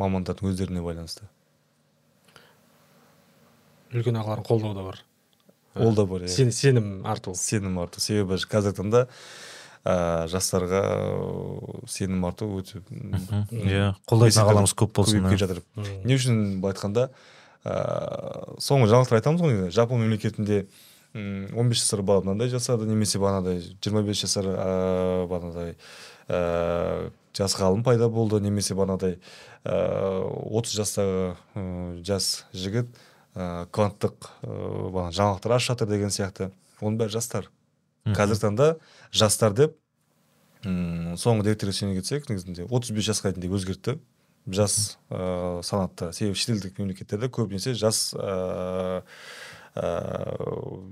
мамандардың 0.00 0.50
өздеріне 0.50 0.82
байланысты. 0.84 1.28
Үлкен 3.94 4.18
ағалардың 4.20 4.46
қолдауы 4.46 4.76
да 4.76 4.84
бар. 4.86 5.00
Ол 5.80 5.94
да 5.94 6.04
бар 6.06 6.24
иә. 6.26 6.28
Сен, 6.30 6.52
сенім 6.54 7.06
арту. 7.06 7.34
Сенім 7.38 7.78
арту. 7.82 8.00
Себебі 8.02 8.38
қазіргі 8.38 8.78
таңда 8.80 9.04
ә, 9.84 10.26
жастарға 10.30 10.82
ә, 10.82 11.82
сенім 11.90 12.24
арту 12.28 12.48
өте 12.58 12.82
иә 13.50 13.94
қолдайтын 14.10 14.42
ағаларымыз 14.44 14.74
көп 14.78 14.94
болсын 14.98 15.20
көбейіп 15.20 15.34
келе 15.34 15.40
жатыр. 15.44 15.62
Не 16.04 16.18
үшін 16.18 16.60
былай 16.62 16.74
айтқанда 16.74 17.08
ә, 17.64 17.76
соңғы 18.62 18.90
жаңалықтар 18.92 19.20
айтамыз 19.20 19.44
ғой 19.44 19.70
жапон 19.74 20.02
мемлекетінде 20.04 20.64
м, 21.14 21.48
15 21.54 21.80
жасар 21.82 22.02
бала 22.06 22.22
мынандай 22.26 22.50
жасады 22.52 22.86
немесе 22.90 23.18
бағанағыдай 23.22 23.62
25 23.80 24.22
жасар 24.26 24.50
ә, 24.52 25.26
бағанағыдай 25.30 25.74
ә, 26.28 27.10
жас 27.36 27.54
ғалым 27.58 27.84
пайда 27.86 28.08
болды 28.10 28.40
немесе 28.42 28.74
бағанағыдай 28.78 29.18
ә, 29.64 29.76
30 30.50 30.76
жастағы 30.80 31.20
ә, 31.54 31.64
жас 32.06 32.44
жігіт 32.52 32.90
ә, 33.34 33.66
кванттық 33.70 34.30
ә, 34.42 34.54
бағана 34.90 35.14
жаңалықтар 35.14 35.56
ашып 35.56 35.74
жатыр 35.74 35.92
деген 35.92 36.14
сияқты. 36.14 36.50
Оның 36.80 36.98
бәрі 37.02 37.14
жастар. 37.14 37.50
Қазіргі 38.08 38.42
таңда 38.46 38.68
жастар 39.12 39.54
деп 39.54 39.76
м, 40.64 41.14
соңғы 41.20 41.50
деректерге 41.50 41.76
сүйене 41.76 42.00
кетсек 42.00 42.30
негізінде 42.30 42.66
35 42.66 43.10
жасқа 43.12 43.34
дейін 43.36 43.58
өзгертті. 43.58 43.98
Жас 44.50 44.96
ә, 45.12 45.60
санатты 45.62 46.10
себебі 46.16 46.40
шетелдік 46.40 46.78
мемлекеттерде 46.80 47.28
көбінесе 47.28 47.76
жас 47.78 48.10
ә, 48.16 49.02
ә, 49.76 49.90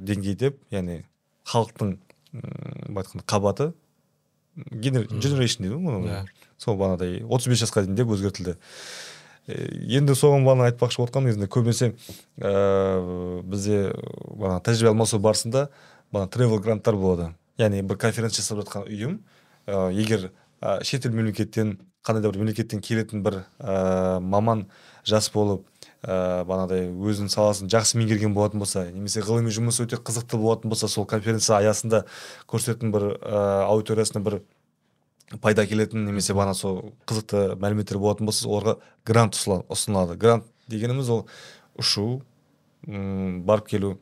деңгей 0.05 0.37
деп 0.39 0.61
яғни 0.71 1.01
халықтың 1.49 1.97
былай 2.33 3.03
айтқанда 3.03 3.25
қабаты 3.25 3.71
дейді 4.71 5.05
ғой 5.05 5.09
Иә. 6.09 6.25
сол 6.59 6.77
бағанағыдай 6.81 7.23
35 7.27 7.63
жасқа 7.65 7.85
дейін 7.85 7.97
деп 7.99 8.11
өзгертілді. 8.15 8.57
Е, 9.49 9.57
енді 9.99 10.17
соған 10.19 10.45
бағана 10.45 10.69
айтпақшы 10.69 10.99
болып 11.01 11.13
отырғаным 11.13 11.31
негізінде 11.31 11.49
көбінесе 11.55 11.91
ә, 12.43 13.43
бізде 13.49 13.93
бағана 14.35 14.61
тәжірибе 14.67 14.91
алмасу 14.93 15.19
барысында 15.23 15.69
бағана 16.13 16.31
тревел 16.35 16.61
гранттар 16.61 16.97
болады. 16.99 17.31
Яғни 17.59 17.83
бір 17.83 17.97
конференция 17.97 18.43
жасап 18.43 18.61
жатқан 18.65 18.89
ұйым 18.89 19.21
ә, 19.67 19.89
егер 19.95 20.31
ә, 20.61 20.83
шетел 20.85 21.13
мемлекеттен 21.13 21.79
қандай 22.05 22.23
да 22.23 22.31
бір 22.33 22.43
мемлекеттен 22.45 22.81
келетін 22.85 23.23
бір 23.23 23.45
ә, 23.59 24.21
маман 24.21 24.67
жас 25.05 25.31
болып 25.33 25.65
ә, 26.03 26.45
бағанағыдай 26.47 26.91
өзінің 26.95 27.33
саласын 27.33 27.71
жақсы 27.73 27.99
меңгерген 27.99 28.35
болатын 28.37 28.63
болса 28.63 28.85
немесе 28.93 29.23
ғылыми 29.25 29.51
жұмысы 29.55 29.87
өте 29.87 29.99
қызықты 29.99 30.39
болатын 30.39 30.71
болса 30.71 30.89
сол 30.89 31.07
конференция 31.11 31.59
аясында 31.59 32.05
көрсететін 32.51 32.93
бір 32.95 33.11
ә, 33.19 33.43
аудиториясына 33.67 34.23
бір 34.23 34.41
пайда 35.43 35.67
келетін 35.69 36.07
немесе 36.07 36.37
бағана 36.37 36.55
сол 36.57 36.95
қызықты 37.09 37.59
мәліметтер 37.61 37.99
болатын 38.01 38.29
болса 38.29 38.49
оларға 38.49 38.79
грант 39.05 39.37
ұсынылады. 39.37 40.17
Грант 40.17 40.47
дегеніміз 40.71 41.11
ол 41.13 41.25
ұшу 41.79 42.23
м, 42.87 43.43
барып 43.49 43.69
келу 43.75 43.97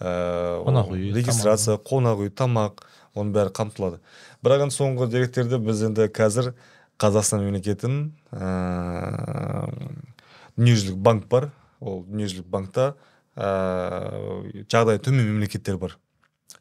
ә, 0.00 0.58
Қонақ 0.66 0.92
үй, 0.92 1.12
регистрация 1.16 1.78
қонақ 1.78 2.26
үй 2.26 2.34
тамақ 2.34 2.82
оның 3.14 3.32
бәрі 3.34 3.54
қамтылады. 3.54 4.02
Бірақ 4.44 4.66
енді 4.66 4.76
соңғы 4.76 5.08
деректерде 5.14 5.58
біз 5.62 5.86
енді 5.88 6.10
қазір 6.12 6.52
қазақстан 7.00 7.42
мемлекетінің 7.46 8.10
ә, 8.34 9.72
дүниежүзілік 10.58 10.98
банк 10.98 11.28
бар. 11.30 11.50
Ол 11.80 12.02
дүниежүзілік 12.08 12.50
банкта 12.50 12.92
ә, 13.38 13.48
жағдайы 14.68 15.00
төмен 15.02 15.26
мемлекеттер 15.30 15.78
бар. 15.78 15.96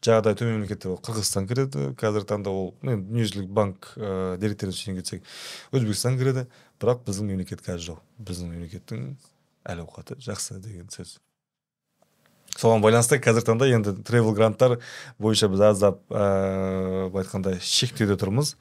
Жағдайы 0.05 0.37
төмен 0.37 0.59
мемлекеттер 0.59 0.93
ол 0.93 1.01
қырғызстан 1.01 1.47
кіреді. 1.49 1.91
Қазіргі 1.97 2.29
таңда 2.29 2.53
ол 2.53 2.73
енді 2.85 3.09
дүниежүзілік 3.09 3.49
банк 3.49 3.93
ә, 3.97 4.37
деректеріне 4.37 4.77
сүйене 4.77 5.01
кетсек 5.01 5.23
өзбекстан 5.73 6.19
кіреді. 6.19 6.45
Бірақ 6.77 7.01
біздің 7.07 7.31
мемлекет 7.31 7.63
қазір 7.65 7.95
жоқ. 7.95 8.03
Біздің 8.21 8.51
мемлекеттің 8.53 9.07
әл 9.65 9.81
ауқаты 9.81 10.19
жақсы 10.21 10.59
деген 10.61 10.91
сөз. 10.93 11.17
Соған 12.57 12.81
байланысты 12.81 13.17
қазіргі 13.21 13.49
таңда 13.49 13.67
енді 13.73 13.95
тревел 14.05 14.33
гранттар 14.37 14.77
бойынша 15.21 15.49
біз 15.49 15.63
аздап 15.71 15.99
ә, 16.09 17.09
былай 17.09 17.25
айтқанда 17.25 17.57
шектеуде 17.61 18.17
тұрмыз. 18.17 18.53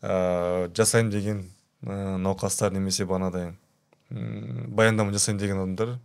Ә, 0.00 0.72
жасаймын 0.76 1.12
деген 1.12 1.44
ә, 1.84 2.16
науқастар 2.20 2.72
немесе 2.72 3.06
бағанағыдай 3.08 3.52
баяндама 4.14 5.12
жасаймын 5.12 5.40
деген 5.40 5.60
адамдар 5.62 5.96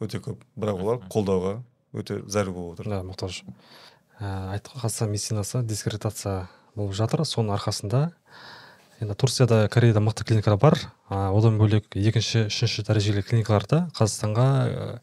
өте 0.00 0.20
көп. 0.22 0.42
бірақ 0.56 0.82
олар 0.82 1.00
қолдауға 1.10 1.54
өте 1.96 2.20
зәру 2.28 2.52
болып 2.52 2.80
отыр. 2.80 2.90
Да 2.90 3.00
мұқтаж. 3.02 3.42
Ә, 4.20 4.60
қазақстан 4.60 5.10
медицинасы 5.10 5.62
дискредитация 5.62 6.48
болып 6.76 6.94
жатыр. 6.94 7.24
Соның 7.24 7.56
арқасында 7.56 8.10
енді 9.00 9.14
турцияда 9.14 9.68
кореяда 9.68 10.00
мықты 10.00 10.24
клиникалар 10.24 10.58
бар. 10.60 10.78
А, 11.08 11.30
одан 11.32 11.58
бөлек 11.58 11.88
екінші 11.96 12.46
үшінші 12.50 12.84
дәрежелі 12.88 13.24
клиникаларда 13.26 13.88
қазақстанға 13.96 14.46
ә, 14.66 14.98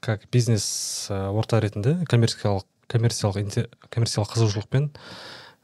как 0.00 0.28
бизнес 0.30 1.08
ә, 1.10 1.30
орта 1.32 1.60
ретінде 1.60 1.98
коммерциялық 2.08 2.64
коммерциялық 2.88 3.40
инте- 3.40 3.68
коммерциялық 3.88 4.34
қызығушылықпен 4.34 4.90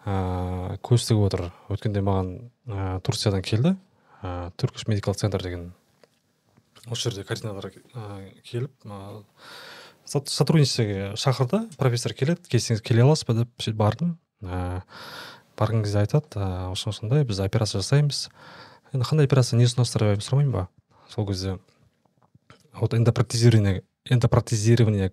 ә, 0.06 0.78
көз 0.80 1.08
тігіп 1.08 1.26
отыр. 1.28 1.50
Өткенде 1.68 2.00
маған 2.00 2.30
ә, 2.66 3.00
турциядан 3.04 3.42
келді. 3.44 3.76
Ә, 4.22 4.52
turkish 4.56 4.88
medical 4.88 5.16
center 5.16 5.40
деген 5.42 5.72
осы 6.90 7.08
жерде 7.10 7.24
координатор 7.24 7.70
келіп 8.44 8.70
сот- 10.06 10.28
сотрудничествоге 10.28 11.14
шақырды. 11.16 11.64
Профессор 11.78 12.12
келеді 12.14 12.42
келсеңіз 12.50 12.82
келе 12.82 13.02
аласыз 13.06 13.26
ба 13.28 13.34
деп 13.42 13.50
сөйтіп 13.62 13.78
бардым. 13.78 14.16
Ә, 14.42 14.82
барған 15.58 15.84
кезде 15.84 16.00
айтады 16.02 16.40
ә, 16.40 16.70
осындай 16.72 16.90
осындай 16.96 17.24
біз 17.24 17.40
операция 17.44 17.80
жасаймыз. 17.82 18.28
Енді 18.92 19.06
қандай 19.06 19.28
операция 19.28 19.58
не 19.60 19.68
ұсынасыздар 19.68 20.14
деп 20.16 20.24
сұрамаймын 20.24 20.52
ба? 20.52 20.68
Сол 21.08 21.26
кезде 21.28 21.58
вот 22.74 22.94
эндопротезирование 22.94 23.82
эндопротезирование 24.10 25.12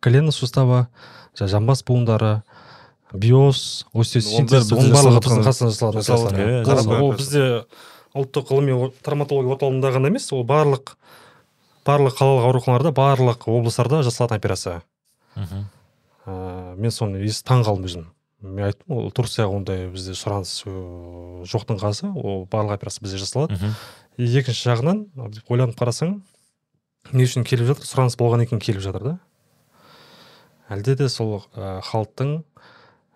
колена 0.00 0.32
сустава 0.32 0.88
жаңағы 1.34 1.50
жамбас 1.56 1.82
буындары 1.84 2.42
биоз 3.12 3.84
остеосинтез 3.92 4.70
Оның 4.72 4.92
барлығы 4.94 5.20
біздің 5.24 5.42
қазақстанда 5.44 6.00
жасалған, 6.00 6.38
иә, 6.38 6.62
ол 6.64 7.12
операция. 7.12 7.16
бізде 7.18 7.66
ұлттық 8.18 8.50
ғылыми 8.52 8.90
травматология 9.04 9.54
орталығында 9.54 9.92
ғана 9.96 10.10
емес 10.12 10.28
ол 10.34 10.44
барлық 10.48 10.96
барлық 11.86 12.16
қалалық 12.18 12.48
ауруханаларда 12.48 12.92
барлық 12.94 13.46
облыстарда 13.50 14.02
жасалатын 14.06 14.38
операция. 14.38 14.82
Ә, 16.26 16.74
мен 16.78 16.92
соны 16.94 17.22
естіп 17.24 17.48
таң 17.48 17.64
қалдым 17.66 17.88
өзім. 17.88 18.04
Мен 18.42 18.68
айттым 18.68 18.94
ол 18.94 19.10
турцияға 19.14 19.56
ондай 19.56 19.88
бізде 19.90 20.14
сұраныс 20.18 20.52
ыыы, 20.66 21.46
жоқтың 21.50 21.80
қасы 21.82 22.10
ол 22.12 22.44
барлық 22.50 22.76
операция 22.76 23.02
бізде 23.02 23.18
жасалады. 23.22 23.58
И 24.18 24.28
екінші 24.28 24.68
жағынан 24.68 25.04
ойланып 25.48 25.78
қарасаң 25.78 26.20
не 27.12 27.26
үшін 27.26 27.46
келіп 27.48 27.72
жатыр? 27.72 27.88
Сұраныс 27.88 28.18
болғаннан 28.20 28.46
кейін 28.50 28.62
келіп 28.62 28.84
жатыр 28.84 29.02
да. 29.02 29.18
Әлде 30.70 30.94
де 30.96 31.08
сол 31.10 31.40
ә, 31.56 31.80
халықтың 31.88 32.42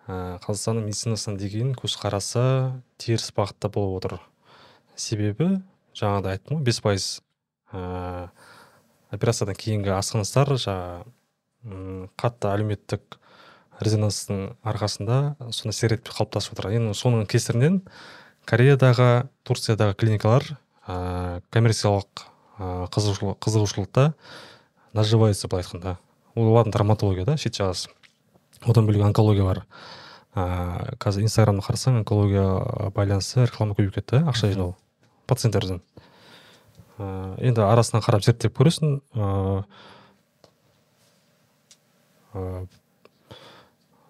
ә, 0.07 0.39
қазақстанның 0.43 0.89
медицинасына 0.89 1.39
деген 1.39 1.71
көзқарасы 1.77 2.43
теріс 2.99 3.31
бағытта 3.31 3.71
болып 3.71 4.03
отыр. 4.03 4.19
Себебі 4.97 5.61
жаңағыдай 5.97 6.37
айттым 6.37 6.59
ғой 6.59 6.65
бес 6.67 6.81
пайыз 6.83 7.07
ә, 7.71 8.29
операциядан 9.13 9.57
кейінгі 9.57 9.93
асқыныстар 9.97 10.53
жаңағы 10.57 11.05
қатты 12.19 12.51
әлеуметтік 12.51 13.17
резонанстың 13.83 14.55
арқасында 14.65 15.35
сондай 15.51 15.75
стереотип 15.75 16.13
қалыптасып 16.15 16.55
отыр. 16.55 16.71
Енді 16.77 16.95
соның 16.97 17.27
кесірінен 17.29 17.81
кореядағы 18.47 19.27
турциядағы 19.45 19.97
клиникалар 19.99 20.45
ә, 20.87 21.41
коммерциялық 21.53 22.23
ә, 22.57 22.87
қызығушылық, 22.93 23.37
қызығушылықта 23.43 24.11
наживается 24.97 25.47
былай 25.51 25.65
айтқанда 25.65 25.97
ол 26.35 26.51
олардың 26.53 26.73
травматология 26.73 27.25
да 27.25 27.37
шет 27.37 27.59
жағасы 27.59 27.91
одан 28.65 28.87
бөлек 28.87 29.05
онкология 29.05 29.45
бар. 29.45 29.63
Ыыы 30.37 30.97
қазір 31.01 31.25
инстаграмды 31.25 31.65
қарасаң 31.65 32.01
онкология 32.01 32.91
байланысты 32.95 33.45
реклама 33.45 33.77
көбейіп 33.77 33.99
кетті 33.99 34.23
ақша 34.29 34.51
жинау. 34.53 34.75
Пациенттерден 35.27 35.81
ыыы 36.97 37.51
енді 37.51 37.61
арасынан 37.67 38.03
қарап 38.05 38.25
зерттеп 38.25 38.55
көресің 38.57 38.99
ыыы 39.13 39.63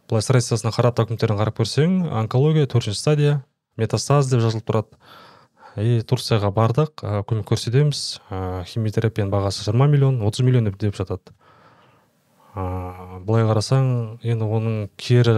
былай 0.08 0.24
страницасына 0.24 0.72
қарап 0.76 0.96
документтерін 1.00 1.40
қарап 1.40 1.58
көрсең 1.60 2.00
онкология 2.24 2.68
төртінші 2.70 3.00
стадия 3.00 3.34
метастаз 3.78 4.30
деп 4.32 4.42
жазылып 4.44 4.68
тұрады. 4.68 5.00
И 5.78 6.02
турцияға 6.02 6.50
бардық 6.56 7.04
ә, 7.06 7.20
көмек 7.28 7.46
көрсетеміз 7.52 8.00
ә, 8.32 8.64
химиотерапияның 8.66 9.30
бағасы 9.30 9.68
жиырма 9.68 9.86
миллион 9.92 10.24
отыз 10.26 10.42
миллион 10.42 10.66
деп, 10.72 10.80
деп 10.82 10.98
жатады. 10.98 11.36
Ә, 12.56 13.20
былай 13.22 13.46
қарасаң 13.46 13.92
енді 14.26 14.48
оның 14.48 14.80
кері 14.98 15.36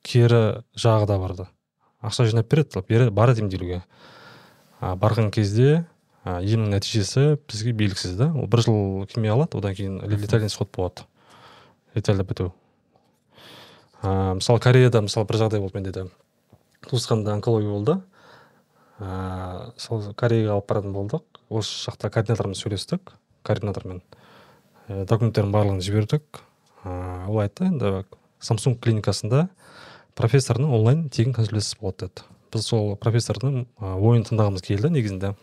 кері 0.00 0.40
жағы 0.78 1.10
да 1.10 1.18
бар 1.20 1.36
да. 1.36 1.48
Ақша 2.00 2.24
жинап 2.30 2.48
береді 2.48 2.80
бере- 2.88 3.10
барады 3.10 3.44
емделуге 3.44 3.82
а, 4.80 4.94
барған 4.96 5.30
кезде 5.34 5.84
а, 6.24 6.40
емнің 6.40 6.74
нәтижесі 6.74 7.38
бізге 7.48 7.72
белгісіз 7.76 8.16
да. 8.18 8.30
Ол 8.32 8.48
бір 8.50 8.64
жыл 8.64 9.06
химия 9.10 9.34
алады 9.34 9.58
одан 9.58 9.74
кейін 9.76 10.00
летальный 10.08 10.48
исход 10.48 10.70
болады. 10.74 11.04
Летально 11.94 12.24
біту. 12.24 12.52
Ә, 14.02 14.34
мысалы 14.40 14.60
кореяда 14.60 15.02
мысалы 15.04 15.28
бір 15.28 15.40
жағдай 15.44 15.62
болды 15.62 15.78
менде 15.78 15.92
де. 15.92 16.06
Туысқанымда 16.88 17.36
онкология 17.38 17.70
болды. 17.70 18.00
Ыыы 18.98 19.72
сол 19.80 20.02
кореяға 20.14 20.58
алып 20.58 20.68
баратын 20.70 20.92
болдық. 20.94 21.24
Осы 21.48 21.88
жақта 21.88 22.10
координатормен 22.10 22.58
сөйлестік 22.58 23.14
координатормен. 23.46 24.02
Ә, 24.88 25.04
документтердің 25.08 25.54
барлығын 25.54 25.82
жібердік. 25.84 26.42
Ыыы 26.84 27.30
ол 27.30 27.40
айтты 27.44 27.70
енді 27.70 28.04
самсунг 28.44 28.82
клиникасында 28.84 29.48
профессордың 30.18 30.74
онлайн 30.76 31.08
тегін 31.08 31.34
консультациясы 31.34 31.80
болады 31.80 32.08
деді. 32.08 32.33
Біз 32.54 32.68
сол 32.70 32.94
профессордың 33.02 33.64
ойын 33.82 34.24
тыңдағымыз 34.28 34.62
келді 34.64 34.90
негізінде. 34.94 35.34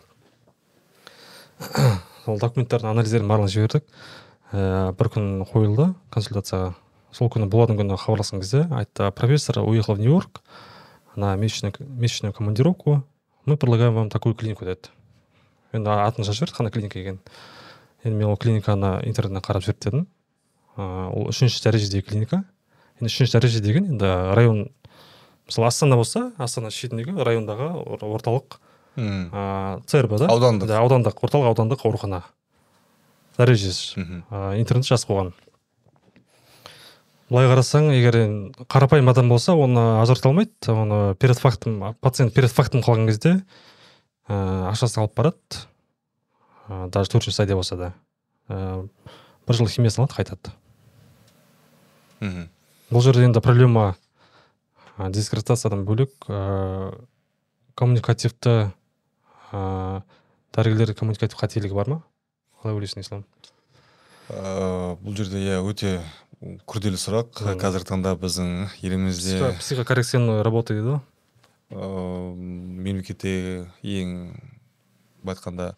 Сол 2.24 2.38
документтердің 2.40 2.92
анализдерін 2.92 3.28
барлығын 3.30 3.52
жібердік. 3.52 3.84
Ііі 4.52 4.94
бір 4.98 5.10
күн 5.12 5.28
қойылды 5.50 5.88
консультацияға. 6.14 6.72
Сол 7.12 7.28
күні 7.32 7.48
болатын 7.52 7.76
күні 7.80 7.98
хабарласқан 8.00 8.40
кезде 8.40 8.64
айтты 8.72 9.10
профессор 9.12 9.60
уехал 9.62 9.96
в 9.96 10.00
нью 10.00 10.14
йорк 10.14 10.40
на 11.16 11.34
месячную, 11.36 11.74
месячную 11.78 12.32
командировку. 12.32 13.04
Мы 13.44 13.56
предлагаем 13.56 13.94
вам 13.94 14.10
такую 14.10 14.34
клинику 14.34 14.64
деді. 14.64 14.88
Енді 15.72 15.90
атын 15.90 16.24
жазып 16.24 16.46
жіберді 16.46 16.56
қандай 16.58 16.72
клиника 16.72 16.98
екенін. 17.00 17.20
Енді 18.04 18.16
мен 18.16 18.28
ол 18.30 18.36
клиниканы 18.36 19.00
интернеттен 19.04 19.44
қарап 19.44 19.64
зерттедім 19.66 20.06
ыыы 20.76 21.08
ол 21.12 21.28
үшінші 21.28 21.62
дәрежедегі 21.66 22.06
клиника. 22.08 22.44
Енді 23.00 23.10
үшінші 23.10 23.36
дәреже 23.36 23.60
деген 23.60 23.90
енді 23.92 24.08
район 24.36 24.68
мысалы 25.48 25.66
астана 25.68 25.96
болса 25.96 26.32
астана 26.38 26.70
шетіндегі 26.70 27.14
райондағы 27.24 27.70
ор- 27.82 28.04
орталық 28.18 28.58
ыыы 28.96 29.80
црб 29.86 30.18
да? 30.18 30.26
Аудандық. 30.28 30.66
да 30.66 30.80
аудандық 30.82 31.22
орталық 31.24 31.52
аудандық 31.52 31.84
аурухана. 31.86 32.22
Дәрежесі. 33.38 33.96
Ә, 34.30 34.58
интернет 34.60 34.84
жазып 34.86 35.08
қойған 35.10 35.32
былай 37.32 37.48
қарасаң 37.48 37.86
егер 37.96 38.16
қарапайым 38.68 39.08
адам 39.08 39.30
болса 39.32 39.54
оны 39.56 40.02
ажырата 40.02 40.28
алмайды. 40.28 40.52
Оны 40.68 41.14
перед 41.16 41.38
фактум 41.40 41.94
пациент 42.00 42.34
перед 42.34 42.50
фактум 42.52 42.82
қалған 42.84 43.06
кезде 43.08 43.38
ә, 44.28 44.68
ақшасын 44.68 45.00
алып 45.06 45.14
барады. 45.16 45.62
Ә, 46.68 46.90
даже 46.90 47.08
төртінші 47.10 47.32
стадия 47.32 47.56
болса 47.56 47.76
да. 47.76 47.92
Ә, 48.48 48.86
бір 49.48 49.56
жыл 49.56 49.66
химиясын 49.72 50.04
алады 50.04 50.18
қайтады. 50.20 50.52
Мгм. 52.20 52.48
бұл 52.92 53.00
жерде 53.02 53.24
енді 53.24 53.40
проблема 53.40 53.96
ә, 54.98 55.10
дискредитациядан 55.10 55.84
бөлек 55.88 56.12
ә, 56.28 56.92
коммуникативті 57.74 58.72
ә, 59.52 60.02
дәрігерлер 60.54 60.94
коммуникатив 60.98 61.38
қателігі 61.40 61.76
бар 61.76 61.88
ма? 61.92 62.02
Қалай 62.62 62.76
ойлайсың 62.76 63.02
ислам? 63.04 63.24
Ә, 64.30 64.96
бұл 65.02 65.16
жерде 65.18 65.40
иә 65.42 65.60
өте 65.64 65.98
күрделі 66.66 66.98
сұрақ. 66.98 67.42
Қазіргі 67.60 67.88
таңда 67.92 68.14
біздің 68.18 68.68
елімізде 68.82 69.38
Психо- 69.38 69.58
психокоррекционная 69.60 70.42
работа 70.42 70.74
дейді 70.74 70.96
ғой. 70.96 71.00
Ыыы 71.72 72.34
мемлекетте 72.36 73.68
ең 73.82 74.34
былай 75.22 75.36
айтқанда 75.36 75.68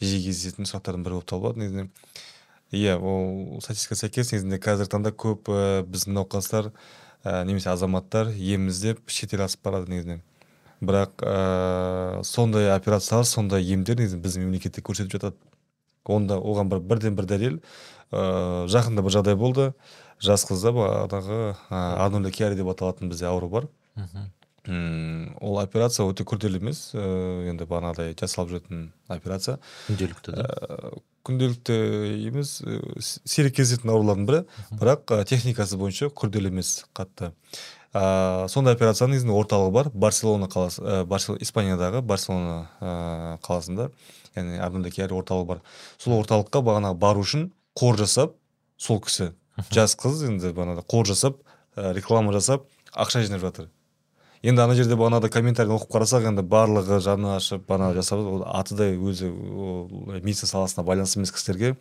жиі 0.00 0.20
кездесетін 0.28 0.68
сұрақтардың 0.68 1.06
бірі 1.06 1.16
болып 1.18 1.30
табылады 1.30 1.62
негізінен. 1.64 1.88
Иә 2.74 2.98
ол 3.00 3.60
статистикаға 3.64 4.04
сәйкес 4.04 4.32
негізінде 4.34 4.60
қазіргі 4.62 4.92
таңда 4.94 5.10
көп 5.10 5.50
ә, 5.50 5.82
біздің 5.88 6.14
науқастар 6.20 6.70
ә, 7.24 7.44
немесе 7.44 7.72
азаматтар 7.72 8.30
ем 8.36 8.68
іздеп 8.68 9.00
шетел 9.08 9.44
асып 9.46 9.64
барады 9.64 9.90
негізінен. 9.92 10.22
Бірақ 10.84 11.24
ә, 11.24 12.22
сондай 12.24 12.70
операциялар 12.74 13.26
сондай 13.26 13.64
емдер 13.64 13.98
негізі 13.98 14.20
біздің 14.20 14.46
мемлекетте 14.46 14.84
көрсетіп 14.84 15.16
жатады. 15.16 15.36
Онда 16.04 16.36
оған 16.36 16.68
бір 16.68 16.82
бірден 16.84 17.16
бір 17.16 17.28
дәлел 17.30 17.60
ыыы 18.12 18.68
жақында 18.68 19.02
бір 19.02 19.16
жағдай 19.16 19.38
болды. 19.40 19.72
Жас 20.20 20.44
қызда 20.46 20.74
бағанағы 20.76 21.40
арнольда 21.70 22.30
киари 22.30 22.58
деп 22.58 22.68
аталатын 22.70 23.08
бізде 23.08 23.26
ауру 23.26 23.48
бар. 23.48 23.68
Мхм. 23.96 24.28
М, 24.66 25.36
ол 25.44 25.58
операция 25.60 26.06
өте 26.08 26.24
күрделі 26.24 26.56
емес. 26.62 26.94
Ыыы 26.96 27.50
енді 27.52 27.66
бағанағыдай 27.68 28.14
жасалып 28.16 28.54
жүретін 28.54 28.86
операция. 29.12 29.58
Күнделікті 29.90 30.32
да. 30.32 30.46
Ә, 30.48 30.98
күнделікті 31.28 31.76
емес 32.30 32.62
ә, 32.64 32.78
с- 33.00 33.20
сирек 33.28 33.56
кездесетін 33.58 33.92
аурулардың 33.92 34.24
бірі. 34.28 34.40
Бірақ 34.72 35.04
ә, 35.12 35.24
техникасы 35.28 35.76
бойынша 35.76 36.08
күрделі 36.16 36.48
емес 36.48 36.86
қатты. 36.96 37.32
Ә, 37.94 38.48
сондай 38.48 38.72
операцияның 38.74 39.12
негізінде 39.18 39.36
орталығы 39.36 39.72
бар. 39.76 39.90
Барселона 39.92 40.48
қаласы 40.48 40.80
ә, 40.80 41.04
Барсел- 41.04 41.36
испаниядағы 41.44 42.00
барселона 42.02 42.70
ә, 42.80 43.38
қаласында. 43.44 43.90
Яғни 44.34 44.90
киари 44.90 45.12
орталығы 45.14 45.46
бар. 45.46 45.60
Сол 45.98 46.16
орталыққа 46.24 46.64
бағанағы 46.64 46.96
бару 46.98 47.20
үшін 47.22 47.50
қор 47.76 48.00
жасап 48.00 48.32
сол 48.80 48.98
кісі 49.04 49.34
жас 49.70 49.94
қыз 49.94 50.24
енді 50.26 50.50
бағанағыдай 50.56 50.88
қор 50.90 51.04
жасап 51.06 51.36
ә, 51.76 51.92
реклама 51.94 52.32
жасап 52.32 52.64
ақша 52.96 53.22
жинап 53.22 53.44
жатыр. 53.44 53.68
Енді 54.44 54.60
ана 54.60 54.74
жерде 54.76 54.96
бағанағыдай 55.00 55.32
комментарийді 55.32 55.78
оқып 55.78 55.94
қарасақ 55.94 56.26
енді 56.28 56.44
барлығы 56.44 56.98
жаны 57.04 57.30
ашып 57.38 57.64
бағанағы 57.68 57.96
жасап 58.02 58.20
ол 58.20 58.42
аты 58.44 58.76
да 58.76 58.90
өзі 58.92 59.30
ол 59.32 59.86
медицина 60.20 60.50
саласына 60.50 60.84
байланысты 60.84 61.18
емес 61.18 61.32
кісілерге 61.32 61.74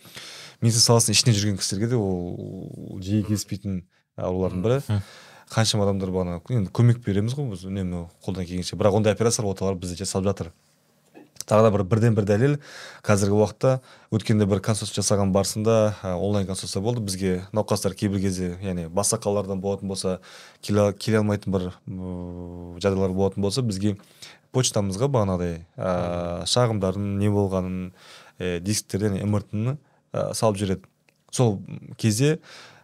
медицина 0.63 0.85
саласының 0.87 1.17
ішінде 1.17 1.35
жүрген 1.39 1.59
кісілерге 1.59 1.91
де 1.91 1.99
ол 1.99 3.01
жиі 3.03 3.25
кездеспейтін 3.27 3.83
аурулардың 4.15 4.63
бірі. 4.63 5.01
Қаншама 5.53 5.85
адамдар 5.85 6.09
бағана 6.13 6.39
енді 6.49 6.71
көмек 6.73 7.03
береміз 7.03 7.35
ғой 7.37 7.51
біз 7.51 7.65
үнемі 7.67 8.07
қолдан 8.23 8.47
келгенше. 8.47 8.77
Бірақ 8.79 8.95
ондай 8.97 9.13
операциялар 9.13 9.51
орталар 9.51 9.75
бізде 9.77 9.99
жасалып 9.99 10.31
жатыр. 10.31 10.53
Тағы 11.49 11.67
да 11.67 11.71
бір 11.75 11.83
бірден 11.87 12.15
бір 12.17 12.25
дәлел. 12.27 12.55
Қазіргі 13.05 13.37
уақытта 13.37 13.73
өткенде 14.13 14.47
бір 14.49 14.61
консультация 14.63 15.01
жасаған 15.01 15.33
барысында 15.35 15.95
ә, 16.03 16.13
онлайн 16.15 16.47
консультация 16.47 16.81
болды. 16.83 17.01
Бізге 17.03 17.47
науқастар 17.53 17.95
кейбір 17.95 18.21
кезде 18.23 18.53
яғни 18.61 18.87
басқа 18.87 19.21
қалалардан 19.23 19.61
болатын 19.63 19.91
болса 19.91 20.19
келе, 20.61 20.93
алмайтын 21.17 21.53
бір 21.53 21.69
жағдайлар 22.83 23.15
болатын 23.15 23.43
болса 23.43 23.63
бізге 23.65 23.97
почтамызға 24.53 25.09
бағанағыдай 25.09 25.63
ә, 25.77 26.45
шағымдарын 26.49 27.17
не 27.19 27.31
болғанын 27.33 27.91
ә, 28.39 28.59
дисктерден 28.61 29.17
мрт 29.29 29.53
ә, 29.53 30.33
салып 30.37 30.61
жібереді. 30.61 30.87
Сол 31.33 31.59
кезде 31.97 32.37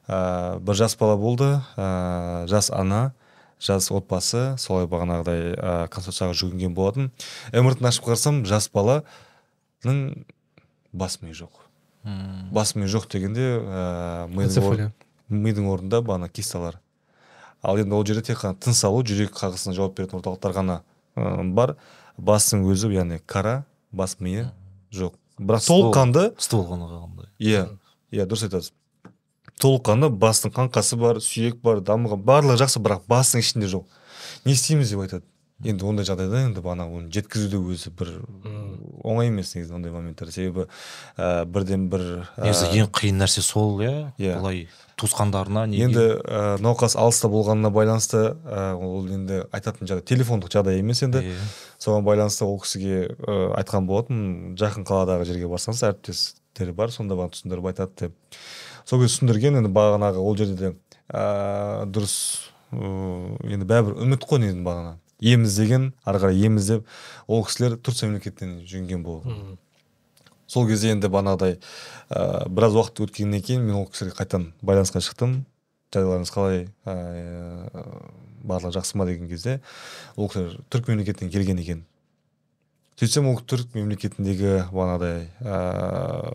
ә, 0.08 0.60
бір 0.60 0.76
жас 0.76 0.98
бала 0.98 1.18
болды 1.18 1.60
ә, 1.78 2.48
жас 2.50 2.72
ана. 2.74 3.14
Жас 3.60 3.90
отбасы 3.92 4.56
солай 4.58 4.88
бағанағыдай 4.88 5.42
ә, 5.56 5.88
консультацияға 5.92 6.36
жүгінген 6.40 6.74
болатын. 6.78 7.10
Мрт 7.54 7.82
ашып 7.84 8.06
қарасам 8.08 8.44
жас 8.48 8.70
баланың 8.74 10.24
бас 10.94 11.20
миы 11.22 11.34
жоқ. 11.34 11.52
Мм. 12.04 12.50
бас 12.56 12.76
миы 12.76 12.88
жоқ 12.88 13.10
дегенде 13.12 13.44
ә, 13.60 14.28
мидың, 14.32 14.64
ор- 14.64 14.92
мидың 15.30 15.66
орнында 15.68 16.00
бағана 16.00 16.30
кисталар 16.32 16.78
ал 17.62 17.76
енді 17.78 17.92
ол 17.98 18.06
жерде 18.08 18.22
тек 18.32 18.40
қана 18.40 18.56
тыныс 18.56 18.80
алу 18.88 19.02
жүрек 19.04 19.34
қағысына 19.36 19.76
жауап 19.76 19.98
беретін 19.98 20.22
орталықтар 20.22 20.54
ғана 20.56 20.78
ә, 21.20 21.44
бар. 21.54 21.76
Бастың 22.18 22.64
өзі 22.72 22.88
яғни 22.96 23.20
қара 23.28 23.66
бас 23.92 24.16
миы 24.20 24.48
жоқ. 24.96 25.14
Бірақ 25.40 25.68
толыққанды 25.68 26.24
ствол 26.40 26.66
ғана 26.72 26.88
қалғандай 26.88 27.28
иә 27.40 27.66
иә 28.12 28.26
дұрыс 28.28 28.44
айтасыз. 28.48 28.72
Толыққанды 29.60 30.10
бастың 30.10 30.54
қаңқасы 30.56 31.00
бар 31.00 31.20
сүйек 31.24 31.60
бар 31.64 31.84
дамыған 31.86 32.24
барлығы 32.26 32.62
жақсы 32.64 32.82
бірақ 32.84 33.04
бастың 33.12 33.44
ішінде 33.44 33.68
жоқ. 33.72 33.86
Не 34.46 34.56
істейміз 34.56 34.94
деп 34.94 35.04
айтады. 35.04 35.26
Енді 35.60 35.84
ондай 35.84 36.06
жағдайда 36.08 36.46
енді 36.46 36.62
бағанағы 36.64 37.00
оны 37.02 37.10
жеткізу 37.12 37.50
де 37.52 37.60
өзі 37.60 37.90
бір 38.00 38.14
оңай 39.04 39.28
емес 39.28 39.50
негізі 39.58 39.74
ондай 39.76 39.92
моменттер. 39.92 40.30
Себебі 40.32 40.70
ә, 41.18 41.44
бірден 41.44 41.90
бір 41.92 42.06
ә, 42.38 42.46
негізі 42.46 42.70
ең 42.80 42.88
қиын 42.96 43.20
нәрсе 43.20 43.44
сол 43.44 43.82
иә? 43.84 44.14
Иә. 44.16 44.38
былай 44.40 44.62
туысқандарына 44.96 45.66
неге? 45.68 45.90
Енді 45.90 46.06
ә, 46.24 46.56
науқас 46.64 46.96
алыста 46.96 47.28
болғанына 47.28 47.74
байланысты 47.76 48.38
ә, 48.40 48.72
ол 48.80 49.04
енді 49.12 49.42
айтатын 49.52 49.92
жағдай 49.92 50.08
телефондық 50.14 50.56
жағдай 50.56 50.80
емес 50.80 51.04
енді. 51.04 51.26
Иә. 51.28 51.36
соған 51.84 52.08
байланысты 52.08 52.48
ол 52.48 52.56
кісіге 52.64 53.10
ә, 53.20 53.38
айтқан 53.60 53.84
болатын 53.92 54.56
жақын 54.56 54.88
қаладағы 54.88 55.28
жерге 55.28 55.52
барсаңыз 55.52 55.84
әріптестері 55.92 56.72
бар 56.72 56.96
сонда 56.96 57.20
маған 57.20 57.36
түсіндіріп 57.36 57.72
айтады 57.74 58.08
деп. 58.08 58.16
Сол 58.90 59.04
кезде 59.04 59.20
түсіндірген 59.20 59.62
енді 59.62 59.70
бағанағы 59.76 60.18
ол 60.18 60.38
жерде 60.40 60.58
де 60.58 60.74
ә, 61.14 61.86
дұрыс 61.86 62.18
ыыы, 62.74 63.38
енді 63.54 63.70
бәрібір 63.70 64.02
үміт 64.02 64.26
қой 64.26 64.42
негізі 64.42 64.66
бағана. 64.66 64.98
Ем 65.22 65.44
іздеген 65.46 65.92
ары 66.08 66.22
қарай 66.24 66.46
ем 66.48 66.58
іздеп 66.58 66.88
ол 67.28 67.44
кісілер 67.46 67.78
турция 67.78 68.10
мемлекетінен 68.10 68.64
жүгінген 68.66 69.04
болған 69.06 69.58
сол 70.50 70.66
кезде 70.68 70.90
енді 70.96 71.12
бағанағыдай 71.12 71.60
ә, 72.10 72.48
біраз 72.50 72.74
уақыт 72.74 73.04
өткеннен 73.06 73.44
кейін 73.46 73.68
мен 73.68 73.76
ол 73.84 73.86
кісілерге 73.92 74.18
қайтадан 74.18 74.48
байланысқа 74.66 75.04
шықтым. 75.06 75.46
Жағдайларыңыз 75.94 76.32
қалай? 76.34 76.66
Ә, 76.86 76.96
барлығы 78.42 78.80
жақсы 78.80 78.98
ма 78.98 79.06
деген 79.06 79.30
кезде 79.30 79.60
ол 80.16 80.30
кісілер 80.32 80.58
түрік 80.74 80.90
мемлекетінен 80.90 81.32
келген 81.34 81.62
екен. 81.62 81.86
Сөйтсем 82.98 83.30
ол 83.30 83.38
түрік 83.38 83.78
мемлекетіндегі 83.78 84.72
бағанағыдай 84.74 85.30
ә, 85.46 86.34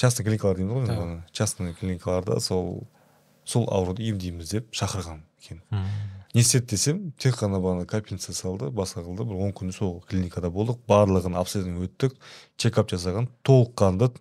частный 0.00 0.24
клиникалар 0.24 0.56
дейміз 0.56 0.72
ғой 0.72 0.88
енді 0.88 1.22
частный 1.36 1.74
клиникаларда 1.76 2.40
сол 2.40 2.86
сол 3.44 3.66
ауруды 3.72 4.06
емдейміз 4.08 4.50
деп 4.54 4.70
шақырған 4.72 5.20
екен. 5.42 5.60
Не 6.34 6.40
істеді 6.44 6.66
десем 6.70 7.00
тек 7.18 7.34
қана 7.40 7.58
бағана 7.60 7.86
капельница 7.90 8.32
салды 8.32 8.70
басқа 8.70 9.02
қылды. 9.02 9.24
бір 9.26 9.34
он 9.48 9.52
күн 9.52 9.72
сол 9.74 10.00
клиникада 10.08 10.48
болдық 10.48 10.78
барлығын 10.88 11.36
обследование 11.40 11.88
өттік 11.88 12.14
чекап 12.56 12.88
жасаған 12.92 13.28
толыққанды 13.42 14.12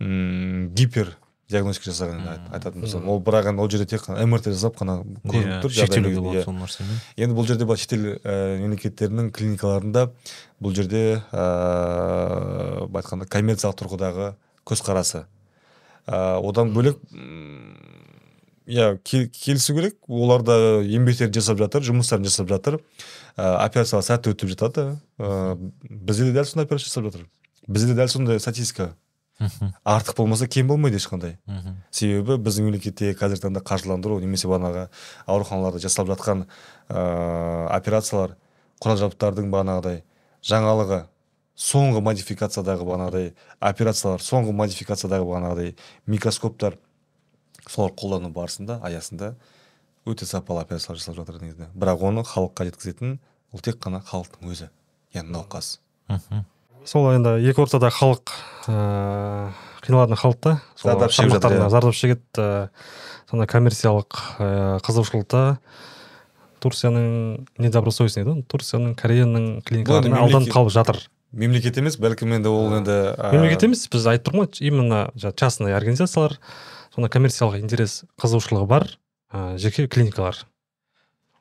м 0.00 0.70
гипер 0.74 1.16
диагностика 1.50 1.90
жасаған 1.90 2.24
айтатын 2.56 2.80
болсам. 2.80 3.08
Ол 3.08 3.20
бірақ 3.20 3.50
енді 3.52 3.62
ол 3.62 3.70
жерде 3.70 3.86
тек 3.86 4.02
қана 4.06 4.24
мрт 4.26 4.48
жасап 4.48 4.78
қана 4.80 5.02
көрініп 5.22 5.52
Иә, 5.52 5.60
тұр 5.62 5.70
жағдайы, 5.76 6.14
болады 6.16 6.40
иә. 6.40 6.44
сол 6.44 6.54
нәрсемен 6.56 6.96
енді 7.16 7.36
бұл 7.36 7.46
жерде 7.46 7.64
бар 7.68 7.76
шетел 7.78 8.08
ә, 8.16 8.58
мемлекеттерінің 8.64 9.30
клиникаларында 9.30 10.08
бұл 10.58 10.74
жерде 10.74 11.22
ыыы 11.30 12.88
былай 12.88 13.02
айтқанда 13.02 13.28
коммерциялық 13.30 13.78
тұрғыдағы 13.82 14.32
көзқарасы. 14.66 15.24
Ә, 16.06 16.38
одан 16.42 16.72
бөлек 16.74 16.98
иә 18.66 18.98
кел- 19.04 19.28
келісу 19.30 19.74
керек. 19.74 19.96
Олар 20.08 20.42
да 20.42 20.56
еңбектерін 20.82 21.34
жасап 21.34 21.58
жатыр 21.58 21.86
жұмыстарын 21.86 22.26
жасап 22.26 22.48
жатыр. 22.50 22.80
Ә, 23.36 23.56
операциялар 23.64 24.04
сәтті 24.04 24.34
өтіп 24.34 24.52
жатады. 24.54 24.98
Ә, 25.18 25.56
бізде 25.88 26.30
де 26.30 26.32
дәл 26.36 26.44
сондай 26.44 26.66
операция 26.66 26.88
жасап 26.90 27.04
жатыр. 27.10 27.26
Бізде 27.66 27.92
де 27.94 28.00
дәл 28.00 28.08
сондай 28.08 28.40
статистика. 28.40 28.94
Артық 29.84 30.16
болмаса 30.16 30.46
кем 30.48 30.66
болмайды 30.68 30.96
ешқандай. 30.96 31.36
Себебі 31.90 32.38
біздің 32.40 32.70
мемлекетте 32.70 33.10
қазіргі 33.12 33.42
таңда 33.44 33.60
қаржыландыру 33.60 34.16
немесе 34.22 34.48
бағанағы 34.48 34.86
ауруханаларда 35.26 35.78
жасалып 35.84 36.14
жатқан 36.14 36.46
ыыы 36.88 37.66
операциялар 37.76 38.36
құрал 38.80 38.96
жабдықтардың 39.02 39.50
бағанағыдай 39.52 40.00
жаңалығы 40.40 41.02
соңғы 41.56 42.02
модификациядағы 42.04 42.84
бағанағыдай 42.84 43.30
операциялар 43.64 44.20
соңғы 44.24 44.52
модификациядағы 44.56 45.24
бағанағыдай 45.30 45.70
микроскоптар 46.06 46.76
солар 47.68 47.94
қолдану 47.96 48.28
барысында 48.34 48.80
аясында 48.84 49.34
өте 50.06 50.26
сапалы 50.28 50.60
операциялар 50.62 51.00
жасалып 51.00 51.22
жатыр 51.24 51.40
негізінде 51.42 51.70
бірақ 51.74 52.04
оны 52.10 52.22
халыққа 52.28 52.68
жеткізетін 52.68 53.16
ол 53.56 53.64
тек 53.64 53.80
қана 53.82 54.02
халықтың 54.04 54.52
өзі 54.52 54.68
яғни 55.16 55.32
науқас 55.32 55.78
Мгм. 56.12 56.44
сол 56.86 57.08
енді 57.16 57.32
екі 57.50 57.64
ортада 57.64 57.88
халық 57.90 58.30
ыыы 58.68 59.48
қиналатын 59.86 60.20
халық 60.20 60.38
та 60.44 60.52
Зардап 60.78 61.10
шегіп 61.10 61.32
жатыр, 61.34 61.56
иә. 61.56 61.68
зардап 61.70 61.94
шегеді 61.94 62.20
ыыы 62.38 62.68
сондай 63.30 63.48
коммерциялық 63.50 64.20
ыыы 64.38 64.78
қызығушылықта 64.86 65.42
турцияның 66.62 67.46
недобросовестный 67.58 68.24
ғой 68.28 68.44
турцияның 68.46 68.94
кореяның 68.98 69.62
клиникаларына 69.66 70.14
мемлекет- 70.14 70.22
алданып 70.28 70.54
қалып 70.54 70.70
жатыр 70.76 71.00
мемлекет 71.36 71.78
емес 71.78 71.98
бәлкім 72.00 72.34
енді 72.38 72.50
ол 72.50 72.74
енді 72.78 72.96
ә, 73.12 73.30
мемлекет 73.34 73.66
емес 73.68 73.84
біз 73.92 74.08
айтып 74.10 74.32
тұрмын 74.32 74.48
ғой 74.48 74.66
именно 74.66 75.00
жаңағы 75.14 75.38
частный 75.42 75.76
организациялар 75.76 76.38
сондай 76.94 77.12
коммерциялық 77.12 77.60
интерес 77.60 78.04
қызығушылығы 78.20 78.68
бар 78.70 78.88
ә, 79.32 79.56
жеке 79.60 79.86
клиникалар. 79.88 80.38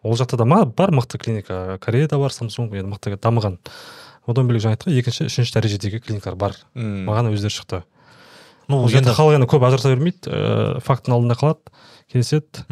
Ол 0.04 0.18
жақта 0.20 0.38
да 0.38 0.46
ма 0.46 0.66
бар 0.66 0.92
мықты 0.94 1.18
клиника 1.18 1.80
кореяда 1.82 2.20
бар 2.22 2.34
самсунг 2.36 2.76
енді 2.76 2.92
мықты 2.92 3.16
дамыған. 3.18 3.58
Одан 4.28 4.50
бөлек 4.50 4.66
жаңа 4.66 4.78
айттық 4.78 5.00
екінші 5.00 5.30
үшінші 5.30 5.56
дәрежедегі 5.56 6.02
клиникалар 6.04 6.38
бар. 6.38 6.58
М, 6.76 7.06
маған 7.08 7.32
өздері 7.32 7.56
шықты. 7.56 7.84
Ну 8.68 8.84
енді 8.90 9.14
халық 9.14 9.40
енді 9.40 9.50
көп 9.50 9.66
ажырата 9.68 9.94
бермейді 9.94 10.30
ыыы 10.34 10.84
фактінің 10.86 11.16
алдында 11.16 11.38
қалады 11.38 11.74
келіседі. 12.12 12.66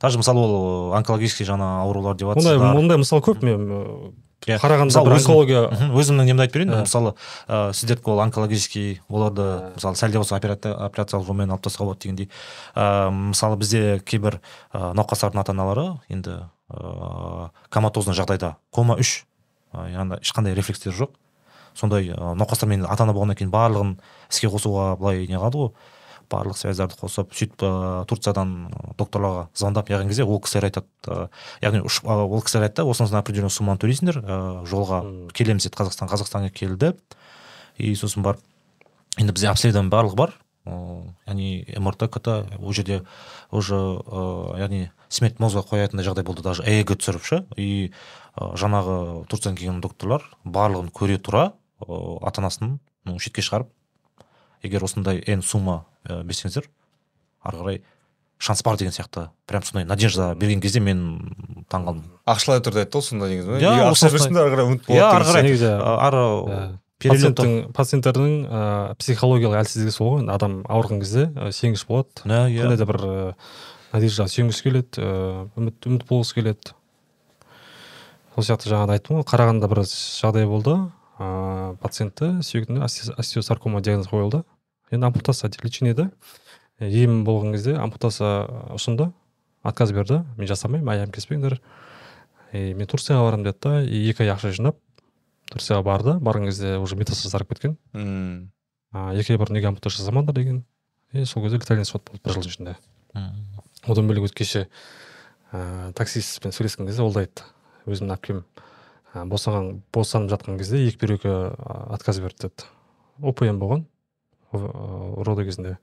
Даже 0.00 0.20
мысалы 0.20 0.40
ол 0.40 0.94
онкологический 0.96 1.46
жаңа 1.48 1.84
аурулар 1.84 2.16
деп 2.16 2.32
ондай 2.32 2.56
жатсыздар 2.56 2.78
ондай 2.80 3.00
мысал 3.00 3.20
көп 3.24 3.44
мен 3.44 4.14
Иә. 4.44 4.58
қарағанда 4.60 5.00
онкология 5.00 5.60
өзімнің 5.96 6.26
немді 6.28 6.44
айтып 6.44 6.58
берейін 6.58 6.72
Ә. 6.74 6.80
мысалы 6.84 7.14
ә, 7.48 7.72
сіздердікі 7.72 8.10
ол 8.12 8.20
онкологический 8.26 9.00
оларды 9.08 9.46
мысалы 9.76 9.96
сәл 9.96 10.10
де 10.12 10.18
болса 10.20 10.36
операция- 10.36 10.76
операциялық 10.76 11.24
жолмен 11.24 11.50
алып 11.50 11.62
тастауға 11.64 11.94
болады 11.94 12.02
дегендей 12.04 12.28
ә, 12.76 13.08
мысалы 13.10 13.56
бізде 13.56 14.00
кейбір 14.04 14.40
ә, 14.74 14.92
науқастардың 14.94 15.40
ата 15.40 15.52
аналары 15.56 15.86
енді 16.12 16.36
ә, 16.68 17.50
коматозный 17.70 18.14
жағдайда 18.14 18.56
кома 18.70 18.98
үш 19.00 19.24
яғни 19.72 20.20
ешқандай 20.20 20.54
рефлекстер 20.54 20.92
жоқ 20.92 21.10
сондай 21.74 22.12
ә, 22.12 22.34
науқастармен 22.36 22.84
ата 22.84 23.02
ана 23.08 23.12
болғаннан 23.16 23.36
кейін 23.40 23.50
барлығын 23.50 23.96
іске 24.30 24.52
қосуға 24.52 24.98
былай 25.00 25.24
не 25.26 25.40
қылады 25.40 25.56
ғой 25.56 25.70
барлық 26.30 26.58
связьдарды 26.58 26.96
қосып 27.00 27.34
сөйтіп 27.34 27.64
ә, 27.64 28.04
турциядан 28.10 28.70
докторларға 28.98 29.48
звондап 29.56 29.90
неғылған 29.90 30.10
кезде 30.12 30.24
ол 30.24 30.40
кісілер 30.44 30.68
айтады 30.70 30.88
ә, 31.08 31.28
яғни 31.64 31.82
ол 31.84 32.42
кісілер 32.44 32.68
айтты 32.68 32.84
осындай 32.84 33.20
определенный 33.20 33.54
сумманы 33.54 33.82
төлейсіңдер 33.82 34.20
ә, 34.22 34.38
жолға 34.68 35.02
келеміз 35.36 35.68
деді 35.68 35.80
қазақстан 35.82 36.10
қазақстанға 36.12 36.50
келді. 36.54 36.94
И 37.78 37.94
сосын 37.98 38.22
барып 38.22 38.42
енді 39.18 39.34
бізде 39.34 39.50
обследование 39.50 39.90
барлығы 39.90 40.18
бар. 40.18 40.34
Ыыы, 40.64 41.10
яғни 41.28 41.78
мрт 41.78 42.06
кт 42.08 42.30
ол 42.56 42.72
жерде 42.72 43.02
уже 43.52 43.76
ыыы, 43.76 44.58
яғни 44.62 44.90
смерть 45.12 45.40
мозга 45.42 45.60
қоятындай 45.60 46.06
жағдай 46.06 46.24
болды 46.24 46.42
даже 46.42 46.64
ээг 46.64 46.94
түсіріп 46.96 47.26
ше. 47.26 47.42
И 47.56 47.92
жаңағы 48.34 49.26
турциядан 49.28 49.58
келген 49.58 49.82
докторлар 49.84 50.24
барлығын 50.44 50.88
көре 50.94 51.18
тұра 51.20 51.52
ы, 51.84 52.18
ата 52.24 52.40
анасын 52.40 52.78
шетке 53.20 53.44
шығарып 53.44 53.68
егер 54.64 54.84
осындай 54.84 55.22
н 55.26 55.42
сумма 55.42 55.84
ы, 56.08 56.22
берсеңіздер 56.24 56.68
ары 57.44 57.60
қарай 57.60 57.82
шанс 58.38 58.62
бар 58.64 58.76
деген 58.76 58.92
сияқты. 58.92 59.28
Прям 59.46 59.62
сондай 59.62 59.84
надежда 59.84 60.34
берген 60.34 60.60
кезде 60.60 60.80
мен 60.80 61.64
таңқалдым 61.70 62.04
ақшалай 62.26 62.60
түрде 62.64 62.82
айтты 62.84 62.98
ғой 62.98 63.04
сонда 63.06 63.28
негізі. 63.30 63.60
Иә, 63.60 63.74
ақша 63.90 64.10
берсеңдер 64.12 64.48
ары 64.48 64.56
қарай 64.56 64.66
үміт 64.70 64.88
иә 64.90 65.04
ары 65.06 65.28
қарай 65.28 65.46
негізі, 65.46 65.70
ә, 65.70 65.92
пациенттің 67.04 67.54
пациенттердің 67.76 68.34
ыыы 68.48 68.96
психологиялық 69.00 69.60
әлсіздігі 69.62 69.94
сол 69.94 70.10
ғой. 70.10 70.24
Енді 70.24 70.34
адам 70.34 70.56
ауырған 70.68 71.00
кезде 71.04 71.28
ы, 71.36 71.52
сенгіш 71.52 71.86
болады. 71.88 72.24
Иә 72.24 72.48
иә 72.48 72.64
қандай 72.64 72.80
да 72.80 72.88
бір 72.88 73.00
ыыы 73.04 73.34
надеждаға 73.92 74.32
сүйенгісі 74.34 74.66
келеді 74.66 75.04
ыыы 75.04 75.48
үміт 75.60 75.88
үміт 75.88 76.06
болғысы 76.08 76.40
келеді. 76.40 76.74
Сол 78.34 78.48
сияқты 78.48 78.72
жаңағыда 78.72 78.98
айттым 78.98 79.20
ғой 79.20 79.28
қарағандыда 79.30 79.70
бір 79.70 79.84
жағдай 79.86 80.48
болды. 80.50 80.78
Ыыы 81.18 81.76
пациентті 81.82 82.40
сүйегіне 82.42 82.82
осте- 82.84 83.14
остеосаркома 83.16 83.80
диагнозы 83.80 84.10
қойылды. 84.10 84.44
Енді 84.90 85.06
ампутация 85.06 85.50
лечениеде 85.62 86.10
ем 86.80 87.24
болған 87.24 87.52
кезде 87.54 87.76
ампутация 87.78 88.46
ұсынды 88.74 89.12
отказ 89.62 89.92
берді. 89.92 90.24
Мен 90.36 90.48
жасамаймын 90.48 90.90
аяғым 90.94 91.12
кеспеңдер. 91.14 91.60
И 92.52 92.74
мен 92.74 92.86
турцияға 92.86 93.24
барамын 93.28 93.44
деді 93.48 93.58
да 93.62 93.82
и 93.82 94.08
екі 94.10 94.24
ай 94.26 94.34
ақша 94.34 94.52
жинап 94.54 94.76
турцияға 95.50 95.82
барды. 95.86 96.16
Барған 96.18 96.46
кезде 96.50 96.76
уже 96.78 96.96
метастаз 96.96 97.32
тарап 97.32 97.48
кеткен. 97.54 97.76
М. 97.92 98.50
а, 98.92 99.12
екі 99.14 99.34
ай 99.34 99.38
бұрын 99.38 99.54
неге 99.58 99.68
ампутация 99.70 100.04
жасамадыңдар 100.04 100.34
деген. 100.34 100.64
И 101.12 101.24
сол 101.24 101.42
кезде 101.42 101.58
летальный 101.58 101.82
исход 101.82 102.02
болды 102.04 102.20
бір 102.24 102.32
жылдың 102.34 102.50
ішінде. 102.50 102.76
Мм. 103.14 103.46
одан 103.86 104.08
бөлек 104.08 104.32
кеше 104.34 104.68
ә, 105.52 105.92
таксистпен 105.94 106.52
сөйлескен 106.52 106.86
кезде 106.86 107.02
ол 107.02 107.12
да 107.12 107.20
айтты. 107.20 107.42
Өзімнің 107.86 108.14
әпкем 108.16 108.44
ә, 109.14 109.24
босаған 109.24 109.82
босанып 109.94 110.34
жатқан 110.34 110.58
кезде 110.58 110.82
екі 110.84 110.98
бүйрегі 111.00 111.34
отказ 111.94 112.20
берді 112.20 112.48
деді. 112.48 112.68
Опм 113.22 113.58
болған 113.62 113.86
роды 114.52 115.44
кезінде. 115.46 115.78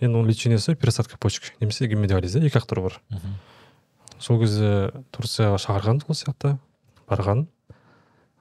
Енді 0.00 0.20
оның 0.20 0.28
лечениесі 0.30 0.76
пересадка 0.78 1.18
почек 1.18 1.54
немесе 1.60 1.88
гемодиализ 1.88 2.36
иә 2.36 2.46
екі 2.46 2.60
ақ 2.60 2.68
түрі 2.70 2.84
бар. 2.86 2.98
Сол 4.18 4.38
кезде 4.40 4.90
турцияға 5.14 5.58
шақырған 5.58 6.02
сол 6.04 6.16
сияқты 6.16 6.56
барған. 7.08 7.46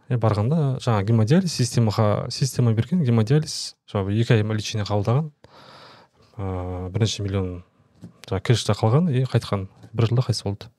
Е 0.10 0.18
барғанда 0.22 0.78
жаңа 0.84 1.04
гемодиализ 1.08 1.52
системаға 1.52 2.30
система 2.32 2.74
берген 2.78 3.04
гемодиализ 3.04 3.76
жаңағы 3.92 4.20
екі 4.22 4.38
ай 4.38 4.44
лечение 4.44 4.86
қабылдаған 4.88 5.32
ыыы 6.38 6.92
бірнеше 6.94 7.24
миллион 7.24 7.64
жаңағы 8.30 8.44
кэште 8.52 8.78
қалған 8.78 9.10
и 9.12 9.26
қайтқан. 9.26 9.68
Бір 9.94 10.12
жылда 10.12 10.28
қайтыс 10.30 10.44
болды. 10.46 10.70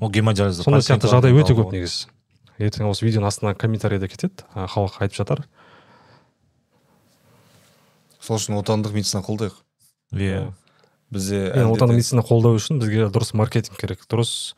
Ол 0.00 0.10
гемодиализді 0.10 0.64
сондай 0.64 0.82
сияқты 0.82 1.12
жағдай 1.12 1.36
өте 1.36 1.54
көп 1.54 1.70
негізі. 1.74 2.08
Ертең 2.60 2.88
осы 2.90 3.06
видеоның 3.06 3.30
астына 3.30 3.54
комментарийде 3.58 4.08
кетеді. 4.12 4.44
Халық 4.54 5.00
айтып 5.00 5.16
жатар 5.20 5.44
сол 8.20 8.36
үшін 8.36 8.58
отандық 8.60 8.92
медицина 8.94 9.22
қолдайық. 9.24 9.56
Иә. 10.12 10.50
Бізде 11.10 11.40
енді 11.48 11.62
әлде 11.64 11.72
отандық 11.74 11.96
медицина 11.98 12.24
қолдау 12.26 12.58
үшін 12.58 12.80
бізге 12.82 13.08
дұрыс 13.10 13.32
маркетинг 13.38 13.78
керек. 13.80 14.04
Дұрыс 14.10 14.54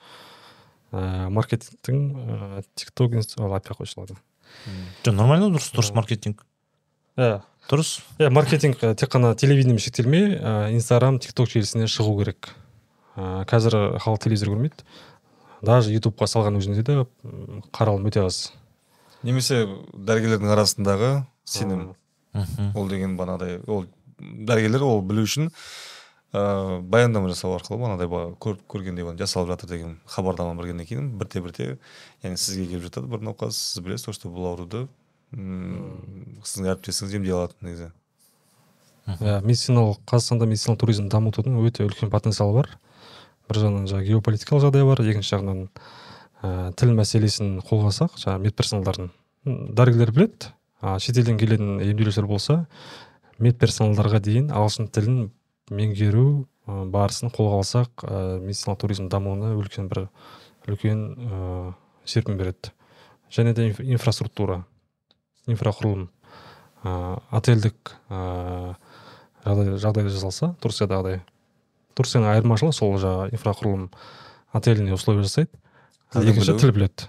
ыыы 0.93 1.31
маркетингтің 1.33 2.01
ыыы 2.17 2.65
тикток 2.75 3.15
инст- 3.17 3.39
ол 3.41 3.55
айтпай 3.55 3.73
ақ 3.77 3.85
қойшы 3.85 4.01
ладно 4.03 4.19
жоқ 5.05 5.15
нормально 5.17 5.49
дұрыс 5.55 5.71
дұрыс 5.73 5.95
маркетинг? 5.97 6.43
Иә 7.17 7.41
дұрыс? 7.71 8.01
Иә 8.19 8.29
маркетинг 8.35 8.83
тек 8.83 9.09
қана 9.09 9.35
телевидениемен 9.39 9.81
шектелмей 9.81 10.37
инстаграм 10.75 11.19
тикток 11.19 11.49
желісіне 11.49 11.87
шығу 11.89 12.19
керек. 12.19 12.51
Ә, 13.17 13.45
қазір 13.49 13.97
халық 14.01 14.21
телевизор 14.25 14.49
көрмейді. 14.53 14.85
Даже 15.63 15.93
ютубқа 15.95 16.27
салған 16.27 16.59
өзінде 16.61 16.83
де 16.87 16.99
қаралым 17.73 18.09
өте 18.11 18.25
аз. 18.27 18.53
Немесе 19.23 19.65
дәрігерлердің 19.95 20.51
арасындағы 20.57 21.11
сенім. 21.45 21.93
Мхм. 22.35 22.73
Ол 22.75 22.89
деген 22.89 23.17
бағанағыдай 23.19 23.61
ол 23.69 23.87
дәрігерлер 24.19 24.83
ол 24.87 25.03
білу 25.03 25.23
үшін 25.27 25.51
ыыы 26.33 26.81
баяндама 26.89 27.29
жасау 27.29 27.59
арқылы 27.59 27.77
бағанағыдай 27.83 28.09
ба- 28.09 28.35
көріп 28.41 28.63
көргендей 28.73 29.05
жасалып 29.21 29.51
жатыр 29.53 29.69
деген 29.69 29.99
хабарлама 30.07 30.55
бергеннен 30.57 30.87
кейін 30.89 31.11
бірте 31.21 31.43
бірте 31.45 31.79
яғни 32.23 32.37
сізге 32.41 32.67
келіп 32.71 32.87
жатады 32.89 33.11
бір 33.13 33.21
науқас 33.29 33.53
сіз 33.53 33.83
білесіз 33.85 34.07
то 34.07 34.13
что 34.17 34.31
бұл 34.33 34.49
ауруды 34.55 34.87
м, 35.37 36.41
сіздің 36.43 36.71
әріптесіңіз 36.73 37.15
емдей 37.21 37.37
алады 37.37 37.55
негізі. 37.61 37.91
Иә 39.21 39.43
медициналық 39.45 40.01
қазақстанда 40.09 40.47
медициналық 40.49 40.81
туризмді 40.81 41.13
дамытудың 41.13 41.61
өте 41.67 41.85
үлкен 41.85 42.09
потенциалы 42.11 42.55
бар. 42.63 42.71
Бір 43.51 43.61
жағынан 43.63 43.89
жаңағы 43.91 44.09
геополитикалық 44.13 44.65
жағдай 44.67 44.87
бар 44.87 45.03
екінші 45.05 45.35
жағынан 45.35 45.61
ә, 46.43 46.73
тіл 46.79 46.95
мәселесін 46.97 47.59
қолға 47.67 47.91
алсақ 47.91 48.19
жаңағы 48.21 48.45
медперсоналдардың 48.47 49.11
дәрігерлер 49.77 50.13
біледі. 50.15 50.53
А 50.83 50.97
шетелден 50.99 51.39
келетін 51.39 51.79
емделушілер 51.83 52.27
болса 52.27 52.65
медперсоналдарға 53.43 54.19
дейін 54.23 54.49
ағылшын 54.51 54.89
тілін 54.91 55.19
меңгеру 55.71 56.27
ә, 56.67 56.85
барысын 56.91 57.31
қолға 57.31 57.61
алсақ 57.63 58.07
ә, 58.07 58.23
медициналық 58.43 58.81
туризм 58.83 59.09
дамуына 59.13 59.55
үлкен 59.59 59.87
бір 59.93 60.09
үлкен 60.67 61.05
ә, 61.15 61.75
серпін 62.05 62.39
береді. 62.39 62.73
Және 63.31 63.55
де 63.55 63.71
инф- 63.71 63.83
инфраструктура 63.83 64.65
инфрақұрылым 65.47 66.09
ә, 66.83 67.21
отельдік 67.31 67.95
ә, 68.11 68.75
жағдай 69.47 70.11
жасалса 70.11 70.53
турциядағыдай 70.63 71.23
турцияның 71.99 72.33
айырмашылығы 72.33 72.77
сол 72.77 72.97
жаңағы 73.03 73.37
инфрақұрылым 73.37 73.87
отельный 74.53 74.95
условия 74.95 75.25
жасайды. 75.27 75.51
Екінші 76.15 76.57
тіл 76.61 76.75
біледі. 76.77 77.09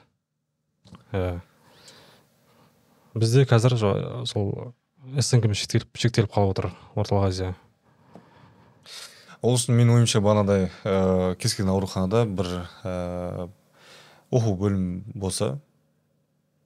Иә. 1.12 1.42
Бізде 3.14 3.44
қазір 3.50 3.76
сол 4.26 4.74
снг 5.20 5.50
мен 5.50 5.58
шектеліп 5.60 6.00
шектеліп 6.00 6.32
қалып 6.34 6.54
отыр 6.56 6.70
орталық 6.96 7.28
азия. 7.28 7.56
Ол 9.44 9.58
үшін 9.58 9.76
менің 9.76 10.00
ойымша 10.00 10.22
бағанағыдай 10.24 10.70
ыыы 10.88 11.36
кез 11.36 11.54
келген 11.58 11.74
ауруханада 11.74 12.24
бір 12.26 12.50
ыыы 12.88 13.50
оқу 14.34 14.56
бөлім 14.58 14.86
болса 15.14 15.58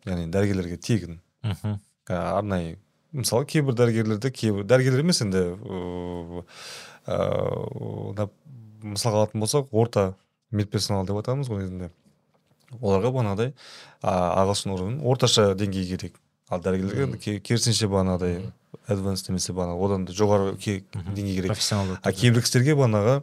яғни 0.06 0.30
дәрігерлерге 0.32 0.78
тегін. 0.78 1.18
Мхм. 1.44 1.80
Ә, 2.08 2.38
арнайы. 2.38 2.78
Мысалы 3.12 3.48
кейбір 3.50 3.76
дәрігерлерде 3.76 4.32
кейбір 4.32 4.64
дәрігерлер 4.70 5.04
емес 5.04 5.24
енді 5.26 5.44
ыыы, 7.08 7.66
ыыы, 7.80 8.14
да- 8.16 8.30
мысалға 8.84 9.24
алатын 9.24 9.42
болсақ 9.42 9.72
орта 9.72 10.14
медперсонал 10.52 11.06
деп 11.08 11.18
айтамыз 11.22 11.50
ғой 11.50 11.64
негізінде 11.64 11.90
оларға 12.82 13.12
бағанағыдай 13.16 13.54
ағылшын 14.04 14.74
уровень 14.76 15.00
орташа 15.08 15.54
деңгей 15.58 15.88
керек 15.90 16.20
ал 16.50 16.62
дәрігерлерге 16.64 17.08
енді 17.08 17.18
ке- 17.20 17.40
керісінше 17.40 17.88
бағанағыдай 17.92 18.52
адванс 18.88 19.26
немесе 19.28 19.52
бағанағы 19.56 19.86
одан 19.88 20.06
да 20.08 20.14
жоғары 20.16 20.54
деңгей 20.60 21.36
керек 21.40 21.52
профессионалды 21.52 21.98
а 22.04 22.12
кейбір 22.14 22.44
кісілерге 22.46 22.76
бағанағы 22.80 23.16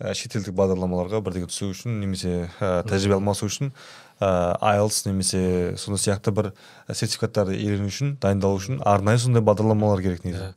ә, 0.00 0.14
шетелдік 0.14 0.54
бағдарламаларға 0.58 1.20
бірдеңе 1.26 1.50
түсу 1.52 1.68
үшін 1.70 2.00
немесе 2.00 2.48
ә, 2.58 2.82
тәжірибе 2.88 3.18
алмасу 3.20 3.46
үшін 3.46 3.70
ә, 4.18 4.56
айлс 4.72 5.04
немесе 5.06 5.74
сондай 5.78 6.02
сияқты 6.06 6.34
бір 6.34 6.50
сертификаттарды 6.90 7.54
иелену 7.60 7.90
үшін 7.92 8.16
дайындалу 8.22 8.58
үшін 8.58 8.80
арнайы 8.82 9.18
сондай 9.22 9.42
бағдарламалар 9.46 10.02
керек 10.02 10.24
негізі. 10.26 10.54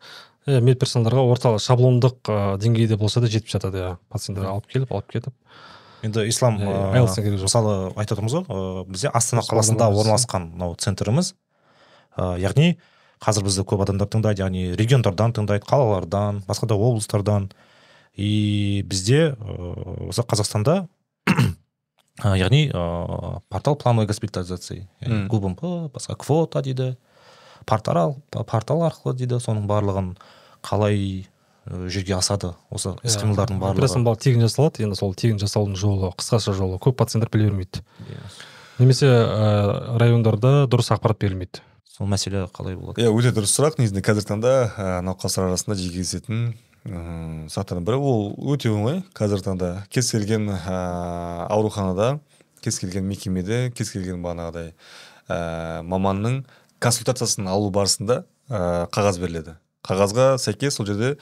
Иә 0.47 0.61
медперсоналдарға 0.63 1.23
орталық 1.33 1.61
шаблондық 1.63 2.29
ә, 2.31 2.35
деңгейде 2.61 2.97
болса 2.97 3.19
да 3.19 3.27
жетіп 3.27 3.51
жатады 3.51 3.81
иә 3.81 3.89
пациенттер. 4.11 4.47
Алып 4.47 4.67
келіп 4.71 4.93
алып 4.95 5.11
кетіп. 5.11 5.33
Енді 6.05 6.27
ислам 6.29 6.59
ыыы, 6.61 6.75
айлс 6.99 7.15
керек 7.17 7.39
жоқ. 7.41 7.47
мысалы 7.49 7.73
айтып 7.97 8.17
отырмыз 8.17 8.35
ғой 8.37 8.45
ыыы, 8.47 8.85
бізде 8.87 9.09
астана 9.13 9.41
қаласында 9.43 9.89
орналасқан 9.91 10.51
мынау 10.53 10.75
центріміз. 10.79 11.33
Ыыы, 12.15 12.39
яғни 12.43 12.77
қазір 13.23 13.47
бізді 13.47 13.65
көп 13.67 13.81
адамдар 13.83 14.07
тыңдайды 14.13 14.43
яғни 14.45 14.75
региондардан 14.77 15.33
тыңдайды 15.33 15.65
қалалардан 15.67 16.43
басқа 16.47 16.69
да 16.69 16.77
облыстардан. 16.77 17.49
И 18.13 18.85
бізде 18.87 19.33
ыыы, 19.35 20.09
осы 20.13 20.21
қазақстанда 20.21 20.85
яғни 22.23 22.69
ыыы, 22.69 23.41
портал 23.49 23.75
плановой 23.75 24.07
госпитализации. 24.07 24.87
Губмп 25.01 25.61
басқа 25.91 26.15
квота 26.15 26.61
дейді. 26.61 26.95
Портал 27.67 28.17
портал 28.31 28.85
арқылы 28.87 29.17
дейді 29.19 29.41
соның 29.43 29.67
барлығын 29.69 30.13
қалай 30.65 31.27
жүзеге 31.67 32.15
асады? 32.15 32.53
Осы 32.71 32.93
іс 33.03 33.17
қимылдардың 33.19 33.59
барлығы. 33.59 33.75
операцияның 33.75 34.05
барлығы 34.07 34.23
тегін 34.23 34.45
жасалады. 34.47 34.83
Енді 34.87 34.95
сол 34.95 35.15
тегін 35.19 35.39
жасаудың 35.41 35.75
жолы 35.75 36.11
қысқаша 36.15 36.53
жолы 36.55 36.79
көп 36.79 36.95
пациенттер 37.01 37.31
біле 37.33 37.49
бермейді. 37.49 37.81
Немесе 38.79 39.09
ә, 39.09 39.97
райондарда 39.99 40.67
дұрыс 40.71 40.93
ақпарат 40.95 41.19
берілмейді 41.19 41.59
сол 41.91 42.07
мәселе 42.07 42.45
қалай 42.55 42.77
болады? 42.79 43.01
Иә 43.01 43.11
өте 43.11 43.33
дұрыс 43.35 43.51
сұрақ. 43.57 43.81
Негізінде 43.81 44.03
қазіргі 44.05 44.31
таңда 44.31 44.53
ә, 44.69 44.87
науқастар 45.03 45.49
арасында 45.49 45.75
жиі 45.79 45.91
кездесетін 45.97 46.43
ыыы, 46.85 47.49
сұрақтардың 47.51 47.87
бірі 47.89 47.99
ол 47.99 48.31
өте 48.53 48.71
оңай. 48.71 49.01
Қазіргі 49.17 49.49
таңда 49.49 49.71
кез 49.91 50.11
келген 50.13 50.47
ә, 50.53 50.77
ауруханада 51.49 52.19
кез 52.61 52.79
келген 52.79 53.09
мекемеде 53.09 53.73
кез 53.75 53.91
келген 53.91 54.21
бағанағыдай 54.23 54.71
ә, 55.27 55.81
маманның 55.83 56.45
консультациясын 56.83 57.47
алу 57.51 57.69
барысында 57.73 58.23
ә, 58.49 58.87
қағаз 58.93 59.19
беріледі. 59.21 59.57
Қағазға 59.87 60.37
сәйкес 60.41 60.77
сол 60.77 60.87
жерде 60.89 61.15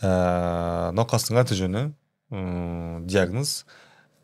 ә, 0.00 0.92
науқастың 0.96 1.40
аты 1.42 1.58
жөні 1.58 1.90
диагноз 3.06 3.64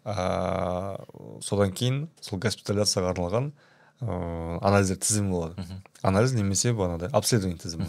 ә, 0.05 0.97
содан 1.45 1.71
кейін 1.77 2.09
сол 2.21 2.41
госпитализацияға 2.43 3.13
арналған 3.15 3.53
ыыы 4.03 4.59
анализдер 4.59 4.99
тізімі 4.99 5.31
болады. 5.31 5.67
Анализ 6.03 6.33
немесе 6.35 6.73
бағанағыдай 6.75 7.13
обследование 7.15 7.59
тізімі. 7.63 7.87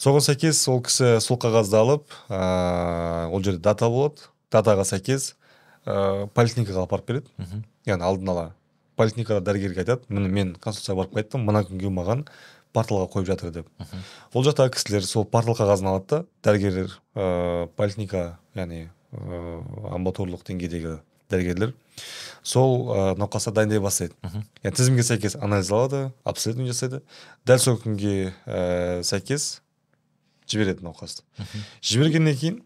Соған 0.00 0.24
сәйкес 0.24 0.62
сол 0.64 0.80
кісі 0.86 1.18
сол 1.20 1.36
қағазды 1.36 1.76
алып 1.76 2.14
ыыы 2.30 3.28
ол 3.28 3.44
жерде 3.44 3.60
дата 3.60 3.90
болады. 3.92 4.30
Датаға 4.48 4.86
сәйкес 4.88 5.34
ыыы 5.84 6.30
поликлиникаға 6.32 6.86
апарып 6.88 7.12
береді. 7.12 7.28
Яғни 7.84 8.08
алдын 8.08 8.32
ала 8.32 8.46
поликлиникада 8.98 9.40
дәрігерге 9.46 9.84
айтады 9.84 10.12
міне 10.12 10.28
мен 10.28 10.54
консультацияға 10.58 11.04
барып 11.04 11.18
қайттым 11.18 11.46
мына 11.48 11.64
күнге 11.68 11.90
маған 11.94 12.24
порталға 12.76 13.08
қойып 13.14 13.28
жатыр 13.30 13.52
деп. 13.54 13.68
Ол 14.34 14.44
жақтағы 14.44 14.74
кісілер 14.74 15.06
сол 15.06 15.24
портал 15.24 15.56
қағазын 15.56 15.88
алады 15.88 16.08
да 16.10 16.24
дәрігерлер 16.44 16.98
ыыы 17.14 17.68
поликлиника 17.78 18.38
яғни 18.54 18.88
ыыы 19.12 19.62
амбулаторлық 19.94 20.44
деңгейдегі 20.44 20.98
дәрігерлер 21.32 21.72
сол 22.42 22.90
ыыы 22.92 23.16
науқасты 23.20 23.54
дайындай 23.56 23.80
бастайды. 23.80 24.14
Яғни 24.62 24.76
тізімге 24.76 25.06
сәйкес 25.06 25.38
анализ 25.40 25.72
алады 25.72 26.12
обследование 26.24 26.72
жасайды. 26.72 27.02
Дәл 27.48 27.58
сол 27.58 27.80
күнге 27.80 28.34
ә, 28.44 29.00
сәйкес 29.02 29.62
жібереді 30.48 30.84
науқасты. 30.84 31.24
Жібергеннен 31.80 32.36
кейін 32.36 32.62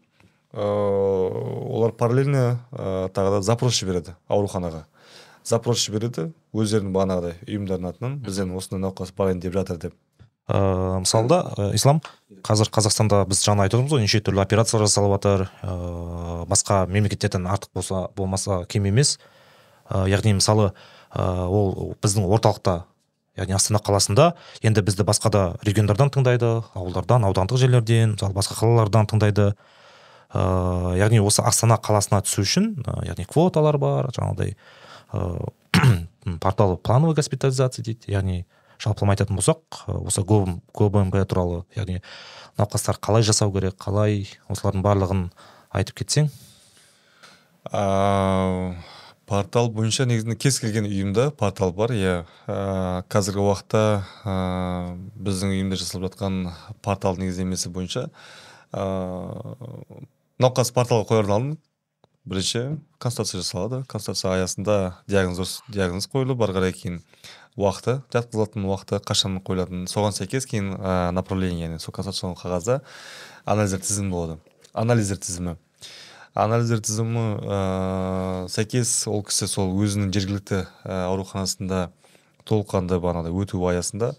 ыыы 0.52 1.76
олар 1.78 1.94
параллельно 1.94 2.60
ыыы 2.72 3.10
тағы 3.14 3.38
да 3.38 3.42
запрос 3.42 3.78
жібереді 3.78 4.16
ауруханаға. 4.28 4.86
Запрос 5.45 5.82
жібереді 5.84 6.30
өздерінің 6.55 6.93
бағанағыдай 6.95 7.36
ұйымдарының 7.49 7.93
атынан 7.93 8.16
бізден 8.22 8.53
осындай 8.57 8.82
науқас 8.84 9.12
барайын 9.16 9.40
деп 9.43 9.55
жатыр 9.57 9.78
деп. 9.78 9.95
Ыыы 10.51 11.01
мысалы 11.05 11.28
да 11.30 11.38
ы, 11.57 11.68
ислам 11.74 12.01
қазір 12.43 12.70
қазақстанда 12.74 13.22
біз 13.30 13.45
жаңа 13.47 13.66
айтып 13.66 13.78
отырмыз 13.78 13.93
ғой 13.95 14.03
неше 14.03 14.20
түрлі 14.26 14.43
операциялар 14.43 14.88
жасалып 14.88 15.14
жатыр 15.14 15.45
ыыы 15.62 16.47
басқа 16.51 16.86
мемлекеттерден 16.90 17.47
артық 17.47 17.70
болса 17.74 18.09
болмаса 18.16 18.64
кем 18.68 18.88
емес. 18.90 19.18
Ы, 19.88 20.09
яғни 20.11 20.34
мысалы 20.38 20.72
ы, 21.14 21.22
ол 21.22 21.95
біздің 22.03 22.26
орталықта 22.26 22.82
яғни 23.38 23.55
астана 23.57 23.78
қаласында 23.78 24.32
енді 24.62 24.82
бізді 24.82 25.07
басқа 25.09 25.30
да 25.30 25.45
региондардан 25.62 26.11
тыңдайды 26.11 26.51
ауылдардан 26.74 27.24
аудандық 27.30 27.62
жерлерден 27.62 28.18
мысалы 28.18 28.34
басқа 28.34 28.59
қалалардан 28.59 29.09
тыңдайды. 29.09 29.53
Ыыы 30.34 30.99
яғни 30.99 31.22
осы 31.22 31.47
астана 31.47 31.78
қаласына 31.78 32.22
түсу 32.26 32.43
үшін 32.43 32.72
яғни 33.07 33.26
квоталар 33.28 33.78
бар 33.78 34.11
жаңағыдай 34.16 34.57
ыыы 35.12 36.38
портал 36.40 36.76
плановой 36.76 37.14
госпитализации 37.14 37.82
дейді 37.82 38.12
яғни 38.12 38.44
жалпылама 38.82 39.14
айтатын 39.14 39.38
болсақ 39.38 39.82
ы, 39.88 39.98
осы 40.06 40.22
гобмп 40.22 40.62
туралы 41.28 41.64
яғни 41.76 42.00
науқастар 42.58 42.98
қалай 43.02 43.22
жасау 43.26 43.52
керек 43.52 43.76
қалай 43.80 44.26
осылардың 44.48 44.82
барлығын 44.84 45.22
айтып 45.72 46.02
кетсең? 46.02 46.30
А, 47.70 48.74
портал 49.26 49.70
бойынша 49.70 50.06
негізінде 50.06 50.36
кез 50.36 50.58
келген 50.60 50.86
ұйымда 50.88 51.30
портал 51.38 51.72
бар 51.72 51.94
иә. 51.94 52.14
Ә, 52.46 53.02
қазіргі 53.12 53.44
уақытта 53.46 53.82
ә, 54.24 54.36
біздің 55.16 55.54
ұйымда 55.56 55.78
жасалып 55.80 56.10
жатқан 56.10 56.50
портал 56.82 57.18
негіздемесі 57.20 57.72
бойынша 57.72 58.08
ә, 58.72 58.86
науқас 60.42 60.74
порталға 60.74 61.08
қоярдың 61.12 61.36
алдын 61.38 61.54
бірінші 62.24 62.78
консультация 62.98 63.42
жасалады. 63.42 63.82
Консультация 63.86 64.36
аясында 64.36 65.02
диагноз 65.08 65.62
диагноз 65.68 66.06
қойылып 66.06 66.42
ары 66.46 66.54
қарай 66.54 66.72
кейін 66.76 67.00
уақыты 67.58 67.98
жатқызылатын 68.14 68.64
уақыты 68.68 69.00
қашан 69.02 69.40
қойылатынын 69.42 69.90
соған 69.90 70.14
сәйкес 70.14 70.46
кейін 70.46 70.76
ә, 70.78 71.10
направление 71.12 71.66
яғни 71.66 71.82
сол 71.82 71.94
консультациялық 71.96 72.38
қағазда 72.40 72.80
анализдер 73.44 73.82
тізімі 73.82 74.10
болады. 74.14 74.38
Анализдер 74.72 75.18
тізімі. 75.18 75.56
Анализдер 76.34 76.80
тізімі 76.80 77.26
ә, 77.42 78.46
сәйкес 78.48 78.94
ол 79.10 79.26
кісі 79.26 79.50
сол 79.50 79.74
өзінің 79.82 80.14
жергілікті 80.14 80.62
ауруханасында 80.86 81.90
толыққанды 82.48 83.02
бағанағыдай 83.02 83.34
өту 83.34 83.60
аясында 83.68 84.14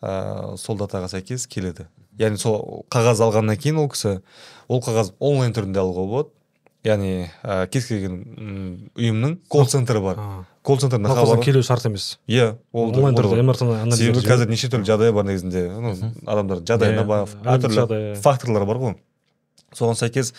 ә, 0.00 0.54
сол 0.60 0.78
датаға 0.78 1.08
сәйкес 1.10 1.48
келеді. 1.50 1.88
Яғни 2.20 2.38
сол 2.38 2.86
қағаз 2.92 3.24
алғаннан 3.24 3.58
кейін 3.58 3.82
ол 3.82 3.90
кісі 3.90 4.20
ол 4.68 4.84
қағаз 4.84 5.16
онлайн 5.18 5.56
түрінде 5.56 5.82
алуға 5.82 6.06
болады. 6.06 6.35
Яғни 6.86 7.10
ә, 7.42 7.66
кез 7.72 7.88
келген 7.90 8.14
м, 8.38 8.68
ұйымның 8.96 9.34
колл 9.50 9.66
центрі 9.70 10.00
бар. 10.04 10.20
Колл 10.66 10.78
центріне 10.82 11.08
хабар 11.10 11.42
келуі 11.44 11.66
шарт 11.66 11.86
емес. 11.88 12.18
Иә 12.30 12.52
ол 12.72 12.90
онлайн 12.94 13.14
түрде 13.18 13.42
себебі 13.98 14.22
қазір 14.26 14.48
неше 14.50 14.70
түрлі 14.72 14.86
жағдай 14.88 15.12
бар 15.14 15.26
негізінде. 15.28 15.66
Ну, 15.82 15.92
адамдар 16.26 16.62
жағдайына 16.66 17.02
Иә, 17.02 17.06
бар 17.10 17.28
әртүрлі 17.56 17.78
жағдай. 17.80 18.16
факторлар 18.22 18.64
бар 18.66 18.80
ғой. 18.82 18.96
Соған 19.76 19.98
сәйкес 19.98 20.30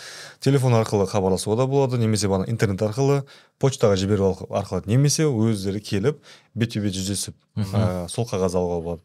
телефон 0.42 0.74
арқылы 0.80 1.06
хабарласуға 1.12 1.58
да 1.60 1.66
болады 1.68 1.98
немесе 2.00 2.28
бағана 2.32 2.48
интернет 2.50 2.82
арқылы 2.82 3.20
почтаға 3.62 3.98
жіберу 4.00 4.32
арқы- 4.32 4.48
арқылы 4.50 4.88
немесе 4.88 5.28
өздері 5.28 5.82
келіп 5.84 6.22
бетпе 6.56 6.80
бет 6.82 6.96
жүздесіп 6.96 7.36
ә, 7.60 8.08
сол 8.10 8.26
қағаз 8.26 8.56
алуға 8.56 8.80
болады. 8.82 9.02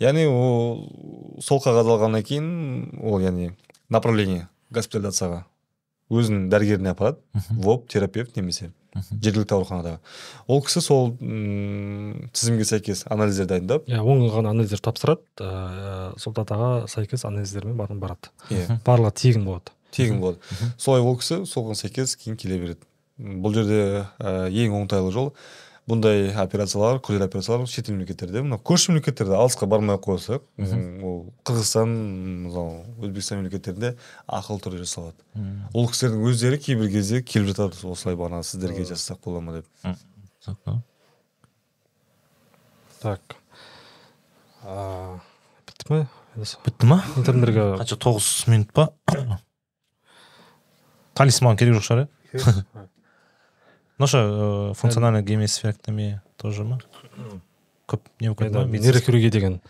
Яғни 0.00 0.24
ол 0.30 0.86
сол 1.42 1.58
қағаз 1.60 1.90
алғаннан 1.90 2.22
кейін 2.24 3.00
ол 3.02 3.18
яғни 3.20 3.50
направление 3.90 4.46
госпитализацияға 4.72 5.42
өзінің 6.10 6.48
дәрігеріне 6.52 6.92
апарады. 6.94 7.18
Воп 7.56 7.88
терапевт 7.92 8.36
немесе 8.36 8.72
жергілікті 8.96 9.54
ауруханадағы 9.54 9.98
ол 10.50 10.62
кісі 10.64 10.80
сол 10.82 11.10
тізімге 11.18 12.66
сәйкес 12.66 13.04
анализдер 13.12 13.48
дайындап. 13.50 13.86
Иә 13.88 14.00
оңалған 14.02 14.48
анализдер 14.50 14.80
тапсырады. 14.82 15.22
Ә, 15.38 16.14
сол 16.18 16.34
датаға 16.36 16.88
сәйкес 16.90 17.26
анализдермен 17.28 17.76
барады. 17.76 18.32
Иә. 18.50 18.80
Барлығы 18.86 19.14
тегін 19.20 19.46
болады. 19.48 19.74
Тегін 19.94 20.22
болады. 20.22 20.40
Солай 20.80 21.04
ол 21.04 21.18
кісі 21.20 21.42
соған 21.48 21.78
сәйкес 21.78 22.16
кейін 22.18 22.38
келе 22.40 22.58
береді. 22.62 22.88
Бұл 23.18 23.54
жерде 23.54 24.08
ә, 24.18 24.48
ең 24.48 24.76
оңтайлы 24.82 25.12
жол 25.14 25.32
бұндай 25.88 26.28
операциялар 26.36 26.98
күрделі 27.00 27.24
операциялар 27.24 27.64
шет 27.70 27.88
мемлекеттерде 27.88 28.42
мына 28.44 28.58
көрші 28.60 28.92
мемлекеттерде 28.92 29.36
алысқа 29.38 29.68
бармай 29.70 29.96
ақ 29.96 30.04
қойсақ 30.04 30.44
ол 31.04 31.22
қырғызстан 31.48 31.94
мысалы 32.44 32.82
өзбекстан 33.00 33.40
мемлекеттерінде 33.40 33.94
ақылы 34.26 34.60
түрде 34.64 34.82
жасалады. 34.84 35.16
Ол 35.72 35.88
кісілердің 35.88 36.28
өздері 36.28 36.60
кейбір 36.60 36.92
кезде 36.92 37.22
келіп 37.22 37.54
жатады 37.54 37.80
осылай 37.88 38.18
бағана 38.20 38.44
сіздерге 38.44 38.84
жасасақ 38.90 39.22
бола 39.24 39.40
ма 39.40 39.60
деп. 39.60 39.66
Так. 43.00 43.36
А, 44.66 45.18
бітті 45.66 45.92
ме? 45.92 46.06
Бітті 46.36 46.86
ма? 46.90 47.02
Интерндерге 47.16 47.72
қанша 47.78 47.96
тоғыз 47.96 48.48
минут 48.50 48.72
па? 48.74 48.90
Талисман 51.14 51.56
керек 51.56 51.78
жоқ 51.78 51.86
шығар 51.88 52.06
иә? 52.06 52.88
ну 53.98 54.06
что 54.06 54.74
функциональная 54.76 55.22
гемисферектомия 55.22 56.22
тоже 56.36 56.64
ма 56.64 56.78
көп 57.88 58.04
не 58.20 58.28
нейрохирургия 58.28 59.30
деген 59.30 59.60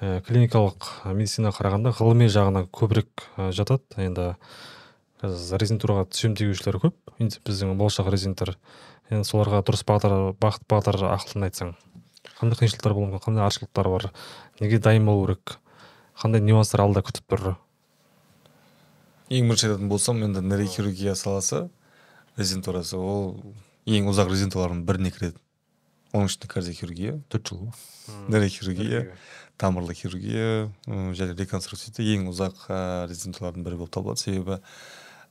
ә, 0.00 0.20
клиникалық 0.22 0.88
медицинаға 1.10 1.58
қарағанда 1.58 1.92
ғылыми 1.96 2.28
жағына 2.30 2.66
көбірек 2.70 3.24
ә, 3.36 3.50
жатады. 3.56 3.82
Енді 3.96 4.26
қазір 5.18 5.62
резидентураға 5.62 6.06
түсем 6.12 6.36
дегушілер 6.38 6.78
көп. 6.82 6.94
Енді 7.18 7.40
біздің 7.46 7.74
болашақ 7.80 8.10
резиденттер 8.12 8.54
енді 9.10 9.26
соларға 9.26 9.62
дұрыс 9.64 9.82
бағдар 9.88 10.34
бағыт 10.38 10.66
бағдар 10.68 11.00
ақылын 11.14 11.48
айтсаң 11.48 11.72
қандай 12.38 12.60
қиыншылықтар 12.60 12.94
болуы 12.94 13.08
мүмкін 13.14 13.24
қандай 13.24 13.46
артықшылықтары 13.46 13.94
бар 13.94 14.10
неге 14.60 14.78
дайын 14.84 15.08
болу 15.08 15.24
керек 15.26 15.56
қандай 16.20 16.44
нюанстар 16.44 16.84
алда 16.84 17.02
күтіп 17.02 17.24
тұр? 17.32 17.56
Ең 19.32 19.48
бірінші 19.48 19.70
айтатын 19.70 19.88
болсам 19.88 20.22
енді 20.26 20.44
нейрохирургия 20.44 21.16
саласы 21.18 21.64
резидентурасы 22.38 22.96
ол 22.96 23.34
ең 23.88 24.08
ұзақ 24.12 24.30
резидентуралардың 24.32 24.84
біріне 24.88 25.12
кіреді. 25.14 25.40
Оның 26.14 26.30
ішінде 26.30 26.48
кардиохирургия 26.48 27.18
төрт 27.28 27.50
жыл 27.50 27.66
нейрохирургия 28.32 29.02
тамырлы 29.58 29.94
хирургия 29.98 30.68
және 30.86 31.34
реконструкция 31.36 32.06
ең 32.14 32.28
ұзақ 32.30 32.68
ә, 32.70 32.78
резидентуралардың 33.10 33.66
бірі 33.66 33.80
болып 33.82 33.92
табылады. 33.96 34.22
Себебі 34.22 34.58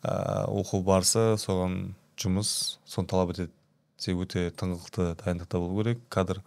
ә, 0.04 0.46
оқу 0.52 0.84
барысы 0.86 1.38
соған 1.40 1.96
жұмыс 2.20 2.52
соны 2.86 3.08
талап 3.08 3.32
етеді. 3.34 3.54
Себебі 3.98 4.28
өте 4.28 4.44
тыңғылықты 4.60 5.14
дайындықта 5.24 5.62
болу 5.64 5.80
керек. 5.80 6.04
Кадр 6.14 6.44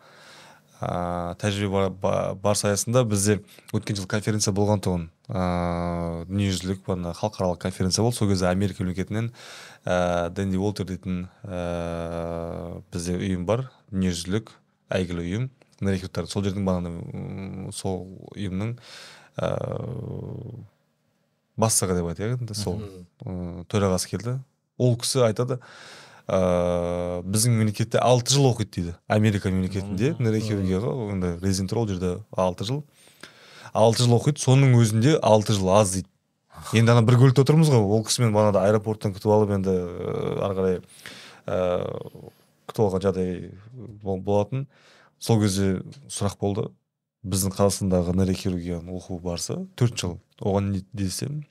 ә, 0.81 1.35
тәжірибе 1.41 1.71
бар, 1.73 1.91
ба- 1.91 2.35
барысы 2.35 2.67
аясында 2.71 3.05
бізде 3.05 3.39
өткен 3.77 3.99
жылы 3.99 4.09
конференция 4.11 4.55
болған 4.57 4.81
тұғын. 4.85 5.07
Ә, 5.31 6.25
дүниежүзілік 6.27 6.83
бағана 6.87 7.13
халықаралық 7.15 7.61
конференция 7.63 8.03
болды. 8.03 8.17
Сол 8.19 8.29
кезде 8.33 8.49
америка 8.49 8.83
мемлекетінен 8.83 9.31
ә, 9.85 10.31
дэнди 10.35 10.59
уолтер 10.59 10.89
дейтін 10.89 11.29
ә, 11.45 12.81
бізде 12.93 13.19
ұйым 13.21 13.47
бар. 13.47 13.69
Дүниежүзілік 13.93 14.51
әйгілі 14.91 15.27
ұйым. 15.29 15.49
Нейрохирургтар 15.81 16.27
сол 16.29 16.45
жердің 16.45 16.67
бағана 16.67 17.73
сол 17.73 18.03
ұйымның 18.35 18.75
ә, 19.41 19.55
бастығы 21.61 21.97
деп 22.01 22.11
айтайық 22.13 22.41
енді 22.41 22.57
сол 22.57 22.81
ә, 23.25 23.65
төрағасы 23.71 24.11
келді. 24.13 24.39
Ол 24.81 24.97
кісі 25.01 25.25
айтады 25.27 25.61
ә, 26.29 27.23
біздің 27.25 27.57
мемлекетте 27.59 27.99
алты 27.99 28.35
жыл 28.35 28.51
оқиды 28.51 28.71
дейді. 28.77 28.95
Америка 29.09 29.51
мемлекетінде 29.51 30.15
нейрохирургияға 30.19 30.93
енді 31.15 31.33
резидентура 31.45 31.81
ол 31.81 31.89
жерде 31.89 32.13
алты 32.37 32.65
жыл. 32.69 32.83
Алты 33.73 34.05
жыл 34.05 34.17
оқиды 34.19 34.43
соның 34.43 34.75
өзінде 34.81 35.17
алты 35.23 35.55
жыл 35.57 35.71
аз 35.75 35.93
дейді. 35.97 36.09
Енді 36.77 36.93
ана 36.93 37.03
бір 37.07 37.17
көлікте 37.21 37.45
отырмыз 37.45 37.71
ғой 37.73 37.81
ол 37.81 38.05
кісімен 38.05 38.35
бағанағыда 38.35 38.67
аэропорттан 38.69 39.15
күтіп 39.17 39.33
алып 39.33 39.55
енді 39.57 39.71
ә, 39.71 40.35
ары 40.45 40.59
қарай 40.59 40.81
ә, 41.47 41.61
күтіп 42.69 42.83
алған 42.85 43.05
жағдай 43.07 43.55
бол- 44.03 44.21
болатын. 44.21 44.67
Сол 45.19 45.41
кезде 45.41 45.83
сұрақ 46.09 46.37
болды. 46.41 46.69
Біздің 47.25 47.53
қазақстандағы 47.53 48.15
нейрохирургияның 48.17 48.95
оқу 48.97 49.19
барысы 49.21 49.59
төрт 49.77 49.97
жыл. 50.01 50.19
Оған 50.41 50.71
не 50.73 50.85
десем 50.93 51.43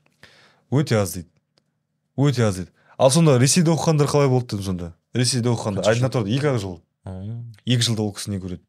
өте 0.72 0.98
аз 0.98 1.14
дейді. 1.14 1.30
Өте 2.18 2.44
аз 2.48 2.56
дейді. 2.56 2.72
Ал 3.00 3.12
сонда 3.16 3.38
ресейде 3.40 3.72
оқығандар 3.72 4.10
қалай 4.12 4.30
болды 4.30 4.56
дедім 4.56 4.66
сонда? 4.66 4.92
Ресейде 5.16 5.50
оқығандар 5.54 5.88
тұрады 5.88 6.36
екі 6.36 6.52
ақ 6.52 6.60
жыл 6.62 6.80
екі 7.66 7.86
жылда 7.88 8.04
ол 8.04 8.12
кісі 8.14 8.34
не 8.36 8.42
көреді? 8.44 8.64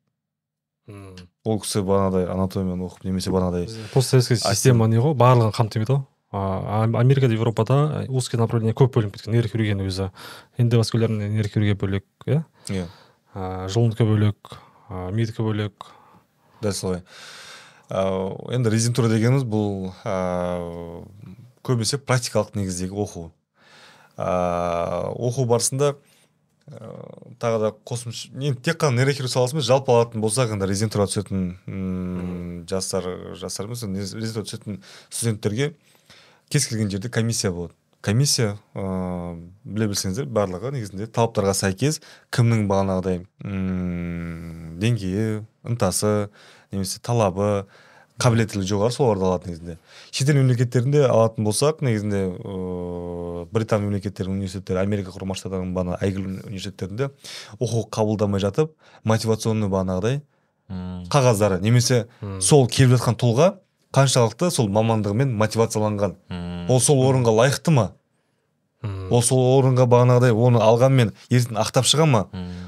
Ол 1.44 1.58
кісі 1.62 1.82
бағанағыдай 1.86 2.30
анатомияны 2.32 2.86
оқып 2.86 3.04
немесе 3.08 3.32
бағанағыдай 3.34 3.90
постсоветский 3.94 4.38
система 4.40 4.88
не 4.90 5.02
ғой? 5.02 5.14
Барлығын 5.18 5.54
қамтимайды 5.56 5.96
ғой. 5.96 6.06
Америкада 6.30 7.34
европада 7.34 8.06
узкий 8.08 8.38
направление 8.38 8.74
көп 8.74 8.94
бөлініп 8.94 9.16
кеткен. 9.16 9.34
Нейрохирургияның 9.34 9.88
өзі. 9.90 10.10
Эндоваскулярный 10.62 11.30
нейрохирургия 11.32 11.74
бөлек 11.74 12.06
иә? 12.26 12.44
Иә. 12.70 12.86
А, 13.34 13.66
желудка 13.68 14.06
бөлек 14.06 14.54
а, 14.88 15.10
мидікі 15.10 15.42
бөлек. 15.42 15.90
Дәл 16.62 16.76
солай. 16.76 17.02
Енді 17.90 18.70
резидентура 18.70 19.10
дегеніміз 19.10 19.42
бұл 19.42 19.90
ә, 20.06 21.02
көбінесе 21.66 21.98
практикалық 21.98 22.54
негіздегі 22.54 22.94
оқу. 22.94 23.32
Оқу 24.20 25.46
барысында 25.48 25.94
ә, 26.70 26.92
тағы 27.42 27.60
да 27.64 27.72
қосымша 27.88 28.30
енді 28.36 28.60
тек 28.62 28.80
қана 28.82 29.00
нейрохирургия 29.00 29.32
саласы 29.32 29.56
емес 29.56 29.68
жалпы 29.68 29.94
алатын 29.94 30.22
болсақ 30.22 30.54
енді 30.54 30.68
резидентураға 30.70 31.12
түсетін 31.14 32.64
жастар 32.70 33.08
жастар 33.40 33.70
емес 33.70 33.84
резидентураға 33.86 34.48
түсетін 34.50 34.80
студенттерге 35.08 35.72
кез 36.50 36.66
келген 36.66 36.90
жерде 36.90 37.08
комиссия 37.08 37.52
болады. 37.52 37.74
Комиссия 38.00 38.54
ыыы 38.74 39.36
біле 39.64 39.90
білсеңіздер 39.90 40.24
барлығы 40.32 40.72
негізінде 40.72 41.06
талаптарға 41.12 41.52
сәйкес 41.58 42.00
кімнің 42.32 42.64
бағанағыдай 42.70 43.20
деңгейі 44.80 45.42
ынтасы 45.68 46.30
немесе 46.72 47.02
талабы 47.04 47.66
қабілеттілігі 48.20 48.68
жоғары 48.68 48.92
соларды 48.94 49.24
алады 49.24 49.48
негізінде. 49.50 49.76
шетел 50.12 50.36
мемлекеттерінде 50.36 51.04
алатын 51.08 51.44
болсақ 51.44 51.80
негізінде 51.80 52.20
ыыы 52.36 53.46
британ 53.52 53.82
мемлекеттерінің 53.86 54.42
университеттері 54.42 54.82
америка 54.82 55.10
құрама 55.14 55.34
штаттарының 55.38 55.72
бағана 55.74 55.98
әйгілі 56.04 56.42
университеттерінде 56.46 57.10
оқу 57.58 57.86
қабылдамай 57.90 58.40
жатып 58.40 58.74
мотивационный 59.04 59.68
бағанағыдай 59.72 60.20
Мм. 60.70 61.06
қағаздары 61.10 61.60
немесе 61.60 62.04
сол 62.40 62.68
келіп 62.70 62.98
жатқан 62.98 63.16
тұлға 63.18 63.54
қаншалықты 63.90 64.50
сол 64.54 64.68
мамандығымен 64.70 65.32
мотивацияланған. 65.34 66.14
Мм. 66.30 66.68
ол 66.70 66.80
сол 66.80 67.00
орынға 67.08 67.34
лайықты 67.34 67.74
ма? 67.74 67.92
Ол 69.10 69.20
сол 69.22 69.42
орынға 69.58 69.84
бағанағыдай 69.90 70.32
оны 70.32 70.60
алғанмен 70.62 71.10
ертең 71.28 71.58
ақтап 71.60 71.84
шыға 71.90 72.06
ма? 72.06 72.22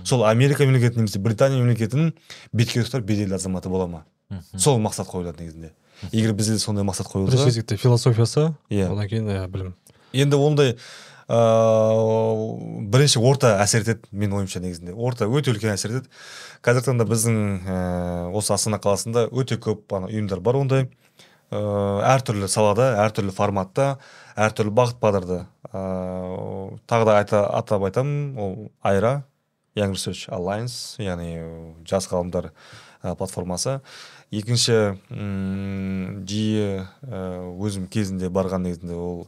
Сол 0.05 0.25
америка 0.27 0.67
мемлекеті 0.67 0.99
немесе 0.99 1.23
британия 1.23 1.63
мемлекетінің 1.63 2.11
беткей 2.53 2.83
ұстар 2.83 3.01
беделді 3.07 3.39
азаматы 3.39 3.71
бола 3.71 3.87
ма. 3.87 4.05
Сол 4.57 4.79
мақсат 4.83 5.09
қойылады 5.11 5.41
негізінде. 5.43 5.73
Егер 6.13 6.33
бізде 6.35 6.57
де 6.57 6.59
сондай 6.59 6.85
мақсат 6.85 7.07
бірінші 7.13 7.37
қойылса 7.37 7.45
кезекте 7.51 7.77
философиясы 7.77 8.55
Иә. 8.71 8.91
одан 8.93 9.09
кейін 9.09 9.29
иә 9.31 9.47
білім. 9.49 9.75
Енді 10.13 10.37
ондай 10.37 10.77
ыыы 11.29 12.87
бірінші 12.93 13.21
орта 13.23 13.55
әсер 13.63 13.85
етеді 13.85 14.09
менің 14.13 14.43
ойымша 14.43 14.61
негізінде. 14.63 14.95
Орта 14.95 15.27
өте 15.31 15.53
үлкен 15.55 15.75
әсер 15.77 15.95
етеді. 15.95 16.11
Қазіргі 16.63 16.91
таңда 16.91 17.07
біздің 17.09 17.39
ііі 17.63 18.37
осы 18.39 18.53
астана 18.55 18.79
қаласында 18.83 19.29
өте 19.31 19.59
көп 19.63 19.95
ана 19.97 20.11
ұйымдар 20.11 20.41
бар 20.45 20.59
ондай. 20.61 20.89
Ыыы 21.53 22.03
әртүрлі 22.09 22.49
салада 22.49 22.93
әртүрлі 23.07 23.33
форматта 23.37 23.99
әртүрлі 24.37 24.73
бағыт 24.77 25.01
бағдарда 25.03 25.43
ыыы 25.73 26.79
тағы 26.89 27.09
да 27.09 27.19
айта, 27.19 27.43
атап 27.59 27.85
айтамын. 27.89 28.39
Ол 28.39 28.73
айра 28.83 29.25
young 29.77 29.93
research 29.97 30.29
alliance 30.33 30.97
яғни 31.01 31.39
жас 31.89 32.09
ғалымдар 32.11 32.51
ы, 33.03 33.15
платформасы. 33.17 33.81
Екінші 34.33 34.97
м, 35.13 36.25
жиі 36.29 36.87
ы, 37.05 37.21
өзім 37.61 37.87
кезінде 37.93 38.31
барған 38.33 38.65
негізінде 38.67 38.97
ол 38.97 39.27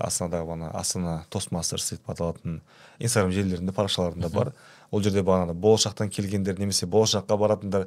астанадағы 0.00 0.54
ана 0.56 0.70
астана 0.74 1.14
тостмастерс 1.30 1.92
деп 1.94 2.10
аталатын 2.10 2.60
инстаграм 2.98 3.32
желілерінде 3.32 3.72
парақшаларында 3.76 4.30
бар. 4.32 4.52
Ол 4.90 5.02
жерде 5.04 5.22
бағанағыдай 5.22 5.60
болашақтан 5.60 6.08
келгендер 6.10 6.58
немесе 6.58 6.88
болашаққа 6.90 7.36
баратындар 7.38 7.84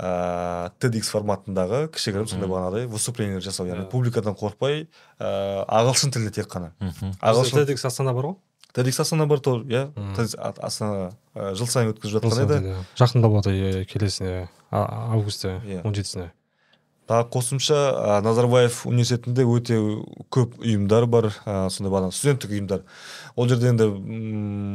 ыыы 0.00 0.70
TEDx 0.80 1.10
форматындағы 1.12 1.82
кішігірім 1.92 2.30
сондай 2.30 2.48
бағанағыдай 2.48 2.88
выступлениелер 2.88 3.44
жасау. 3.44 3.68
Яғни 3.68 3.84
публикадан 3.92 4.38
қорықпай 4.38 4.86
ыыы 4.86 5.66
ағылшын 5.68 6.14
тілінде 6.16 6.32
тек 6.38 6.48
қана. 6.48 6.72
Ағылшын 7.20 7.60
TEDx 7.66 7.84
астана 7.90 8.14
бар 8.16 8.30
ғой? 8.30 8.38
Бар 8.76 9.40
тоже 9.40 9.64
иә? 9.64 9.92
Мм. 9.96 10.14
TEDx 10.14 10.34
а- 10.38 10.54
астана 10.60 11.12
ы, 11.34 11.54
жыл 11.54 11.66
сайын 11.66 11.92
өткізіп 11.94 12.20
жатқан 12.20 12.44
еді. 12.44 12.74
жақында 12.96 13.28
болады 13.28 13.50
иә, 13.56 13.84
келесіне 13.86 14.48
а- 14.70 15.12
августте 15.14 15.60
Иә. 15.64 15.80
он 15.84 15.94
жетісіне. 15.94 16.32
Тағы 17.06 17.30
қосымша 17.30 18.18
ә, 18.18 18.20
назарбаев 18.20 18.84
университетінде 18.84 19.44
өте 19.46 19.76
көп 20.28 20.56
ұйымдар 20.58 21.06
бар 21.06 21.30
ә, 21.46 21.70
сондай 21.70 21.92
бағана 21.92 22.10
студенттік 22.10 22.50
ұйымдар. 22.50 22.82
Ол 23.36 23.46
жерде 23.48 23.68
енді 23.70 23.86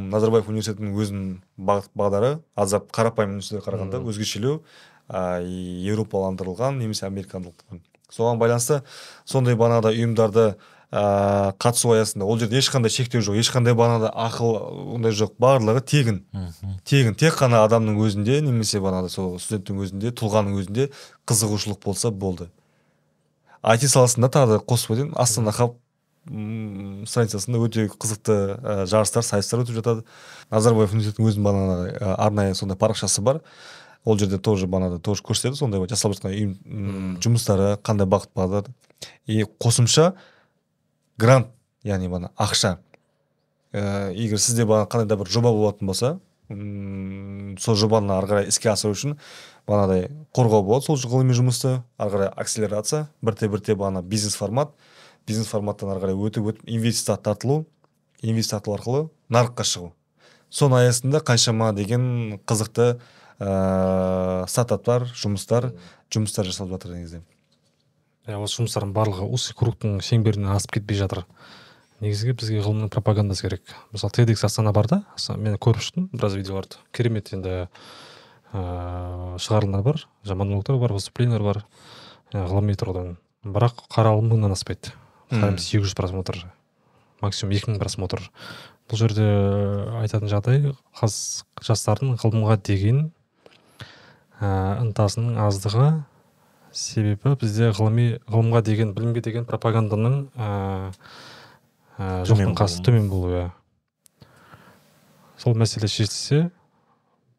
назарбаев 0.08 0.48
университетінің 0.48 0.96
өзінің 0.96 1.26
бағыт 1.60 1.90
бағдары 1.94 2.40
аздап 2.56 2.88
қарапайым 2.90 3.36
университетке 3.36 3.68
қарағанда 3.68 4.00
өзгешелеу 4.00 4.62
ә, 5.10 5.44
еуропаландырылған 5.44 6.78
немесе 6.80 7.04
американдырылған. 7.06 7.82
Соған 8.12 8.38
байланысты 8.40 8.82
сондай 9.24 9.54
бағанағыдай 9.54 10.00
ұйымдарды 10.00 10.54
ә, 10.92 11.52
қатысу 11.56 11.94
аясында. 11.96 12.26
Ол 12.28 12.38
жерде 12.38 12.60
ешқандай 12.60 12.92
шектеу 12.92 13.22
жоқ 13.24 13.38
ешқандай 13.40 13.74
бағанағыдай 13.76 14.12
ақыл 14.26 14.50
ондай 14.94 15.14
жоқ. 15.16 15.34
Барлығы 15.40 15.82
тегін. 15.88 16.22
Тегін. 16.84 17.16
Тек 17.18 17.38
қана 17.40 17.62
адамның 17.66 17.96
өзінде 18.04 18.40
немесе 18.44 18.82
бағанағыдай 18.84 19.14
сол 19.14 19.38
студенттің 19.40 19.80
өзінде 19.86 20.12
тұлғаның 20.20 20.58
өзінде 20.60 20.90
қызығушылық 21.28 21.80
болса 21.84 22.12
болды. 22.12 22.50
IT 23.62 23.88
саласында 23.88 24.28
тағы 24.28 24.58
да 24.58 24.64
қосып 24.68 24.96
өтейін. 24.96 25.14
Астана 25.16 25.54
хаб 25.56 25.78
страницасында 26.26 27.58
өте 27.58 27.88
қызықты 27.90 28.36
ә, 28.60 28.74
жарыстар 28.86 29.24
сайыстар 29.26 29.64
өтіп 29.64 29.80
жатады. 29.80 30.04
Назарбаев 30.52 30.92
университетінің 30.92 31.30
өзінің 31.32 31.46
бағанағыдай 31.48 31.96
ә, 31.96 32.16
арнайы 32.20 32.54
сондай 32.54 32.78
парақшасы 32.78 33.24
бар. 33.24 33.40
Ол 34.04 34.18
жерде 34.18 34.38
тоже 34.38 34.66
бағанағыдай 34.66 35.02
тоже 35.02 35.24
көрсетеді. 35.26 35.58
Сондай 35.58 35.82
жасалып 35.90 36.20
жатқан 36.20 37.18
жұмыстары 37.22 37.74
қандай 37.82 38.06
бағыт 38.10 38.30
бағдар 38.38 38.70
и 39.26 39.42
қосымша 39.62 40.12
грант 41.18 41.48
яғни 41.84 42.08
бағана 42.08 42.32
ақша. 42.40 42.76
Ә, 43.72 44.12
егер 44.12 44.38
сізде 44.38 44.66
бағана 44.68 44.88
қандай 44.90 45.08
да 45.08 45.16
бір 45.16 45.30
жоба 45.32 45.52
болатын 45.52 45.88
болса 45.88 46.18
сол 46.52 47.76
жобаны 47.78 48.12
ары 48.12 48.28
қарай 48.28 48.48
іске 48.50 48.70
асыру 48.72 48.96
үшін 48.96 49.14
бағанағыдай 49.68 50.08
қорғау 50.36 50.64
болады 50.66 50.86
сол 50.86 50.98
ғылыми 50.98 51.36
жұмысты. 51.36 51.80
Ары 51.96 52.10
қарай 52.16 52.30
акселерация 52.36 53.06
бірте 53.22 53.48
бірте 53.48 53.76
бағана 53.78 54.02
бизнес 54.02 54.36
формат. 54.36 54.72
Бизнес 55.26 55.48
форматтан 55.48 55.92
ары 55.94 56.02
қарай 56.02 56.18
өтіп 56.18 56.50
өтіп 56.52 56.62
инвестиция 56.66 57.16
тартылу 57.16 57.64
инвестиция 58.22 58.60
тартылу 58.60 58.76
арқылы 58.76 59.02
нарыққа 59.32 59.66
шығу. 59.66 59.92
Соның 60.50 60.82
аясында 60.82 61.22
қаншама 61.24 61.72
деген 61.72 62.40
қызықты 62.46 62.98
ыыы 63.40 64.48
стартаптар 64.48 65.08
жұмыстар 65.14 65.72
жұмыстар 66.12 66.50
жасалып 66.50 66.76
жатыр 66.76 66.98
негізі 66.98 67.22
иә 68.28 68.38
осы 68.38 68.60
жұмыстардың 68.60 68.94
барлығы 68.96 69.26
узкий 69.34 69.56
кругтың 69.58 69.98
шеңберінен 70.04 70.52
асып 70.54 70.78
кетпей 70.78 70.98
жатыр. 71.00 71.24
Негізгі 72.02 72.34
бізге 72.38 72.62
ғылымның 72.62 72.90
пропагандасы 72.92 73.46
керек. 73.46 73.74
Мысалы 73.94 74.14
TEDx 74.16 74.46
астана 74.46 74.72
бар 74.72 74.88
да 74.90 75.02
мен 75.36 75.58
көріп 75.58 75.82
шықтым 75.82 76.08
біраз 76.12 76.34
видеоларды 76.38 76.80
керемет 76.92 77.32
енді 77.32 77.68
ыыы 78.52 79.38
шығарылымдар 79.42 79.82
бар 79.82 80.02
монологтар 80.34 80.78
бар 80.82 80.96
выступлениелер 80.98 81.42
бар 81.42 81.62
ғылыми 82.32 82.74
тұрғыдан. 82.78 83.14
Бірақ 83.44 83.86
қаралым 83.90 84.34
мыңнан 84.34 84.56
аспайды. 84.56 84.94
Қараймыз 85.30 85.62
сегіз 85.62 85.88
жүз 85.88 85.96
просмотр 85.98 86.44
максимум 87.22 87.54
екі 87.54 87.70
мың 87.70 87.80
просмотр. 87.80 88.26
Бұл 88.90 89.00
жерде 89.00 89.24
айтатын 90.02 90.30
жағдай 90.30 90.72
қаз 90.98 91.14
жастардың 91.62 92.18
ғылымға 92.20 92.58
деген 92.66 93.04
ә, 94.42 94.82
ынтасының 94.82 95.38
аздығы 95.46 96.02
себебі 96.72 97.34
бізде 97.40 97.70
ғылыми 97.76 98.18
ғылымға 98.28 98.62
деген 98.66 98.92
білімге 98.96 99.20
деген 99.24 99.44
пропаганданың 99.48 100.16
ә, 100.36 100.92
ә, 101.98 102.24
жоқтың 102.28 102.54
қасы 102.58 102.82
төмен 102.86 103.08
болуы 103.12 103.32
иә. 103.36 103.46
Сол 105.42 105.54
мәселе 105.58 105.88
шешілсе 105.90 106.50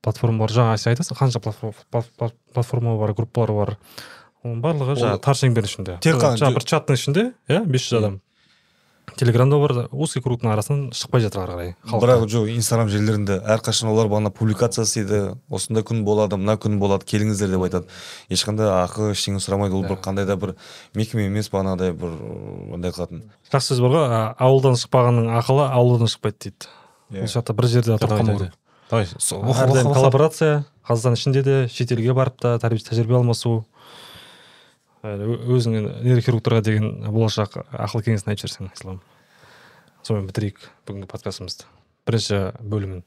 платформалар 0.04 0.52
жаңа 0.52 0.78
сен 0.78 0.92
айтасың 0.94 1.18
қанша 1.18 1.40
платформа, 1.40 1.74
плат- 1.92 2.36
платформа 2.54 2.98
бар 3.00 3.14
группалар 3.16 3.52
бар. 3.56 3.78
Оның 4.44 4.60
барлығы 4.66 4.98
жаңағы 5.00 5.22
тар 5.24 5.40
шеңбердің 5.40 5.72
ішінде 5.72 5.98
Тек 6.04 6.16
қана- 6.20 6.54
бір 6.54 6.66
чаттың 6.68 6.98
ішінде 7.00 7.24
иә 7.48 7.64
бес 7.66 7.86
жүз 7.88 7.98
адам. 8.02 8.22
Телеграмда 9.18 9.58
бар 9.60 9.74
узкий 9.92 10.22
кругтың 10.24 10.52
арасынан 10.54 10.92
шықпай 10.96 11.22
жатыр 11.22 11.44
ары 11.44 11.54
қарай 11.54 11.76
халыққа. 11.86 12.02
бірақ 12.04 12.26
жоқ 12.32 12.50
инстаграм 12.56 12.90
желілерінде 12.90 13.38
әрқашан 13.42 13.92
олар 13.92 14.08
бағана 14.08 14.32
публикация 14.32 14.84
істейді 14.84 15.38
осындай 15.50 15.84
күн 15.84 16.04
болады 16.04 16.38
мына 16.38 16.58
күн 16.58 16.80
болады 16.80 17.06
келіңіздер 17.06 17.54
деп 17.54 17.66
айтады. 17.68 17.86
Ешқандай 18.30 18.68
ақы 18.68 19.12
ештеңе 19.14 19.44
сұрамайды 19.44 19.74
ол 19.74 19.84
бір 19.84 19.98
Да. 19.98 20.02
қандай 20.02 20.26
да 20.26 20.36
бір 20.36 20.56
мекеме 20.96 21.26
емес 21.26 21.50
бағанағыдай 21.50 21.94
бір 21.94 22.18
андай 22.74 22.92
қылатын. 22.92 23.24
Жақсы 23.52 23.76
сөз 23.76 23.82
бар 23.82 23.92
ғой 23.92 24.36
ауылдан 24.40 24.76
шықпағанның 24.80 25.30
ақылы 25.40 25.70
ауылдан 25.70 26.08
шықпайды 26.08 26.38
дейді. 26.50 26.68
Иә. 27.12 27.24
бұл 27.24 27.34
жақта 27.34 27.54
бір 27.54 27.68
жерде 27.68 27.98
керек 27.98 28.54
давай 28.90 29.08
коллаборация 29.84 30.66
қазақстан 30.88 31.16
ішінде 31.18 31.44
де 31.44 31.68
шетелге 31.72 32.14
барып 32.14 32.40
та 32.42 32.58
тәжірибе 32.60 32.90
тәжірибе 32.90 33.16
алмасу. 33.18 33.64
Ö- 35.04 35.40
өзіңнің 35.58 35.88
нейрохирургтарға 36.06 36.62
деген 36.64 36.86
болашақ 37.12 37.58
ақыл 37.76 38.04
кеңесін 38.06 38.32
айтып 38.32 38.48
жіберсең 38.48 38.70
ислам 38.72 39.02
сонымен 40.04 40.30
бітірейік 40.30 40.62
бүгінгі 40.88 41.10
подкастымызды. 41.12 41.66
Бірінші 42.08 42.40
бөлімін 42.64 43.04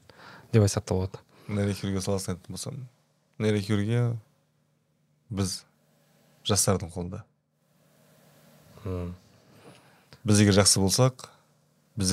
деп 0.53 0.61
айтсақ 0.67 0.85
та 0.85 0.93
болады. 0.97 1.21
Нейрохирургия 1.49 2.03
саласын 2.05 2.35
айтатын 2.35 2.53
болсам 2.53 2.77
нейрохирургия 3.41 4.03
біз 5.33 5.63
жастардың 6.45 6.93
қолында. 6.93 7.23
М, 8.85 9.15
біз 10.23 10.41
егер 10.45 10.53
жақсы 10.61 10.79
болсақ 10.83 11.29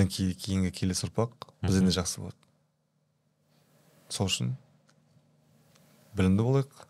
кей- 0.09 0.33
кейінгі 0.35 0.73
келесі 0.73 1.11
ұрпақ 1.11 1.37
бізден 1.63 1.85
де 1.85 1.93
жақсы 2.01 2.21
болады. 2.25 2.41
Сол 4.09 4.27
үшін 4.33 4.55
білімді 6.17 6.43
болайық 6.43 6.85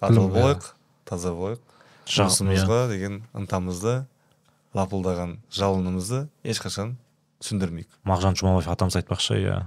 адал 0.00 0.28
иә. 0.28 0.32
болайық 0.36 0.72
таза 1.08 1.32
болайық. 1.32 1.60
Жұмысымызға 2.06 2.88
деген 2.90 3.22
ынтамызды 3.36 4.06
лапылдаған 4.74 5.36
жалынымызды 5.52 6.26
ешқашан 6.44 6.96
сөндірмейік 7.44 7.88
мағжан 8.08 8.36
жұмабаев 8.38 8.70
атамыз 8.72 8.96
айтпақшы 9.00 9.38
иә. 9.42 9.60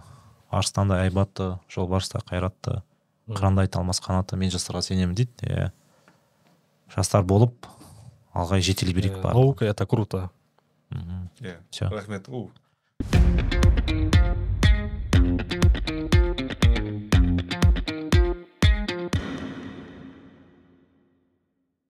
Арыстандай 0.49 1.05
айбатты 1.07 1.57
жолбарыстай 1.71 2.21
қайратты 2.27 2.81
қырандай 3.27 3.65
айта 3.67 3.79
алмас 3.79 3.99
қанатты 4.03 4.37
мен 4.39 4.51
жастарға 4.53 4.81
сенемін 4.85 5.15
дейді 5.17 5.49
иә. 5.49 5.71
Жастар 6.95 7.23
болып 7.23 7.67
алға 8.33 8.59
жетелей 8.61 8.93
берейік 8.93 9.17
барлығы. 9.23 9.33
наука 9.33 9.65
это 9.65 9.85
круто. 9.85 10.29
Иә 11.41 11.57
Всё. 11.71 11.89
рахмет. 11.89 12.27